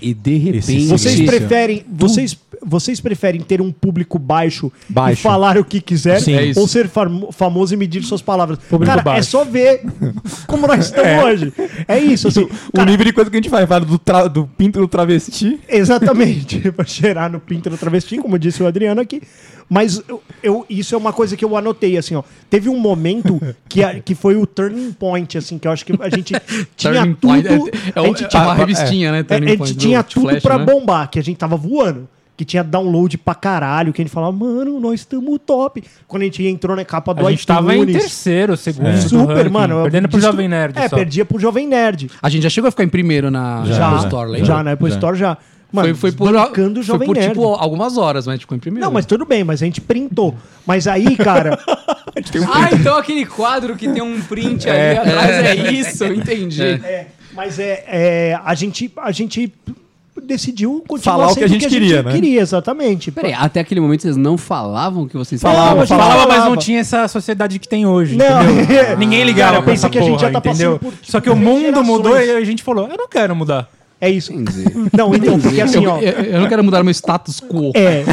E 0.00 0.14
de 0.14 0.36
repente... 0.36 0.86
Vocês 0.86 1.20
preferem, 1.20 1.84
vocês, 1.90 2.38
vocês 2.64 3.00
preferem 3.00 3.40
ter 3.40 3.60
um 3.60 3.72
público 3.72 4.18
baixo, 4.18 4.70
Baixo. 4.88 5.20
e 5.20 5.22
falar 5.22 5.58
o 5.58 5.64
que 5.64 5.80
quiser 5.80 6.20
Sim. 6.20 6.34
É 6.34 6.52
ou 6.56 6.68
ser 6.68 6.88
famo- 6.88 7.32
famoso 7.32 7.74
e 7.74 7.76
medir 7.76 8.02
suas 8.04 8.22
palavras? 8.22 8.58
Público 8.58 8.86
cara, 8.86 9.00
é 9.00 9.04
baixo. 9.04 9.30
só 9.30 9.44
ver 9.44 9.82
como 10.46 10.66
nós 10.66 10.86
estamos 10.86 11.24
hoje. 11.24 11.52
É 11.86 11.98
isso, 11.98 12.28
assim. 12.28 12.48
O 12.68 12.72
cara, 12.78 12.90
nível 12.90 13.06
de 13.06 13.12
coisa 13.12 13.30
que 13.30 13.36
a 13.36 13.40
gente 13.40 13.50
vai 13.50 13.66
falar 13.66 13.84
do, 13.84 13.98
tra- 13.98 14.28
do 14.28 14.46
pinto 14.46 14.78
do 14.80 14.86
travesti. 14.88 15.58
Exatamente, 15.68 16.60
pra 16.72 16.84
cheirar 16.84 17.30
no 17.30 17.40
pinto 17.40 17.68
do 17.70 17.76
travesti, 17.76 18.18
como 18.18 18.38
disse 18.38 18.62
o 18.62 18.66
Adriano 18.66 19.00
aqui. 19.00 19.22
Mas 19.70 20.02
eu, 20.08 20.22
eu- 20.42 20.66
isso 20.70 20.94
é 20.94 20.98
uma 20.98 21.12
coisa 21.12 21.36
que 21.36 21.44
eu 21.44 21.54
anotei, 21.56 21.98
assim, 21.98 22.14
ó. 22.14 22.22
Teve 22.48 22.68
um 22.70 22.78
momento 22.78 23.38
que, 23.68 23.82
a- 23.84 24.00
que 24.00 24.14
foi 24.14 24.34
o 24.36 24.46
turning 24.46 24.92
point, 24.92 25.36
assim, 25.36 25.58
que 25.58 25.68
eu 25.68 25.72
acho 25.72 25.84
que 25.84 25.92
a 26.00 26.08
gente 26.08 26.34
tinha 26.76 27.14
tudo. 27.20 27.36
É, 27.36 27.52
é, 27.94 28.00
a 28.00 28.06
gente 28.06 28.24
é 28.24 28.28
tinha- 28.28 28.42
uma 28.42 28.54
revistinha, 28.54 29.12
né? 29.12 29.18
É, 29.18 29.22
Turning 29.22 29.46
a 29.46 29.48
gente 29.50 29.58
Point 29.58 29.74
tinha 29.88 30.02
tudo 30.02 30.28
Flash, 30.30 30.42
pra 30.42 30.58
né? 30.58 30.64
bombar, 30.64 31.08
que 31.10 31.18
a 31.18 31.22
gente 31.22 31.36
tava 31.36 31.56
voando. 31.56 32.08
Que 32.36 32.44
tinha 32.44 32.62
download 32.62 33.18
pra 33.18 33.34
caralho, 33.34 33.92
que 33.92 34.00
a 34.00 34.04
gente 34.04 34.12
falava, 34.14 34.30
mano, 34.30 34.78
nós 34.78 35.00
estamos 35.00 35.40
top. 35.44 35.82
Quando 36.06 36.22
a 36.22 36.24
gente 36.26 36.46
entrou 36.46 36.76
na 36.76 36.84
capa 36.84 37.12
do 37.12 37.26
A 37.26 37.30
gente 37.32 37.44
tava 37.44 37.74
em 37.74 37.82
iTunes, 37.82 38.00
terceiro, 38.02 38.56
segundo. 38.56 38.92
do 38.92 39.08
Super, 39.08 39.36
ranking, 39.38 39.48
mano. 39.50 39.82
Perdendo 39.82 40.08
pro 40.08 40.20
Jovem 40.20 40.46
Nerd. 40.46 40.78
É, 40.78 40.88
só. 40.88 40.94
perdia 40.94 41.24
pro 41.24 41.36
Jovem 41.40 41.66
Nerd. 41.66 42.08
A 42.22 42.28
gente 42.28 42.44
já 42.44 42.48
chegou 42.48 42.68
a 42.68 42.70
ficar 42.70 42.84
em 42.84 42.88
primeiro 42.88 43.28
na 43.28 43.64
Já, 43.64 43.88
Apple 43.88 44.04
Store, 44.04 44.30
lembra? 44.30 44.46
já 44.46 44.62
na 44.62 44.70
Apple 44.72 44.88
Já. 44.88 44.94
Store 44.94 45.18
já. 45.18 45.36
Mano, 45.72 45.88
Foi, 45.96 46.12
foi 46.12 46.12
por, 46.12 46.32
o 46.34 46.74
foi 46.74 46.82
Jovem 46.84 47.06
por 47.08 47.16
Nerd. 47.16 47.28
tipo 47.30 47.44
algumas 47.54 47.98
horas, 47.98 48.24
mas 48.26 48.34
a 48.34 48.36
gente 48.36 48.42
ficou 48.42 48.56
em 48.56 48.60
primeiro. 48.60 48.86
Não, 48.86 48.92
mas 48.92 49.04
tudo 49.04 49.26
bem, 49.26 49.42
mas 49.42 49.60
a 49.60 49.64
gente 49.64 49.80
printou. 49.80 50.34
Mas 50.64 50.86
aí, 50.86 51.16
cara, 51.16 51.58
Ah, 52.52 52.70
então 52.72 52.96
aquele 52.96 53.26
quadro 53.26 53.76
que 53.76 53.88
tem 53.88 54.02
um 54.02 54.20
print 54.20 54.68
ali 54.68 54.96
atrás 54.98 55.30
é 55.44 55.54
isso, 55.72 56.04
eu 56.04 56.14
entendi. 56.14 56.62
é, 56.62 57.06
mas 57.38 57.56
é, 57.60 57.84
é, 57.86 58.40
a 58.44 58.52
gente 58.52 58.92
a 58.96 59.12
gente 59.12 59.52
decidiu 60.20 60.82
continuar 60.88 61.14
Falar 61.16 61.26
o 61.26 61.28
que 61.28 61.34
sendo 61.34 61.44
a 61.44 61.48
gente 61.52 61.68
queria, 61.68 62.02
né? 62.02 62.12
queria, 62.12 62.40
exatamente. 62.40 63.12
Peraí, 63.12 63.32
até 63.32 63.60
aquele 63.60 63.80
momento 63.80 64.02
vocês 64.02 64.16
não 64.16 64.36
falavam 64.36 65.06
que 65.06 65.16
vocês 65.16 65.40
falavam? 65.40 65.82
a 65.82 65.84
gente 65.84 65.96
Falava, 65.96 66.26
mas 66.26 66.28
falava. 66.30 66.50
não 66.50 66.56
tinha 66.56 66.80
essa 66.80 67.06
sociedade 67.06 67.60
que 67.60 67.68
tem 67.68 67.86
hoje. 67.86 68.16
Não, 68.16 68.42
entendeu? 68.42 68.98
Ninguém 68.98 69.22
ligava 69.22 69.52
Cara, 69.52 69.62
pensa 69.62 69.88
que 69.88 69.96
a 69.96 70.02
gente 70.02 70.20
já 70.20 70.32
tá 70.32 70.40
passando 70.40 70.56
entendeu? 70.56 70.78
por, 70.80 70.92
tipo, 70.92 71.12
Só 71.12 71.20
que 71.20 71.30
o 71.30 71.36
mundo 71.36 71.60
gerações. 71.60 71.86
mudou 71.86 72.20
e 72.20 72.30
a 72.32 72.44
gente 72.44 72.64
falou, 72.64 72.88
eu 72.88 72.96
não 72.96 73.08
quero 73.08 73.36
mudar. 73.36 73.70
É 74.00 74.08
isso. 74.08 74.32
Entendi. 74.32 74.64
Não, 74.96 75.12
então, 75.14 75.40
porque 75.40 75.60
assim, 75.60 75.84
ó. 75.84 75.98
eu, 75.98 76.12
eu 76.12 76.40
não 76.40 76.48
quero 76.48 76.62
mudar 76.62 76.84
meu 76.84 76.92
status 76.94 77.40
quo. 77.40 77.72
É. 77.74 78.04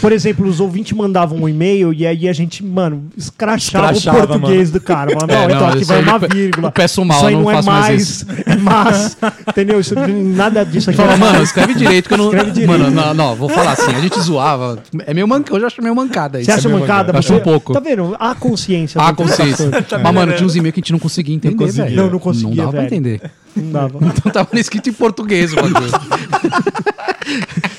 Por 0.00 0.12
exemplo, 0.12 0.46
os 0.48 0.60
ouvintes 0.60 0.92
mandavam 0.96 1.38
um 1.42 1.48
e-mail 1.48 1.92
e 1.92 2.06
aí 2.06 2.26
a 2.26 2.32
gente, 2.32 2.64
mano, 2.64 3.04
escrachava, 3.16 3.92
Escrachava, 3.92 4.24
o 4.24 4.28
português 4.40 4.70
do 4.70 4.80
cara. 4.80 5.10
Não, 5.14 5.34
É, 5.34 5.44
então 5.44 5.60
não, 5.60 5.68
aqui 5.68 5.78
isso 5.82 5.86
vai 5.92 6.02
uma 6.02 6.18
vírgula. 6.18 6.68
eu 6.68 6.72
peço 6.72 7.04
mal, 7.04 7.18
Isso 7.18 7.26
aí 7.26 7.34
não 7.34 7.42
não, 7.42 7.50
é 7.50 7.54
mais 7.54 7.66
mais, 7.66 8.26
é 8.46 8.56
mas. 8.56 9.16
Entendeu? 9.48 9.78
Isso, 9.80 9.94
nada 10.34 10.64
disso 10.64 10.88
aqui. 10.88 10.96
Fala, 10.96 11.16
mano, 11.18 11.42
escreve 11.42 11.74
direito 11.74 12.08
que 12.08 12.14
eu 12.14 12.18
não. 12.18 12.24
Escreve 12.26 12.50
direito. 12.52 12.70
Mano, 12.70 12.90
não, 12.90 13.12
não, 13.12 13.36
vou 13.36 13.48
falar 13.50 13.72
assim. 13.72 13.90
A 13.94 14.00
gente 14.00 14.18
zoava. 14.20 14.82
É 15.06 15.12
meio 15.12 15.28
mancada. 15.28 15.54
Hoje 15.54 15.64
eu 15.64 15.66
acho 15.66 15.82
meio 15.82 15.94
mancada 15.94 16.38
isso. 16.40 16.46
Você 16.46 16.52
acha 16.52 16.66
É 16.66 16.70
meio 16.70 16.80
mancada? 16.80 17.18
Acho 17.18 17.34
um 17.34 17.40
pouco. 17.40 17.74
Tá 17.74 17.80
vendo? 17.80 18.16
Há 18.18 18.34
consciência. 18.34 18.98
Ah, 19.00 19.10
do- 19.10 19.16
consciência. 19.16 19.70
Mas, 20.02 20.14
mano, 20.14 20.32
tinha 20.32 20.46
uns 20.46 20.56
e-mails 20.56 20.72
que 20.74 20.80
a 20.80 20.82
gente 20.82 20.92
não 20.92 20.98
conseguia 20.98 21.34
entender, 21.34 21.70
velho. 21.70 21.94
Não, 21.96 22.10
não 22.10 22.18
conseguia, 22.18 22.48
Não 22.48 22.56
dava 22.56 22.70
pra 22.70 22.80
velho. 22.80 22.94
entender. 22.94 23.20
Não 23.56 23.72
dava. 23.72 23.98
Então 24.16 24.32
tava 24.32 24.58
escrito 24.58 24.88
em 24.90 24.92
português 24.92 25.52
o 25.52 25.56
bagulho. 25.56 25.90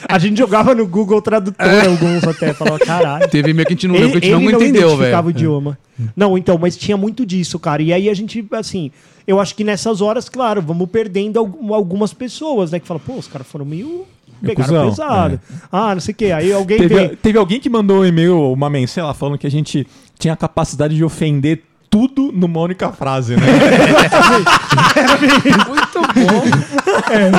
A 0.07 0.19
gente 0.19 0.37
jogava 0.37 0.75
no 0.75 0.85
Google 0.87 1.21
Tradutor 1.21 1.65
alguns 1.87 2.23
até. 2.23 2.53
Falava, 2.53 2.79
caralho. 2.79 3.29
Teve 3.29 3.51
e-mail 3.51 3.65
que 3.67 3.73
a 3.73 3.75
gente 3.75 3.87
não 3.87 3.95
leu, 3.95 4.03
Ele, 4.03 4.11
porque 4.13 4.27
a 4.27 4.29
gente 4.37 4.43
não 4.45 4.51
não 4.51 4.61
entendeu, 4.61 4.87
identificava 4.89 5.27
o 5.27 5.31
velho. 5.31 5.37
idioma. 5.37 5.77
Não, 6.15 6.37
então, 6.37 6.57
mas 6.57 6.75
tinha 6.77 6.97
muito 6.97 7.25
disso, 7.25 7.57
cara. 7.59 7.81
E 7.81 7.93
aí 7.93 8.09
a 8.09 8.13
gente, 8.13 8.45
assim, 8.51 8.91
eu 9.27 9.39
acho 9.39 9.55
que 9.55 9.63
nessas 9.63 10.01
horas, 10.01 10.27
claro, 10.27 10.61
vamos 10.61 10.89
perdendo 10.89 11.37
algum- 11.39 11.73
algumas 11.73 12.13
pessoas, 12.13 12.71
né? 12.71 12.79
Que 12.79 12.87
falam, 12.87 13.01
pô, 13.05 13.13
os 13.15 13.27
caras 13.27 13.47
foram 13.47 13.65
meio. 13.65 14.05
Pegaram 14.43 14.89
pesado. 14.89 15.39
Ah, 15.71 15.93
não 15.93 16.01
sei 16.01 16.13
o 16.13 16.15
quê. 16.17 16.31
Aí 16.31 16.51
alguém 16.51 16.79
Teve, 16.79 16.95
vem. 16.95 17.09
teve 17.15 17.37
alguém 17.37 17.59
que 17.59 17.69
mandou 17.69 17.99
um 18.01 18.05
e-mail, 18.05 18.51
uma 18.51 18.69
mensagem, 18.71 18.87
sei 18.87 19.03
lá, 19.03 19.13
falando 19.13 19.37
que 19.37 19.45
a 19.45 19.51
gente 19.51 19.85
tinha 20.17 20.33
a 20.33 20.37
capacidade 20.37 20.95
de 20.95 21.03
ofender 21.03 21.61
tudo 21.91 22.31
numa 22.31 22.61
única 22.61 22.89
frase, 22.93 23.35
né? 23.35 23.41
Muito 25.67 26.01
bom. 26.01 26.41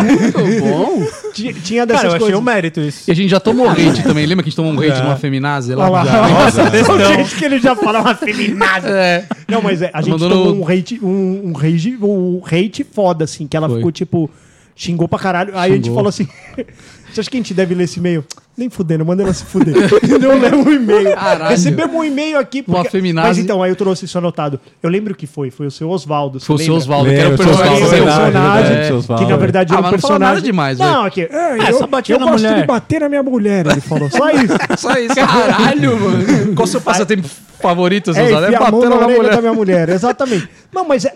Muito 0.03 0.61
bom. 0.63 1.07
Tinha, 1.33 1.53
tinha 1.55 1.87
dessas 1.87 2.03
Cara, 2.03 2.13
eu 2.13 2.17
achei 2.17 2.21
coisas. 2.21 2.39
um 2.39 2.43
mérito 2.45 2.81
isso. 2.81 3.09
E 3.09 3.13
a 3.13 3.15
gente 3.15 3.31
já 3.31 3.41
tomou 3.41 3.69
hate 3.71 4.03
também. 4.03 4.27
Lembra 4.27 4.43
que 4.43 4.49
a 4.49 4.51
gente 4.51 4.57
tomou 4.57 4.73
um 4.73 4.79
hate 4.79 5.01
numa 5.03 5.17
feminazi 5.17 5.75
lá? 5.75 5.89
Lá. 5.89 6.05
Já. 6.05 6.29
Nossa, 6.29 6.71
jeito 7.17 7.35
que 7.37 7.45
ele 7.47 7.59
já 7.59 7.75
fala 7.75 8.01
uma 8.03 8.15
feminada. 8.15 8.89
É. 8.91 9.25
Não, 9.49 9.63
mas 9.63 9.81
é, 9.81 9.91
a 9.93 10.03
gente 10.03 10.11
Mandou 10.13 10.29
tomou 10.29 10.55
no- 10.55 10.63
um 10.63 10.69
hate, 10.69 11.01
um, 11.03 11.49
um 11.49 11.53
rage, 11.53 11.97
um 12.01 12.43
hate 12.45 12.85
foda, 12.85 13.25
assim, 13.25 13.47
que 13.47 13.57
ela 13.57 13.69
Foi. 13.69 13.79
ficou 13.79 13.91
tipo. 13.91 14.31
Xingou 14.75 15.09
pra 15.09 15.19
caralho. 15.19 15.53
Aí 15.57 15.73
a 15.73 15.77
gente 15.77 15.91
falou 15.91 16.09
assim: 16.09 16.27
Você 17.13 17.21
acha 17.21 17.31
que 17.31 17.37
a 17.37 17.41
gente 17.41 17.53
deve 17.53 17.75
ler 17.75 17.85
esse 17.85 17.99
e-mail? 17.99 18.25
Nem 18.57 18.69
fudendo, 18.69 19.05
manda 19.05 19.23
ela 19.23 19.33
se 19.33 19.45
fuder. 19.47 19.75
Não 20.21 20.39
leva 20.39 20.57
um 20.57 20.71
e-mail. 20.71 21.15
Caralho. 21.15 21.51
Recebemos 21.51 21.95
um 21.97 22.05
e-mail 22.05 22.39
aqui. 22.39 22.63
Uma 22.67 22.85
feminazi. 22.85 23.29
Mas 23.29 23.39
então, 23.39 23.63
aí 23.63 23.71
eu 23.71 23.77
trouxe 23.77 24.05
isso 24.05 24.17
anotado. 24.19 24.61
Eu 24.83 24.91
lembro 24.91 25.15
que 25.15 25.27
foi, 25.27 25.51
foi 25.51 25.67
o 25.67 25.71
seu 25.71 25.89
Oswaldo. 25.91 26.39
Foi 26.41 26.57
o 26.57 26.59
seu? 26.59 26.75
Oswaldo, 26.75 27.09
que 27.11 27.17
era 27.17 27.35
o 27.35 27.37
seu 27.37 27.47
personagem. 27.47 27.87
Verdade, 27.87 28.33
personagem 28.33 28.85
seu 28.87 28.97
Oswaldo. 28.97 29.25
que 29.25 29.31
na 29.31 29.37
verdade 29.39 29.73
Ah, 29.73 29.77
era 29.77 29.81
um 29.81 29.83
mas 29.85 29.93
não 29.93 29.99
falou 30.01 30.19
personagem. 30.19 30.35
nada 30.35 30.41
demais, 30.43 30.79
Não, 30.79 31.05
aqui. 31.05 31.23
É, 31.23 31.29
Ah, 31.33 31.57
eu, 31.71 31.79
só 31.79 31.85
eu 31.85 32.19
na 32.19 32.27
gosto 32.27 32.33
mulher. 32.43 32.61
de 32.61 32.67
bater 32.67 33.01
na 33.01 33.09
minha 33.09 33.23
mulher, 33.23 33.67
ele 33.67 33.81
falou. 33.81 34.11
Só 34.11 34.31
isso. 34.31 34.55
Só 34.79 34.93
isso. 34.99 35.15
Caralho, 35.15 35.99
mano. 36.01 36.55
Qual 36.55 36.65
o 36.65 36.69
seu 36.69 36.81
passatempo 36.81 37.29
favorito, 37.61 38.11
É, 38.11 38.23
Oswaldo? 38.23 38.45
É 38.47 38.49
enfiar 38.49 38.63
a 38.69 38.71
mão 38.71 38.81
batendo 38.81 39.01
na 39.01 39.09
mulher. 39.09 39.35
da 39.35 39.41
minha 39.41 39.55
mulher, 39.55 39.89
exatamente. 39.89 40.49
Não, 40.73 40.87
mas 40.87 41.05
é. 41.07 41.15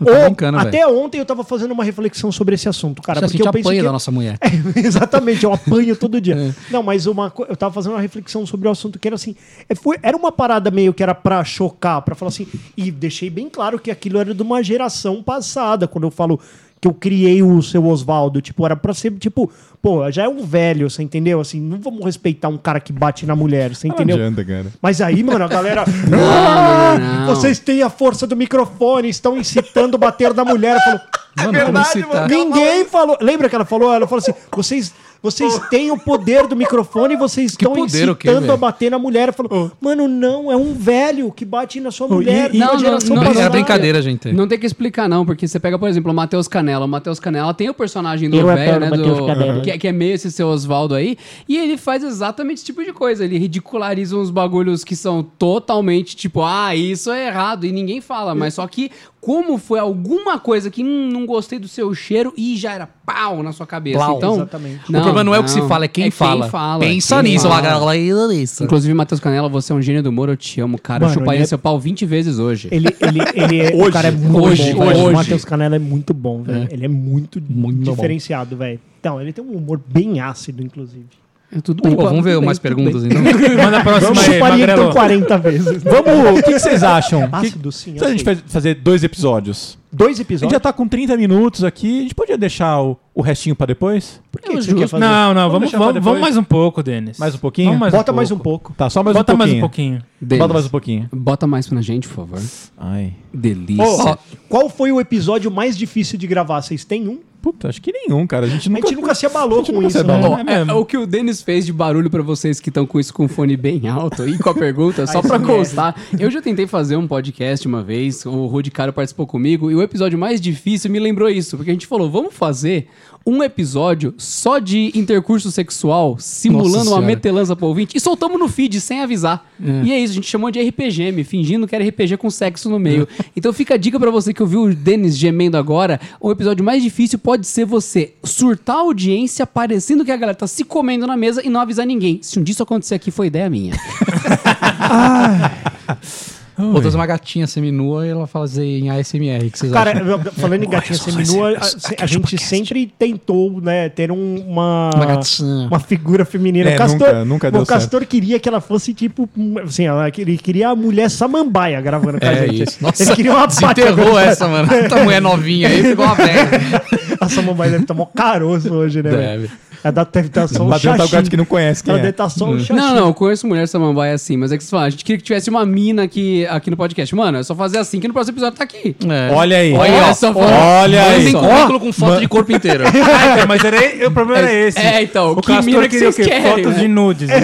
Brincando, 0.00 0.58
até 0.58 0.86
ontem 0.86 1.18
eu 1.18 1.24
tava 1.24 1.42
fazendo 1.44 1.72
uma 1.72 1.84
reflexão 1.84 2.30
sobre 2.30 2.54
esse 2.54 2.68
assunto, 2.68 3.02
cara. 3.02 3.18
A 3.18 3.28
porque 3.28 3.42
eu 3.42 3.50
penso 3.50 3.70
que... 3.70 3.82
da 3.82 3.92
nossa 3.92 4.10
mulher. 4.10 4.38
É, 4.48 4.80
exatamente, 4.80 5.44
eu 5.44 5.52
apanho 5.52 5.94
todo 5.96 6.20
dia. 6.20 6.54
Não, 6.70 6.82
mas 6.82 7.06
uma, 7.06 7.32
eu 7.48 7.56
tava 7.56 7.72
fazendo 7.74 7.92
uma 7.92 8.00
reflexão 8.00 8.46
sobre 8.46 8.68
o 8.68 8.70
assunto 8.70 8.98
que 8.98 9.06
era 9.08 9.14
assim. 9.14 9.34
é, 9.68 9.74
foi- 9.74 9.98
era 10.02 10.16
uma 10.16 10.32
parada 10.32 10.70
meio 10.70 10.94
que 10.94 11.02
era 11.02 11.14
pra 11.14 11.44
chocar, 11.44 12.00
pra 12.02 12.14
falar 12.14 12.28
assim. 12.28 12.46
E 12.76 12.90
deixei 12.90 13.28
bem 13.30 13.48
claro 13.48 13.78
que 13.78 13.90
aquilo 13.90 14.18
era 14.18 14.34
de 14.34 14.42
uma 14.42 14.62
geração 14.62 15.22
passada, 15.22 15.86
quando 15.86 16.04
eu 16.04 16.10
falo 16.10 16.40
que 16.80 16.86
eu 16.88 16.94
criei 16.94 17.42
o 17.42 17.62
seu 17.62 17.84
Oswaldo. 17.86 18.40
Tipo, 18.40 18.64
era 18.64 18.76
pra 18.76 18.94
ser, 18.94 19.12
tipo, 19.12 19.50
pô, 19.82 20.10
já 20.10 20.24
é 20.24 20.28
um 20.28 20.44
velho, 20.44 20.88
você 20.88 21.02
entendeu? 21.02 21.40
Assim, 21.40 21.60
não 21.60 21.78
vamos 21.78 22.04
respeitar 22.04 22.48
um 22.48 22.58
cara 22.58 22.80
que 22.80 22.92
bate 22.92 23.26
na 23.26 23.34
mulher, 23.34 23.74
você 23.74 23.88
Não 23.88 23.94
entendeu? 23.94 24.16
adianta, 24.16 24.44
cara. 24.44 24.66
Mas 24.80 25.00
aí, 25.00 25.22
mano, 25.22 25.44
a 25.44 25.48
galera. 25.48 25.84
não, 26.08 26.98
não, 26.98 27.26
não. 27.26 27.34
Vocês 27.34 27.58
têm 27.58 27.82
a 27.82 27.90
força 27.90 28.26
do 28.26 28.36
microfone, 28.36 29.08
estão 29.08 29.36
incitando 29.36 29.94
o 29.94 29.98
bater 29.98 30.32
da 30.32 30.44
mulher. 30.44 30.76
Eu 30.76 30.80
falo, 30.80 31.00
Mano, 31.36 31.52
"Não, 31.52 31.66
como 31.66 31.78
incitar? 31.78 32.28
Ninguém 32.28 32.84
falou. 32.84 33.16
Lembra 33.20 33.48
que 33.48 33.54
ela 33.54 33.64
falou? 33.64 33.92
Ela 33.94 34.06
falou 34.08 34.18
assim: 34.18 34.34
vocês. 34.54 34.92
Vocês 35.22 35.58
têm 35.70 35.90
o 35.90 35.98
poder 35.98 36.46
do 36.46 36.54
microfone 36.54 37.14
e 37.14 37.16
vocês 37.16 37.52
estão 37.52 37.72
poder 37.72 38.14
quê, 38.16 38.28
incitando 38.28 38.52
a 38.52 38.56
bater 38.56 38.90
na 38.90 38.98
mulher. 38.98 39.32
Falou, 39.32 39.72
mano, 39.80 40.06
não, 40.06 40.50
é 40.50 40.56
um 40.56 40.74
velho 40.74 41.32
que 41.32 41.44
bate 41.44 41.80
na 41.80 41.90
sua 41.90 42.08
mulher. 42.08 42.54
e- 42.54 42.58
não, 42.58 42.74
não, 42.74 42.78
geração 42.78 43.16
não, 43.16 43.22
Era 43.22 43.34
passada." 43.34 43.50
brincadeira, 43.50 44.00
gente. 44.00 44.32
Não 44.32 44.46
tem 44.46 44.58
que 44.58 44.66
explicar, 44.66 45.08
não, 45.08 45.26
porque 45.26 45.46
você 45.46 45.58
pega, 45.58 45.78
por 45.78 45.88
exemplo, 45.88 46.12
o 46.12 46.14
Matheus 46.14 46.46
Canela. 46.46 46.84
O 46.84 46.88
Matheus 46.88 47.18
Canela 47.18 47.52
tem 47.52 47.68
o 47.68 47.74
personagem 47.74 48.30
do 48.30 48.36
Eu 48.36 48.46
velho, 48.46 48.80
né? 48.80 48.90
Do, 48.90 49.62
que, 49.62 49.78
que 49.78 49.88
é 49.88 49.92
meio 49.92 50.14
esse 50.14 50.30
seu 50.30 50.48
Oswaldo 50.48 50.94
aí. 50.94 51.16
E 51.48 51.56
ele 51.56 51.76
faz 51.76 52.02
exatamente 52.04 52.58
esse 52.58 52.66
tipo 52.66 52.84
de 52.84 52.92
coisa. 52.92 53.24
Ele 53.24 53.38
ridiculariza 53.38 54.16
uns 54.16 54.30
bagulhos 54.30 54.84
que 54.84 54.94
são 54.94 55.22
totalmente 55.22 56.16
tipo, 56.16 56.42
ah, 56.42 56.74
isso 56.74 57.10
é 57.10 57.26
errado. 57.26 57.64
E 57.64 57.72
ninguém 57.72 58.00
fala. 58.00 58.34
Mas 58.34 58.54
só 58.54 58.66
que, 58.66 58.90
como 59.20 59.58
foi 59.58 59.78
alguma 59.78 60.38
coisa 60.38 60.70
que 60.70 60.82
hum, 60.82 61.08
não 61.12 61.26
gostei 61.26 61.58
do 61.58 61.66
seu 61.68 61.92
cheiro 61.94 62.32
e 62.36 62.56
já 62.56 62.72
era 62.72 62.86
pau 62.86 63.42
na 63.42 63.52
sua 63.52 63.66
cabeça. 63.66 63.98
Plau. 63.98 64.16
então, 64.16 64.34
Exatamente. 64.36 64.80
o 64.88 64.92
problema 64.92 65.24
não 65.24 65.34
é 65.34 65.38
o 65.38 65.44
que 65.44 65.50
se 65.50 65.60
fala, 65.68 65.84
é 65.86 65.88
quem 65.88 66.10
fala. 66.10 66.48
Pensa 66.78 67.22
quem 67.22 67.32
nisso, 67.32 67.48
fala. 67.48 67.56
lá, 67.56 67.60
galera. 67.80 68.34
Isso. 68.34 68.64
Inclusive, 68.64 68.94
Matheus 68.94 69.20
Canela, 69.20 69.48
você 69.48 69.72
é 69.72 69.76
um 69.76 69.82
gênio 69.82 70.02
do 70.02 70.10
humor, 70.10 70.28
eu 70.28 70.36
te 70.36 70.60
amo, 70.60 70.78
cara. 70.78 71.00
Mano, 71.00 71.10
eu 71.12 71.14
chuparia 71.14 71.38
ele 71.38 71.44
é- 71.44 71.46
seu 71.46 71.58
pau 71.58 71.78
20 71.78 72.06
vezes 72.06 72.38
hoje. 72.38 72.68
Ele, 72.70 72.88
ele, 73.00 73.20
ele 73.34 73.60
é, 73.60 73.86
o 73.86 73.90
cara 73.90 74.08
é 74.08 74.10
muito 74.10 74.44
Hoje, 74.48 74.72
bom, 74.74 74.86
hoje. 74.86 75.00
O 75.00 75.12
Matheus 75.12 75.44
Canela 75.44 75.76
é 75.76 75.78
muito 75.80 76.14
bom, 76.14 76.42
velho. 76.42 76.68
Ele 76.70 76.84
é 76.84 76.88
muito, 76.88 77.42
Muito 77.48 77.84
bom. 77.86 77.92
diferenciado, 77.92 78.56
velho. 78.56 78.80
Então, 79.00 79.20
ele 79.20 79.32
tem 79.32 79.44
um 79.44 79.56
humor 79.56 79.80
bem 79.86 80.20
ácido, 80.20 80.62
inclusive. 80.62 81.06
É 81.50 81.62
tudo 81.62 81.82
Pô, 81.82 81.88
bem. 81.88 81.96
vamos 81.96 82.22
ver 82.22 82.38
mais 82.42 82.58
bem, 82.58 82.72
tudo 82.74 82.90
perguntas, 82.90 83.04
então. 83.04 83.22
Manda 83.64 83.78
a 83.78 83.82
próxima 83.82 84.12
Vamos 84.12 84.28
aí, 84.28 84.34
chuparia 84.34 84.64
então 84.64 84.76
Magrelo. 84.76 84.92
40 84.92 85.38
vezes. 85.38 85.82
Vamos, 85.82 86.38
o 86.38 86.42
que, 86.42 86.52
que 86.52 86.58
vocês 86.58 86.82
acham? 86.82 87.28
Ácido, 87.32 87.72
sim. 87.72 87.96
se 87.98 88.04
a 88.04 88.10
gente 88.10 88.24
fazer 88.46 88.74
dois 88.74 89.02
episódios? 89.02 89.78
Dois 89.90 90.10
A 90.10 90.12
gente 90.18 90.20
episódios. 90.26 90.52
já 90.52 90.60
tá 90.60 90.70
com 90.70 90.86
30 90.86 91.16
minutos 91.16 91.64
aqui, 91.64 92.00
a 92.00 92.02
gente 92.02 92.14
podia 92.14 92.36
deixar 92.36 92.82
o, 92.82 92.98
o 93.14 93.22
restinho 93.22 93.56
pra 93.56 93.66
depois? 93.66 94.20
Por 94.30 94.42
que, 94.42 94.50
que 94.50 94.56
você 94.56 94.74
quer 94.74 94.86
fazer? 94.86 95.02
Não, 95.02 95.32
não, 95.32 95.50
Vamos 95.50 95.70
vamos, 95.72 95.86
vamos, 95.86 96.04
vamos 96.04 96.20
mais 96.20 96.36
um 96.36 96.44
pouco, 96.44 96.82
Denis. 96.82 97.18
Mais 97.18 97.34
um 97.34 97.38
pouquinho? 97.38 97.68
Vamos 97.68 97.80
mais 97.80 97.94
Bota 97.94 98.12
um 98.12 98.14
mais 98.14 98.30
um 98.30 98.38
pouco. 98.38 98.74
Tá, 98.76 98.90
só 98.90 99.02
mais 99.02 99.16
Bota 99.16 99.32
um 99.32 99.36
mais 99.38 99.50
pouquinho. 99.50 99.64
um 99.64 99.68
pouquinho. 99.68 100.02
Denis, 100.20 100.40
Bota 100.42 100.52
mais 100.52 100.66
um 100.66 100.68
pouquinho. 100.68 101.08
Bota 101.10 101.46
mais 101.46 101.66
pra 101.66 101.80
gente, 101.80 102.06
por 102.06 102.14
favor. 102.16 102.40
Ai. 102.76 103.14
Delícia. 103.32 103.82
Ô, 104.12 104.18
qual 104.50 104.68
foi 104.68 104.92
o 104.92 105.00
episódio 105.00 105.50
mais 105.50 105.78
difícil 105.78 106.18
de 106.18 106.26
gravar? 106.26 106.60
Vocês 106.60 106.84
têm 106.84 107.08
um? 107.08 107.20
Puta, 107.52 107.68
acho 107.68 107.80
que 107.80 107.90
nenhum, 107.90 108.26
cara. 108.26 108.44
A 108.46 108.48
gente 108.48 108.68
A 108.68 108.70
nunca. 108.70 108.88
gente 108.88 109.00
nunca 109.00 109.14
se 109.14 109.24
abalou 109.24 109.64
com 109.64 109.82
isso, 109.82 109.96
né? 110.04 110.14
abalou. 110.14 110.32
Ó, 110.36 110.38
É 110.50 110.70
é, 110.70 110.72
o 110.74 110.84
que 110.84 110.98
o 110.98 111.06
Denis 111.06 111.40
fez 111.40 111.64
de 111.64 111.72
barulho 111.72 112.10
pra 112.10 112.22
vocês 112.22 112.60
que 112.60 112.68
estão 112.68 112.84
com 112.86 113.00
isso 113.00 113.12
com 113.14 113.24
o 113.24 113.28
fone 113.28 113.56
bem 113.56 113.88
alto 113.88 114.28
e 114.28 114.36
com 114.38 114.50
a 114.50 114.54
pergunta, 114.54 115.06
só 115.06 115.22
pra 115.22 115.36
ASMR. 115.36 115.46
constar. 115.56 115.96
Eu 116.18 116.30
já 116.30 116.42
tentei 116.42 116.66
fazer 116.66 116.96
um 116.96 117.06
podcast 117.08 117.66
uma 117.66 117.82
vez, 117.82 118.26
o 118.26 118.46
Rudy 118.46 118.70
Caro 118.70 118.92
participou 118.92 119.26
comigo, 119.26 119.70
e 119.70 119.74
o 119.74 119.80
episódio 119.82 120.18
mais 120.18 120.40
difícil 120.40 120.90
me 120.90 120.98
lembrou 120.98 121.28
isso, 121.30 121.56
porque 121.56 121.70
a 121.70 121.74
gente 121.74 121.86
falou, 121.86 122.10
vamos 122.10 122.34
fazer 122.34 122.88
um 123.28 123.42
episódio 123.42 124.14
só 124.16 124.58
de 124.58 124.90
intercurso 124.94 125.52
sexual, 125.52 126.16
simulando 126.18 126.84
Nossa 126.84 126.90
uma 126.92 127.02
metelança 127.02 127.54
pro 127.54 127.66
ouvinte, 127.66 127.94
e 127.94 128.00
soltamos 128.00 128.38
no 128.38 128.48
feed 128.48 128.80
sem 128.80 129.00
avisar. 129.00 129.46
E 129.84 129.92
é 129.92 129.98
isso, 129.98 130.12
a 130.12 130.14
gente 130.14 130.26
chamou 130.26 130.50
de 130.50 130.60
RPGM, 130.60 131.22
fingindo 131.24 131.66
que 131.66 131.74
era 131.74 131.86
RPG 131.86 132.16
com 132.16 132.30
sexo 132.30 132.70
no 132.70 132.78
meio. 132.78 133.06
então 133.36 133.52
fica 133.52 133.74
a 133.74 133.76
dica 133.76 134.00
pra 134.00 134.10
você 134.10 134.32
que 134.32 134.42
ouviu 134.42 134.62
o 134.62 134.74
Denis 134.74 135.16
gemendo 135.16 135.58
agora, 135.58 136.00
o 136.18 136.30
episódio 136.30 136.64
mais 136.64 136.82
difícil 136.82 137.18
pode 137.18 137.46
ser 137.46 137.66
você 137.66 138.14
surtar 138.24 138.76
a 138.76 138.80
audiência 138.80 139.46
parecendo 139.46 140.04
que 140.04 140.10
a 140.10 140.16
galera 140.16 140.36
tá 140.36 140.46
se 140.46 140.64
comendo 140.64 141.06
na 141.06 141.16
mesa 141.16 141.44
e 141.44 141.50
não 141.50 141.60
avisar 141.60 141.86
ninguém. 141.86 142.20
Se 142.22 142.38
um 142.38 142.42
dia 142.42 142.52
isso 142.52 142.62
acontecer 142.62 142.94
aqui, 142.94 143.10
foi 143.10 143.26
ideia 143.26 143.50
minha. 143.50 143.74
Vou 146.58 146.80
trazer 146.80 146.96
uma 146.96 147.06
gatinha 147.06 147.46
seminua 147.46 148.06
e 148.06 148.10
ela 148.10 148.26
fazer 148.26 148.64
em 148.64 148.90
ASMR. 148.90 149.50
Que 149.50 149.58
vocês 149.58 149.72
Cara, 149.72 149.92
acham? 149.92 150.20
falando 150.32 150.64
em 150.64 150.68
gatinha 150.68 150.98
seminua, 150.98 151.56
a, 151.56 152.02
a 152.02 152.06
gente 152.06 152.36
sempre 152.38 152.92
tentou, 152.98 153.60
né, 153.60 153.88
ter 153.88 154.10
um- 154.10 154.40
uma, 154.46 154.90
Uma 154.94 155.06
gatinha. 155.06 155.68
uma 155.68 155.78
figura 155.78 156.24
feminina. 156.24 156.70
É, 156.70 156.74
o 156.74 156.78
Castor, 156.78 156.98
nunca- 157.08 157.24
nunca 157.24 157.50
deu 157.50 157.62
o 157.62 157.66
Castor 157.66 158.04
queria 158.06 158.38
que 158.40 158.48
ela 158.48 158.60
fosse 158.60 158.92
tipo, 158.92 159.28
assim, 159.64 159.86
ela, 159.86 160.08
ele 160.18 160.36
queria 160.36 160.70
a 160.70 160.74
mulher 160.76 161.08
samambaia 161.10 161.80
gravando 161.80 162.18
com 162.18 162.26
a 162.26 162.32
É 162.32 162.46
gente. 162.48 162.62
isso. 162.64 162.78
Nossa, 162.80 163.02
ele 163.04 163.14
queria 163.14 163.34
uma 163.34 163.46
desenterrou 163.48 164.18
essa, 164.18 164.48
mano. 164.48 164.72
Essa 164.72 165.02
mulher 165.04 165.22
novinha 165.22 165.68
aí 165.68 165.82
pegou 165.82 166.04
uma 166.04 166.14
velha. 166.16 166.82
A 167.20 167.28
samambaia 167.28 167.70
deve 167.70 167.84
estar 167.84 167.94
mó 167.94 168.04
caroço 168.06 168.72
hoje, 168.74 169.02
né? 169.02 169.10
Deve. 169.10 169.22
velho? 169.46 169.50
Ela 169.84 169.92
deve 169.92 170.08
deve 170.12 170.26
estar 170.28 170.48
só 170.48 170.62
um 170.64 170.68
Bateu 170.68 170.90
tá 170.90 170.96
o 170.96 170.98
xaxim. 171.00 171.16
gato 171.16 171.30
que 171.30 171.36
não 171.36 171.44
conhece 171.44 171.82
quem 171.84 171.90
Ela 171.92 171.98
deve 171.98 172.08
é. 172.08 172.10
estar 172.10 172.28
só 172.28 172.44
um 172.46 172.58
xaxim. 172.58 172.72
não, 172.74 172.94
não, 172.94 173.06
eu 173.08 173.14
conheço 173.14 173.46
mulher 173.46 173.66
samambaia 173.68 174.14
assim, 174.14 174.36
mas 174.36 174.50
é 174.52 174.58
que 174.58 174.64
você 174.64 174.70
fala, 174.70 174.84
a 174.84 174.90
gente 174.90 175.04
queria 175.04 175.18
que 175.18 175.24
tivesse 175.24 175.48
uma 175.50 175.64
mina 175.64 176.02
aqui, 176.02 176.46
aqui 176.46 176.70
no 176.70 176.76
podcast. 176.76 177.14
Mano, 177.14 177.38
é 177.38 177.42
só 177.42 177.54
fazer 177.54 177.78
assim 177.78 178.00
que 178.00 178.08
no 178.08 178.14
próximo 178.14 178.34
episódio 178.34 178.58
tá 178.58 178.64
aqui. 178.64 178.96
É. 179.08 179.32
Olha 179.34 179.56
aí. 179.58 179.72
Olha 179.72 179.92
Olha, 179.92 180.14
só, 180.14 180.32
olha 180.34 181.02
aí. 181.02 181.16
Mandem 181.18 181.32
só. 181.32 181.40
currículo 181.40 181.80
com 181.80 181.92
foto 181.92 182.20
de 182.20 182.28
corpo 182.28 182.52
inteiro. 182.52 182.84
Ah, 183.18 183.34
então, 183.34 183.46
mas 183.48 183.64
era, 183.64 184.06
o 184.06 184.10
problema 184.10 184.40
era 184.46 184.52
esse. 184.52 184.78
É, 184.78 185.02
então, 185.02 185.32
o 185.32 185.36
que 185.40 185.50
mina 185.62 185.62
Castor 185.62 185.82
que 185.82 185.88
queria 185.88 186.08
o 186.08 186.12
vocês 186.12 186.26
quê? 186.28 186.34
querem, 186.34 186.50
Fotos 186.50 186.72
né? 186.76 186.78
de 186.82 186.88
nudes. 186.88 187.28
É, 187.30 187.36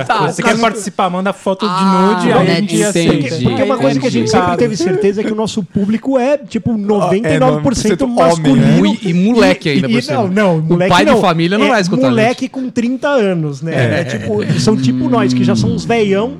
ah, 0.00 0.04
tá. 0.04 0.26
Você 0.28 0.42
quer 0.42 0.50
caso- 0.50 0.60
participar? 0.62 1.10
Manda 1.10 1.32
foto 1.32 1.66
de 1.66 1.72
Ah, 1.74 2.14
nude, 2.14 2.32
aí 2.32 2.50
a 2.50 2.54
gente 2.60 2.82
aceita. 2.82 3.36
Porque 3.42 3.62
uma 3.62 3.76
coisa 3.78 3.98
que 4.00 4.06
a 4.06 4.10
gente 4.10 4.30
sempre 4.30 4.56
teve 4.56 4.76
certeza 4.76 5.20
é 5.20 5.24
que 5.24 5.32
o 5.32 5.36
nosso 5.36 5.62
público 5.62 6.18
é, 6.18 6.38
tipo, 6.38 6.72
99% 6.72 7.40
99% 7.40 8.06
masculino. 8.06 8.82
né? 8.92 8.96
E- 9.02 9.14
moleque 9.14 9.68
ainda 9.68 9.88
por 9.88 10.02
cima. 10.02 10.22
Não, 10.22 10.28
não, 10.28 10.56
O 10.58 10.62
moleque 10.62 10.90
pai 10.90 11.04
de 11.04 11.10
não. 11.10 11.20
família 11.20 11.58
não 11.58 11.66
É 11.66 11.69
vai 11.70 11.80
escutar 11.80 12.06
a 12.06 12.10
Moleque 12.10 12.48
com 12.48 12.68
30 12.70 13.08
anos, 13.08 13.62
né? 13.62 14.00
É, 14.00 14.04
tipo, 14.04 14.60
são 14.60 14.76
tipo 14.76 15.08
nós, 15.08 15.32
que 15.32 15.44
já 15.44 15.54
são 15.56 15.70
uns 15.70 15.84
veião. 15.84 16.38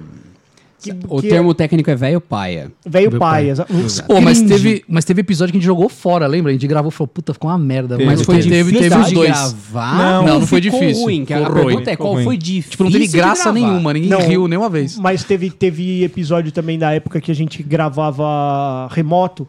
Que, 0.83 0.95
O 1.09 1.21
que 1.21 1.29
termo 1.29 1.53
técnico 1.53 1.91
é 1.91 1.95
velho 1.95 2.23
paia. 2.23 2.73
é 2.87 2.89
velho 2.89 3.11
Meu 3.11 3.21
pai. 3.21 3.43
pai. 3.43 3.51
exa- 3.51 3.67
uns 3.71 4.01
Pô, 4.01 4.19
mas 4.19 4.39
cringe. 4.39 4.55
teve, 4.55 4.85
mas 4.89 5.05
teve 5.05 5.21
episódio 5.21 5.53
que 5.53 5.59
a 5.59 5.61
gente 5.61 5.67
jogou 5.67 5.91
fora, 5.91 6.27
lembra? 6.27 6.49
A 6.51 6.55
gente 6.55 6.67
gravou 6.67 6.89
e 6.89 6.93
falou, 6.93 7.07
puta, 7.09 7.35
ficou 7.35 7.51
uma 7.51 7.59
merda. 7.59 7.99
Teve, 7.99 8.07
mas 8.09 8.23
foi, 8.23 8.37
teve. 8.37 8.49
teve, 8.49 8.73
teve, 8.79 8.97
os 8.99 9.09
de 9.09 9.15
dois. 9.15 9.29
gravar? 9.31 9.99
Não, 9.99 10.27
não 10.27 10.41
ou 10.41 10.47
foi 10.47 10.59
difícil. 10.59 11.03
Ruim, 11.03 11.27
que 11.27 11.35
a 11.35 11.39
Ficou 11.41 11.53
pergunta 11.55 11.77
ruim, 11.83 11.91
é 11.93 11.97
qual 11.97 12.13
ruim. 12.15 12.25
foi 12.25 12.37
difícil 12.39 12.71
Tipo, 12.71 12.85
não 12.85 12.91
teve 12.93 13.09
graça 13.09 13.53
nenhuma, 13.53 13.93
ninguém 13.93 14.09
Não. 14.09 14.21
riu 14.27 14.49
nenhuma 14.49 14.71
vez. 14.71 14.97
Mas 14.97 15.23
teve, 15.23 15.51
teve 15.51 16.03
episódio 16.03 16.51
também 16.51 16.79
da 16.79 16.93
época 16.95 17.21
que 17.21 17.31
a 17.31 17.35
gente 17.35 17.63
gravava 17.63 18.89
remoto. 18.91 19.47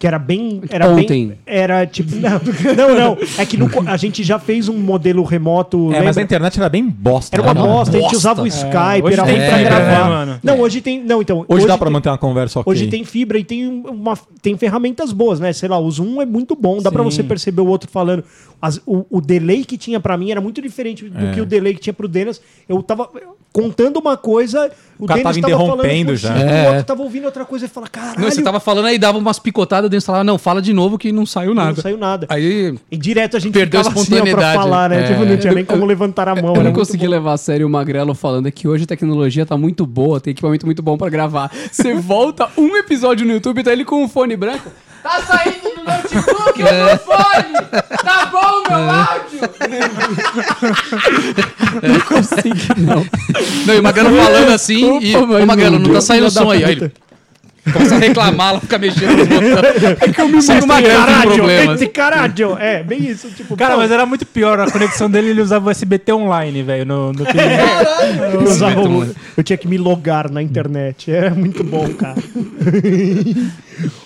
Que 0.00 0.06
era 0.06 0.18
bem. 0.18 0.62
Era 0.70 0.88
Ontem. 0.88 1.26
Bem, 1.28 1.38
era 1.44 1.86
tipo. 1.86 2.10
Não, 2.16 2.40
não, 2.74 2.94
não. 2.96 3.18
É 3.36 3.44
que 3.44 3.58
no 3.58 3.68
a 3.86 3.98
gente 3.98 4.24
já 4.24 4.38
fez 4.38 4.66
um 4.66 4.78
modelo 4.78 5.22
remoto. 5.24 5.88
É, 5.92 5.96
mas 5.98 6.16
a 6.16 6.20
lembra? 6.20 6.22
internet 6.22 6.58
era 6.58 6.68
bem 6.70 6.88
bosta. 6.88 7.36
Era 7.36 7.42
uma 7.42 7.52
né? 7.52 7.60
bosta, 7.60 7.90
a 7.98 8.00
gente 8.00 8.02
bosta. 8.12 8.16
usava 8.16 8.42
o 8.42 8.46
Skype, 8.46 9.02
hoje 9.04 9.12
era 9.12 9.22
ruim 9.24 9.34
pra 9.36 9.58
gravar. 9.62 9.84
né, 9.90 10.08
mano? 10.08 10.40
Não, 10.42 10.58
hoje 10.60 10.80
tem. 10.80 11.04
Não, 11.04 11.20
então. 11.20 11.44
Hoje, 11.46 11.66
dá 11.66 11.76
pra 11.76 11.88
tem- 11.88 11.92
manter 11.92 12.08
uma 12.08 12.16
conversa 12.16 12.60
ok. 12.60 12.70
Hoje 12.72 12.86
tem 12.86 13.04
fibra 13.04 13.38
e 13.38 13.44
tem, 13.44 13.66
uma, 13.68 14.18
tem 14.40 14.56
ferramentas 14.56 15.12
boas, 15.12 15.38
né? 15.38 15.52
Sei 15.52 15.68
lá, 15.68 15.78
o 15.78 15.90
Zoom 15.90 16.22
é 16.22 16.24
muito 16.24 16.56
bom, 16.56 16.80
dá 16.80 16.90
pra 16.90 17.02
Sim. 17.04 17.10
você 17.10 17.22
perceber 17.22 17.60
o 17.60 17.66
outro 17.66 17.90
falando. 17.90 18.24
As- 18.62 18.80
o, 18.86 19.04
o 19.10 19.20
delay 19.20 19.66
que 19.66 19.76
tinha 19.76 20.00
pra 20.00 20.16
mim 20.16 20.30
era 20.30 20.40
muito 20.40 20.62
diferente 20.62 21.10
do 21.10 21.26
É. 21.26 21.32
que 21.34 21.42
o 21.42 21.44
delay 21.46 21.74
que 21.74 21.80
tinha 21.80 21.92
pro 21.92 22.08
Denis. 22.08 22.40
Eu 22.66 22.82
tava 22.82 23.06
contando 23.52 23.98
uma 23.98 24.16
coisa, 24.16 24.70
o, 25.00 25.06
cara 25.06 25.22
tava 25.22 25.38
interrompendo 25.38 26.16
já. 26.16 26.36
É. 26.38 26.64
o 26.64 26.68
outro 26.70 26.84
tava 26.84 27.02
ouvindo 27.02 27.24
outra 27.24 27.44
coisa 27.44 27.66
e 27.66 27.68
fala, 27.68 27.88
caralho, 27.88 28.20
Não, 28.20 28.30
você 28.30 28.42
tava 28.42 28.60
falando 28.60 28.86
aí, 28.86 28.98
dava 28.98 29.18
umas 29.18 29.38
picotadas, 29.38 29.90
dentro 29.90 30.06
falava, 30.06 30.24
não, 30.24 30.38
fala 30.38 30.60
de 30.62 30.72
novo 30.72 30.98
que 30.98 31.12
não 31.12 31.24
saiu 31.26 31.54
não 31.54 31.64
nada. 31.64 31.82
saiu 31.82 31.96
nada. 31.98 32.26
Aí, 32.28 32.74
E 32.90 32.96
direto 32.96 33.36
a 33.36 33.40
gente 33.40 33.52
Perdeu 33.52 33.80
a 33.80 33.84
ficava 33.84 34.00
assim, 34.00 34.14
ó, 34.14 34.20
pra 34.20 34.24
espontaneidade. 34.30 34.58
falar, 34.58 34.88
né? 34.90 35.00
É. 35.00 35.06
Tipo, 35.08 35.24
não 35.24 35.36
tinha 35.36 35.52
nem 35.54 35.64
como 35.64 35.84
levantar 35.84 36.28
a 36.28 36.34
mão. 36.34 36.54
Eu 36.54 36.62
não 36.64 36.72
consegui 36.72 37.06
levar 37.08 37.32
a 37.32 37.36
sério 37.36 37.66
o 37.66 37.70
Magrelo 37.70 38.14
falando 38.14 38.46
é 38.48 38.50
que 38.50 38.66
hoje 38.68 38.84
a 38.84 38.86
tecnologia 38.86 39.44
tá 39.46 39.56
muito 39.56 39.86
boa, 39.86 40.20
tem 40.20 40.32
equipamento 40.32 40.66
muito 40.66 40.82
bom 40.82 40.96
pra 40.96 41.08
gravar. 41.08 41.50
Você 41.70 41.94
volta 41.98 42.48
um 42.56 42.76
episódio 42.76 43.26
no 43.26 43.32
YouTube 43.32 43.60
e 43.60 43.64
tá 43.64 43.72
ele 43.72 43.84
com 43.84 44.02
um 44.02 44.08
fone 44.08 44.36
branco. 44.36 44.70
Tá 45.02 45.22
saindo 45.22 45.69
do 45.80 45.84
notebook, 45.84 46.62
é. 46.62 46.96
fone! 46.98 47.54
Tá 48.04 48.26
bom 48.26 48.62
meu 48.68 48.90
áudio? 48.90 49.40
Não, 53.66 53.74
e 53.74 53.78
o 53.78 53.82
Magrelo 53.82 54.16
falando 54.16 54.50
assim 54.50 54.98
e. 55.00 55.16
Ô, 55.16 55.46
Magrelo, 55.46 55.78
não 55.78 55.88
não 55.88 55.94
tá 55.94 56.00
saindo 56.00 56.24
da 56.24 56.30
som 56.30 56.50
aí. 56.50 56.64
Aí 56.64 56.72
ele 56.72 56.92
começa 57.72 57.94
a 57.94 57.98
reclamar, 57.98 58.50
ela 58.50 58.60
fica 58.60 58.78
mexendo 58.78 59.16
nos 59.16 59.28
botões. 59.28 59.82
É 60.00 60.12
que 60.12 60.20
eu 60.20 60.28
me 60.28 60.38
o 60.38 60.66
Magrelo 60.66 60.66
tem 60.66 61.06
Caralho, 61.06 61.34
problemas. 61.34 61.80
esse 61.80 61.90
caralho. 61.90 62.58
É, 62.58 62.82
bem 62.82 63.06
isso. 63.06 63.28
Tipo, 63.30 63.56
Cara, 63.56 63.74
pô, 63.74 63.80
mas 63.80 63.90
era 63.90 64.04
muito 64.06 64.26
pior. 64.26 64.58
A 64.60 64.70
conexão 64.70 65.10
dele, 65.10 65.30
ele 65.30 65.40
usava 65.40 65.68
o 65.68 65.70
SBT 65.70 66.12
online, 66.12 66.62
velho. 66.62 66.84
No, 66.84 67.12
no 67.12 67.24
eu, 68.32 68.42
usava 68.42 68.82
bom. 68.82 69.06
eu 69.36 69.44
tinha 69.44 69.56
que 69.56 69.68
me 69.68 69.78
logar 69.78 70.30
na 70.30 70.42
internet. 70.42 71.10
Era 71.10 71.30
muito 71.30 71.62
bom, 71.62 71.88
cara. 71.94 72.16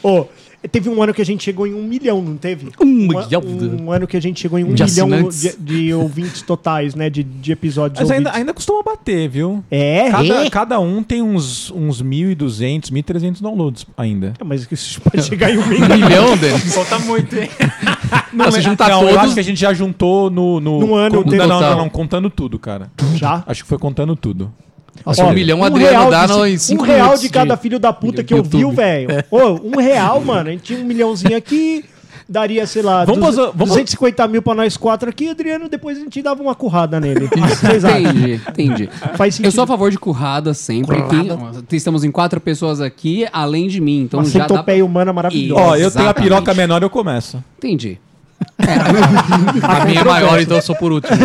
Ô, 0.02 0.26
teve 0.68 0.88
um 0.88 1.02
ano 1.02 1.12
que 1.14 1.22
a 1.22 1.24
gente 1.24 1.42
chegou 1.44 1.66
em 1.66 1.74
um 1.74 1.82
milhão, 1.84 2.20
não 2.22 2.36
teve? 2.36 2.68
Um 2.80 2.84
Um, 2.84 2.86
milhão. 3.08 3.42
um 3.82 3.92
ano 3.92 4.06
que 4.06 4.16
a 4.16 4.20
gente 4.20 4.40
chegou 4.40 4.58
em 4.58 4.64
um 4.64 4.74
De 4.74 4.84
milhão 4.84 5.28
de, 5.28 5.56
de 5.58 5.94
ouvintes 5.94 6.42
totais, 6.42 6.94
né? 6.94 7.08
De, 7.10 7.22
de 7.22 7.52
episódios 7.52 8.00
Mas 8.00 8.10
ainda, 8.10 8.32
ainda 8.32 8.52
costuma 8.54 8.82
bater, 8.82 9.28
viu? 9.28 9.62
É? 9.70 10.10
Cada, 10.10 10.44
É? 10.46 10.50
cada 10.50 10.80
um 10.80 11.02
tem 11.02 11.22
uns, 11.22 11.70
uns 11.70 12.02
1.200, 12.02 12.90
1.300 12.90 13.40
downloads 13.42 13.86
ainda. 13.96 14.34
É, 14.38 14.44
Mas 14.44 14.66
isso 14.70 15.00
pode 15.00 15.22
chegar 15.26 15.50
em 15.50 15.58
um 15.58 15.66
milhão. 15.66 15.84
Um 15.90 15.96
milhão, 16.00 16.36
Denis. 16.36 16.74
Falta 16.74 16.98
muito, 17.00 17.36
hein? 17.36 17.48
Não, 18.32 18.50
se 18.50 18.60
juntar 18.60 18.88
não, 18.88 19.02
eu 19.02 19.08
todos. 19.08 19.24
acho 19.24 19.34
que 19.34 19.40
a 19.40 19.44
gente 19.44 19.60
já 19.60 19.72
juntou 19.72 20.30
no... 20.30 20.60
no 20.60 20.80
Num 20.80 20.94
ano 20.94 21.24
não, 21.24 21.46
não, 21.46 21.76
não, 21.78 21.88
contando 21.88 22.28
tudo, 22.30 22.58
cara. 22.58 22.90
Já? 23.14 23.42
Acho 23.46 23.62
que 23.62 23.68
foi 23.68 23.78
contando 23.78 24.16
tudo. 24.16 24.52
Nossa, 25.04 25.24
Ó, 25.24 25.28
um 25.30 25.32
milhão 25.34 25.60
um 25.60 25.64
Adriano 25.64 25.90
real 25.98 26.10
dá 26.10 26.26
de- 26.26 26.32
no, 26.32 26.46
em 26.46 26.54
Um 26.54 26.58
5 26.58 26.84
real 26.84 27.16
de 27.18 27.28
cada 27.28 27.56
filho 27.56 27.78
da 27.78 27.92
puta 27.92 28.22
que 28.24 28.34
YouTube. 28.34 28.64
ouviu, 28.64 28.70
velho. 28.76 29.08
Ô, 29.30 29.60
um 29.62 29.78
real, 29.78 30.20
mano. 30.20 30.48
A 30.48 30.52
gente 30.52 30.62
tinha 30.62 30.78
um 30.80 30.84
milhãozinho 30.84 31.36
aqui, 31.36 31.84
daria, 32.28 32.66
sei 32.66 32.80
lá, 32.80 33.04
Vamos 33.04 33.20
duze- 33.24 33.36
fazer- 33.36 33.52
vamos- 33.54 33.68
250 33.74 34.26
mil 34.28 34.40
pra 34.40 34.54
nós 34.54 34.76
quatro 34.78 35.10
aqui, 35.10 35.28
Adriano, 35.28 35.68
depois 35.68 35.98
a 35.98 36.00
gente 36.00 36.22
dava 36.22 36.42
uma 36.42 36.54
currada 36.54 36.98
nele. 36.98 37.28
Entendi, 37.28 38.40
entendi. 38.48 38.88
Faz 39.16 39.34
sentido. 39.34 39.46
Eu 39.48 39.52
sou 39.52 39.64
a 39.64 39.66
favor 39.66 39.90
de 39.90 39.98
currada 39.98 40.54
sempre. 40.54 41.02
Quem- 41.02 41.28
estamos 41.76 42.04
em 42.04 42.10
quatro 42.10 42.40
pessoas 42.40 42.80
aqui, 42.80 43.26
além 43.32 43.68
de 43.68 43.80
mim. 43.80 44.02
Então 44.02 44.20
Uma 44.20 44.28
já 44.28 44.46
dá 44.46 44.64
humana 44.84 45.12
maravilhosa. 45.12 45.60
Ó, 45.60 45.76
eu 45.76 45.90
tenho 45.90 46.08
a 46.08 46.14
piroca 46.14 46.54
menor 46.54 46.82
eu 46.82 46.90
começo. 46.90 47.42
Entendi. 47.58 47.98
A 49.62 49.84
minha 49.84 50.00
é 50.00 50.04
maior, 50.04 50.40
então 50.40 50.56
eu 50.56 50.62
sou 50.62 50.76
por 50.76 50.92
último. 50.92 51.16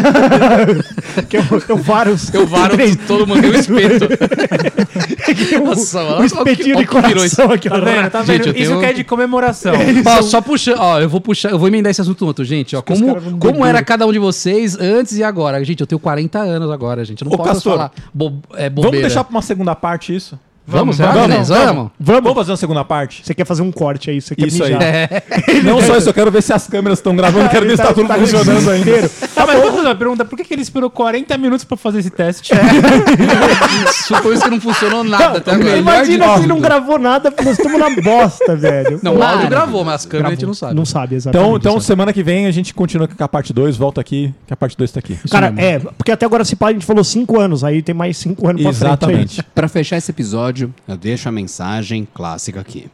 Que 1.29 1.37
eu, 1.37 1.43
eu 1.69 1.77
vários. 1.77 2.33
Eu 2.33 2.45
varo 2.47 2.75
todo 3.07 3.27
mundo, 3.27 3.43
eu 3.45 3.53
espeto. 3.55 4.07
Nossa, 5.63 6.01
um 6.19 6.23
espetinho 6.23 6.77
de 6.77 6.85
coração 6.85 7.51
aqui. 7.51 7.69
Tá 7.69 7.79
vendo? 7.79 8.09
Tá 8.09 8.23
Gente, 8.23 8.37
vendo? 8.37 8.47
eu 8.47 8.53
tenho- 8.53 8.63
Isso 8.71 8.79
que 8.79 8.85
é 8.85 8.93
de 8.93 9.03
comemoração. 9.03 9.73
Ó, 10.05 10.21
só 10.21 10.41
puxando, 10.41 10.79
ó, 10.79 10.99
eu 10.99 11.09
vou 11.09 11.21
puxar, 11.21 11.51
eu 11.51 11.59
vou 11.59 11.67
emendar 11.67 11.91
esse 11.91 12.01
assunto 12.01 12.25
outro, 12.25 12.43
gente. 12.43 12.75
Ó, 12.75 12.79
os 12.79 12.85
como 12.85 13.05
caras 13.07 13.23
vão 13.23 13.39
como 13.39 13.65
era 13.65 13.83
cada 13.83 14.05
um 14.07 14.11
de 14.11 14.19
vocês 14.19 14.77
antes 14.79 15.17
e 15.17 15.23
agora? 15.23 15.63
Gente, 15.63 15.81
eu 15.81 15.87
tenho 15.87 15.99
40 15.99 16.39
anos 16.39 16.71
agora, 16.71 17.05
gente. 17.05 17.21
Eu 17.21 17.25
não 17.29 17.33
Ô, 17.33 17.37
posso 17.37 17.49
Castor, 17.53 17.73
falar 17.73 17.91
bo 18.13 18.39
é, 18.55 18.69
Vamos 18.69 18.85
bobeira. 18.85 19.07
deixar 19.07 19.23
pra 19.23 19.31
uma 19.35 19.41
segunda 19.41 19.75
parte 19.75 20.15
isso? 20.15 20.37
Vamos, 20.69 20.97
Vamos, 20.97 21.15
vamos, 21.15 21.47
vamos, 21.47 21.47
vamos, 21.47 21.91
vamos. 21.99 22.21
Vamos 22.23 22.33
fazer 22.33 22.51
uma 22.51 22.57
segunda 22.57 22.85
parte? 22.85 23.25
Você 23.25 23.33
quer 23.33 23.45
fazer 23.45 23.63
um 23.63 23.71
corte 23.71 24.11
aí, 24.11 24.21
você 24.21 24.35
quer 24.35 24.47
Isso 24.47 24.63
aí. 24.63 24.73
mijar. 24.73 24.83
É. 24.83 25.23
Não 25.63 25.81
só 25.81 25.97
isso, 25.97 26.09
eu 26.09 26.13
quero 26.13 26.29
ver 26.31 26.43
se 26.43 26.53
as 26.53 26.67
câmeras 26.67 26.99
estão 26.99 27.15
gravando, 27.15 27.49
quero 27.49 27.65
ver 27.65 27.75
se 27.75 27.83
tá 27.83 27.93
tudo 27.93 28.07
funcionando 28.07 28.69
ainda. 28.69 28.77
inteiro. 28.77 29.09
Tá, 29.33 29.47
mas 29.47 29.59
vou 29.59 29.71
fazer 29.71 29.87
uma 29.87 29.95
pergunta. 29.95 30.25
Por 30.25 30.37
que, 30.37 30.43
que 30.43 30.53
ele 30.53 30.61
esperou 30.61 30.89
40 30.89 31.37
minutos 31.37 31.63
pra 31.65 31.75
fazer 31.75 31.99
esse 31.99 32.09
teste? 32.09 32.53
Supõe 34.07 34.39
que 34.39 34.49
não 34.49 34.61
funcionou 34.61 35.03
nada 35.03 35.37
até 35.37 35.51
agora. 35.51 35.77
Imagina 35.77 36.37
se 36.37 36.47
não 36.47 36.59
gravou 36.59 36.99
nada, 36.99 37.33
nós 37.43 37.57
estamos 37.57 37.79
na 37.79 37.89
bosta, 38.01 38.55
velho. 38.55 38.99
Não, 39.01 39.15
o 39.17 39.23
áudio 39.23 39.49
gravou, 39.49 39.83
mas 39.83 39.95
as 39.95 40.05
câmeras 40.05 40.31
a 40.31 40.35
gente 40.35 40.45
não 40.45 40.53
sabe. 40.53 40.75
Não 40.75 40.85
sabe, 40.85 41.15
exatamente. 41.15 41.47
Então, 41.47 41.57
então 41.57 41.73
Não 41.73 41.79
semana 41.79 42.13
que 42.13 42.23
vem 42.23 42.45
a 42.45 42.51
gente 42.51 42.73
continua 42.73 43.07
com 43.07 43.23
a 43.23 43.27
parte 43.27 43.53
2, 43.53 43.77
volta 43.77 44.01
aqui, 44.01 44.33
que 44.45 44.53
a 44.53 44.57
parte 44.57 44.77
2 44.77 44.91
tá 44.91 44.99
aqui. 44.99 45.17
Cara, 45.29 45.53
é, 45.57 45.79
porque 45.79 46.11
até 46.11 46.25
agora 46.25 46.43
se 46.45 46.55
pá, 46.55 46.67
a 46.69 46.73
gente 46.73 46.85
falou 46.85 47.03
5 47.03 47.39
anos, 47.39 47.63
aí 47.63 47.81
tem 47.81 47.95
mais 47.95 48.17
5 48.17 48.47
anos 48.47 48.61
pra 48.61 48.73
frente 48.73 48.85
Exatamente. 48.89 49.43
Pra 49.55 49.67
fechar 49.67 49.97
esse 49.97 50.11
episódio, 50.11 50.58
eu 50.87 50.97
deixo 50.97 51.29
a 51.29 51.31
mensagem 51.31 52.07
clássica 52.13 52.59
aqui. 52.59 52.87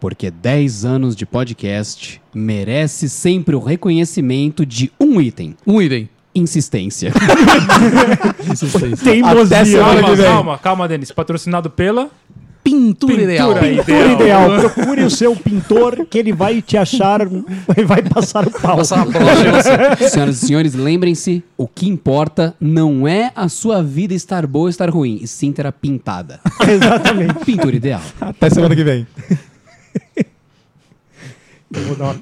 Porque 0.00 0.30
10 0.30 0.84
anos 0.84 1.16
de 1.16 1.24
podcast 1.24 2.20
merece 2.34 3.08
sempre 3.08 3.54
o 3.54 3.60
reconhecimento 3.60 4.66
de 4.66 4.92
um 5.00 5.20
item: 5.20 5.56
Um 5.66 5.80
item. 5.80 6.08
insistência. 6.34 7.12
aí. 8.84 8.96
Teimosia. 8.96 9.80
Calma, 9.80 10.16
calma, 10.16 10.58
calma, 10.58 10.88
Denis. 10.88 11.10
Patrocinado 11.12 11.70
pela. 11.70 12.10
Pintura, 12.64 13.22
ideal. 13.22 13.54
Pintura. 13.54 13.84
Pintor 13.84 14.10
ideal. 14.12 14.58
Procure 14.60 15.02
o 15.04 15.10
seu 15.10 15.36
pintor 15.36 16.06
que 16.08 16.16
ele 16.18 16.32
vai 16.32 16.62
te 16.62 16.78
achar 16.78 17.20
e 17.76 17.84
vai 17.84 18.00
passar 18.02 18.46
o 18.46 18.50
pau. 18.50 18.78
Passar. 18.78 19.06
Senhoras 20.10 20.42
e 20.42 20.46
senhores, 20.46 20.74
lembrem-se: 20.74 21.44
o 21.58 21.68
que 21.68 21.86
importa 21.86 22.54
não 22.58 23.06
é 23.06 23.30
a 23.36 23.48
sua 23.50 23.82
vida 23.82 24.14
estar 24.14 24.46
boa 24.46 24.62
ou 24.64 24.68
estar 24.70 24.88
ruim, 24.88 25.18
e 25.20 25.26
sim 25.28 25.52
ter 25.52 25.66
a 25.66 25.72
pintada. 25.72 26.40
Exatamente. 26.66 27.44
Pintura 27.44 27.76
ideal. 27.76 28.00
Até 28.18 28.48
semana 28.48 28.74
que 28.74 28.82
vem. 28.82 29.06
Eu 31.72 31.82
vou 31.82 31.96
dar 31.96 32.04
uma- 32.04 32.14